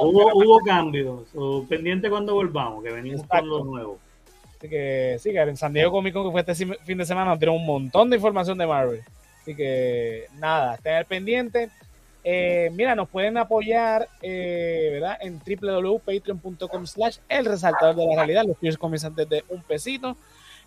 Hubo, 0.00 0.30
hubo 0.34 0.58
cambios. 0.60 1.28
pendiente 1.68 2.08
cuando 2.10 2.34
volvamos, 2.34 2.82
que 2.82 2.90
venimos 2.90 3.26
con 3.26 3.48
lo 3.48 3.64
nuevo. 3.64 3.98
Así 4.58 4.68
que 4.68 5.16
sí, 5.18 5.32
que 5.32 5.40
en 5.40 5.56
San 5.56 5.72
Diego 5.72 5.90
Comic 5.90 6.14
Con, 6.14 6.26
que 6.26 6.30
fue 6.30 6.40
este 6.40 6.76
fin 6.84 6.98
de 6.98 7.04
semana, 7.04 7.30
nos 7.30 7.38
dieron 7.38 7.56
un 7.56 7.66
montón 7.66 8.10
de 8.10 8.16
información 8.16 8.56
de 8.56 8.66
Marvel. 8.66 9.00
Así 9.40 9.56
que 9.56 10.26
nada, 10.38 10.76
estén 10.76 10.94
al 10.94 11.04
pendiente. 11.04 11.68
Eh, 12.24 12.70
mira, 12.74 12.94
nos 12.94 13.08
pueden 13.08 13.36
apoyar 13.36 14.08
eh, 14.20 14.90
¿verdad? 14.92 15.18
en 15.20 15.40
www.patreon.com 15.40 16.86
slash 16.86 17.18
el 17.28 17.44
resaltador 17.44 17.96
de 17.96 18.06
la 18.06 18.14
realidad. 18.14 18.44
Los 18.46 18.56
precios 18.56 18.78
comienzan 18.78 19.16
desde 19.16 19.44
un 19.48 19.62
pesito. 19.62 20.16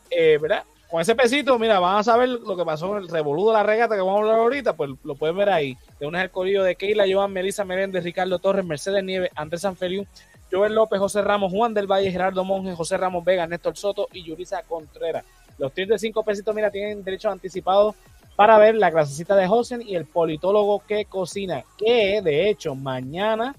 Eh, 0.09 0.38
¿verdad? 0.41 0.63
Con 0.95 1.01
ese 1.01 1.13
pesito, 1.13 1.59
mira, 1.59 1.77
van 1.81 1.97
a 1.97 2.03
saber 2.03 2.29
lo 2.29 2.55
que 2.55 2.63
pasó 2.63 2.95
en 2.95 3.03
el 3.03 3.09
revoludo 3.09 3.49
de 3.49 3.57
la 3.57 3.63
regata 3.63 3.95
que 3.95 4.01
vamos 4.01 4.15
a 4.15 4.19
hablar 4.21 4.39
ahorita, 4.39 4.77
pues 4.77 4.91
lo 5.03 5.15
pueden 5.15 5.35
ver 5.35 5.49
ahí. 5.49 5.77
De 5.99 6.07
un 6.07 6.15
el 6.15 6.31
corillo 6.31 6.63
de 6.63 6.77
Keila, 6.77 7.03
Joan, 7.05 7.33
Melissa 7.33 7.65
Meréndez, 7.65 8.01
Ricardo 8.01 8.39
Torres, 8.39 8.63
Mercedes 8.63 9.03
Nieves, 9.03 9.29
Andrés 9.35 9.59
Sanfeliu, 9.59 10.07
Joel 10.49 10.73
López, 10.73 10.97
José 10.97 11.21
Ramos, 11.21 11.51
Juan 11.51 11.73
del 11.73 11.85
Valle, 11.85 12.09
Gerardo 12.09 12.45
Monge, 12.45 12.73
José 12.75 12.95
Ramos 12.95 13.25
Vega, 13.25 13.45
Néstor 13.45 13.75
Soto 13.75 14.07
y 14.13 14.23
Yurisa 14.23 14.63
Contreras. 14.63 15.25
Los 15.57 15.73
tiers 15.73 15.89
de 15.89 15.99
cinco 15.99 16.23
pesitos, 16.23 16.55
mira, 16.55 16.71
tienen 16.71 17.03
derecho 17.03 17.29
anticipado 17.29 17.93
para 18.37 18.57
ver 18.57 18.75
la 18.75 18.89
clasecita 18.89 19.35
de 19.35 19.47
Josen 19.47 19.81
y 19.81 19.95
el 19.95 20.05
politólogo 20.05 20.81
que 20.87 21.03
cocina, 21.03 21.65
que 21.77 22.21
de 22.21 22.49
hecho 22.49 22.73
mañana 22.73 23.53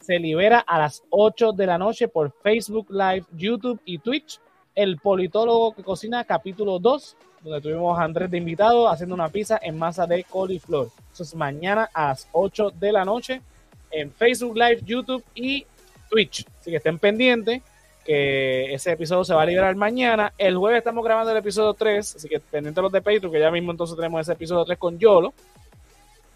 se 0.00 0.18
libera 0.18 0.58
a 0.58 0.80
las 0.80 1.04
8 1.10 1.52
de 1.52 1.66
la 1.66 1.78
noche 1.78 2.08
por 2.08 2.32
Facebook 2.42 2.88
Live, 2.90 3.26
YouTube 3.36 3.80
y 3.84 3.98
Twitch. 3.98 4.40
El 4.80 4.96
politólogo 4.96 5.74
que 5.74 5.82
cocina, 5.82 6.24
capítulo 6.24 6.78
2, 6.78 7.16
donde 7.42 7.60
tuvimos 7.60 7.98
a 7.98 8.02
Andrés 8.02 8.30
de 8.30 8.38
invitado 8.38 8.88
haciendo 8.88 9.14
una 9.14 9.28
pizza 9.28 9.60
en 9.60 9.76
masa 9.76 10.06
de 10.06 10.24
coliflor. 10.24 10.88
Eso 11.12 11.22
es 11.22 11.34
mañana 11.34 11.90
a 11.92 12.08
las 12.08 12.26
8 12.32 12.72
de 12.80 12.90
la 12.90 13.04
noche 13.04 13.42
en 13.90 14.10
Facebook 14.10 14.56
Live, 14.56 14.80
YouTube 14.82 15.22
y 15.34 15.66
Twitch. 16.08 16.46
Así 16.58 16.70
que 16.70 16.78
estén 16.78 16.98
pendientes 16.98 17.60
que 18.06 18.72
ese 18.72 18.92
episodio 18.92 19.22
se 19.22 19.34
va 19.34 19.42
a 19.42 19.44
liberar 19.44 19.76
mañana. 19.76 20.32
El 20.38 20.56
jueves 20.56 20.78
estamos 20.78 21.04
grabando 21.04 21.30
el 21.30 21.36
episodio 21.36 21.74
3, 21.74 22.16
así 22.16 22.26
que 22.26 22.40
pendientes 22.40 22.82
los 22.82 22.90
de 22.90 23.02
Patreon, 23.02 23.30
que 23.30 23.38
ya 23.38 23.50
mismo 23.50 23.72
entonces 23.72 23.94
tenemos 23.96 24.22
ese 24.22 24.32
episodio 24.32 24.64
3 24.64 24.78
con 24.78 24.98
Yolo. 24.98 25.34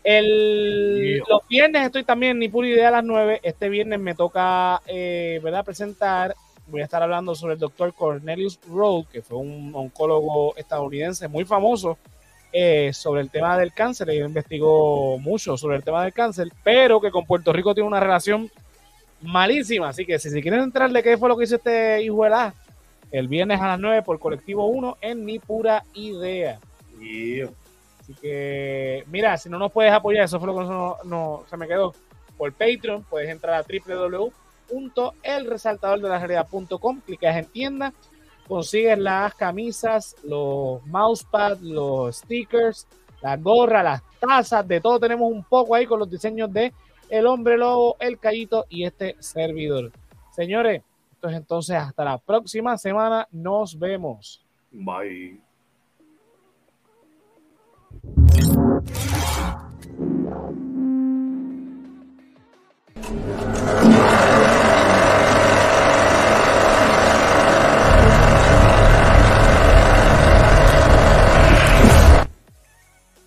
El, 0.03 1.17
los 1.21 1.49
viernes 1.49 1.87
estoy 1.87 2.05
también 2.05 2.39
ni 2.39 2.51
pura 2.51 2.69
idea 2.69 2.89
a 2.89 2.91
las 2.91 3.05
9. 3.05 3.41
Este 3.43 3.71
viernes 3.71 3.99
me 3.99 4.15
toca 4.15 4.83
eh, 4.87 5.41
¿verdad? 5.43 5.65
presentar. 5.65 6.35
Voy 6.67 6.81
a 6.81 6.85
estar 6.85 7.03
hablando 7.03 7.35
sobre 7.35 7.55
el 7.55 7.61
doctor 7.61 7.93
Cornelius 7.93 8.59
Rowe, 8.69 9.07
que 9.11 9.21
fue 9.21 9.37
un 9.39 9.73
oncólogo 9.75 10.57
estadounidense 10.57 11.29
muy 11.29 11.45
famoso 11.45 11.99
eh, 12.53 12.91
sobre 12.95 13.21
el 13.21 13.31
tema 13.31 13.59
del 13.59 13.75
cáncer. 13.75 14.09
Él 14.09 14.25
investigó 14.25 15.19
mucho 15.19 15.57
sobre 15.59 15.77
el 15.77 15.85
tema 15.85 16.03
del 16.03 16.13
cáncer, 16.13 16.49
pero 16.63 17.01
que 17.01 17.11
con 17.11 17.27
Puerto 17.27 17.53
Rico 17.53 17.75
tiene 17.75 17.87
una 17.87 18.01
relación 18.01 18.51
malísima. 19.21 19.91
Así 19.91 20.07
que 20.07 20.19
si, 20.19 20.31
si 20.31 20.41
quieren 20.41 20.61
entrar 20.61 20.91
de 20.91 21.03
qué 21.03 21.19
fue 21.19 21.29
lo 21.29 21.37
que 21.37 21.45
hizo 21.45 21.57
este 21.57 22.03
hijo 22.03 22.25
de 22.25 22.31
la, 22.31 22.55
el 23.11 23.29
viernes 23.29 23.61
a 23.61 23.69
las 23.69 23.81
9 23.81 24.03
por 24.03 24.19
Colectivo 24.19 24.67
1 24.67 24.97
en 25.03 25.25
Mi 25.25 25.39
Pura 25.39 25.85
Idea. 25.93 26.59
Así 28.01 28.15
que, 28.21 29.05
mira, 29.09 29.37
si 29.37 29.51
no 29.51 29.59
nos 29.59 29.71
puedes 29.71 29.93
apoyar, 29.93 30.25
eso 30.25 30.39
fue 30.39 30.49
lo 30.49 30.59
que 30.59 30.65
no, 30.65 30.97
no 31.05 31.45
se 31.49 31.57
me 31.57 31.69
quedó. 31.69 31.95
Por 32.39 32.53
Patreon, 32.53 33.05
puedes 33.05 33.29
entrar 33.29 33.55
a 33.55 33.63
www.elresaltadordelarealidad.com. 34.69 37.01
Clicas 37.01 37.37
en 37.37 37.47
tienda, 37.47 37.93
consigues 38.47 38.99
las 38.99 39.35
camisas, 39.35 40.17
los 40.25 40.85
mousepads, 40.87 41.63
los 41.63 42.17
stickers, 42.17 42.87
las 43.23 43.43
gorras, 43.43 43.85
las 43.85 44.03
tazas, 44.21 44.67
de 44.67 44.81
todo 44.81 45.01
tenemos 45.01 45.31
un 45.31 45.45
poco 45.45 45.75
ahí 45.75 45.87
con 45.87 45.99
los 45.99 46.11
diseños 46.11 46.53
de 46.53 46.73
El 47.09 47.27
Hombre 47.27 47.57
Lobo, 47.57 47.97
El 47.99 48.19
Callito 48.19 48.67
y 48.69 48.85
este 48.85 49.17
servidor. 49.19 49.93
Señores, 50.31 50.83
esto 51.13 51.29
entonces 51.31 51.77
hasta 51.77 52.05
la 52.05 52.19
próxima 52.19 52.77
semana. 52.77 53.27
Nos 53.31 53.79
vemos. 53.79 54.45
Bye. 54.71 55.41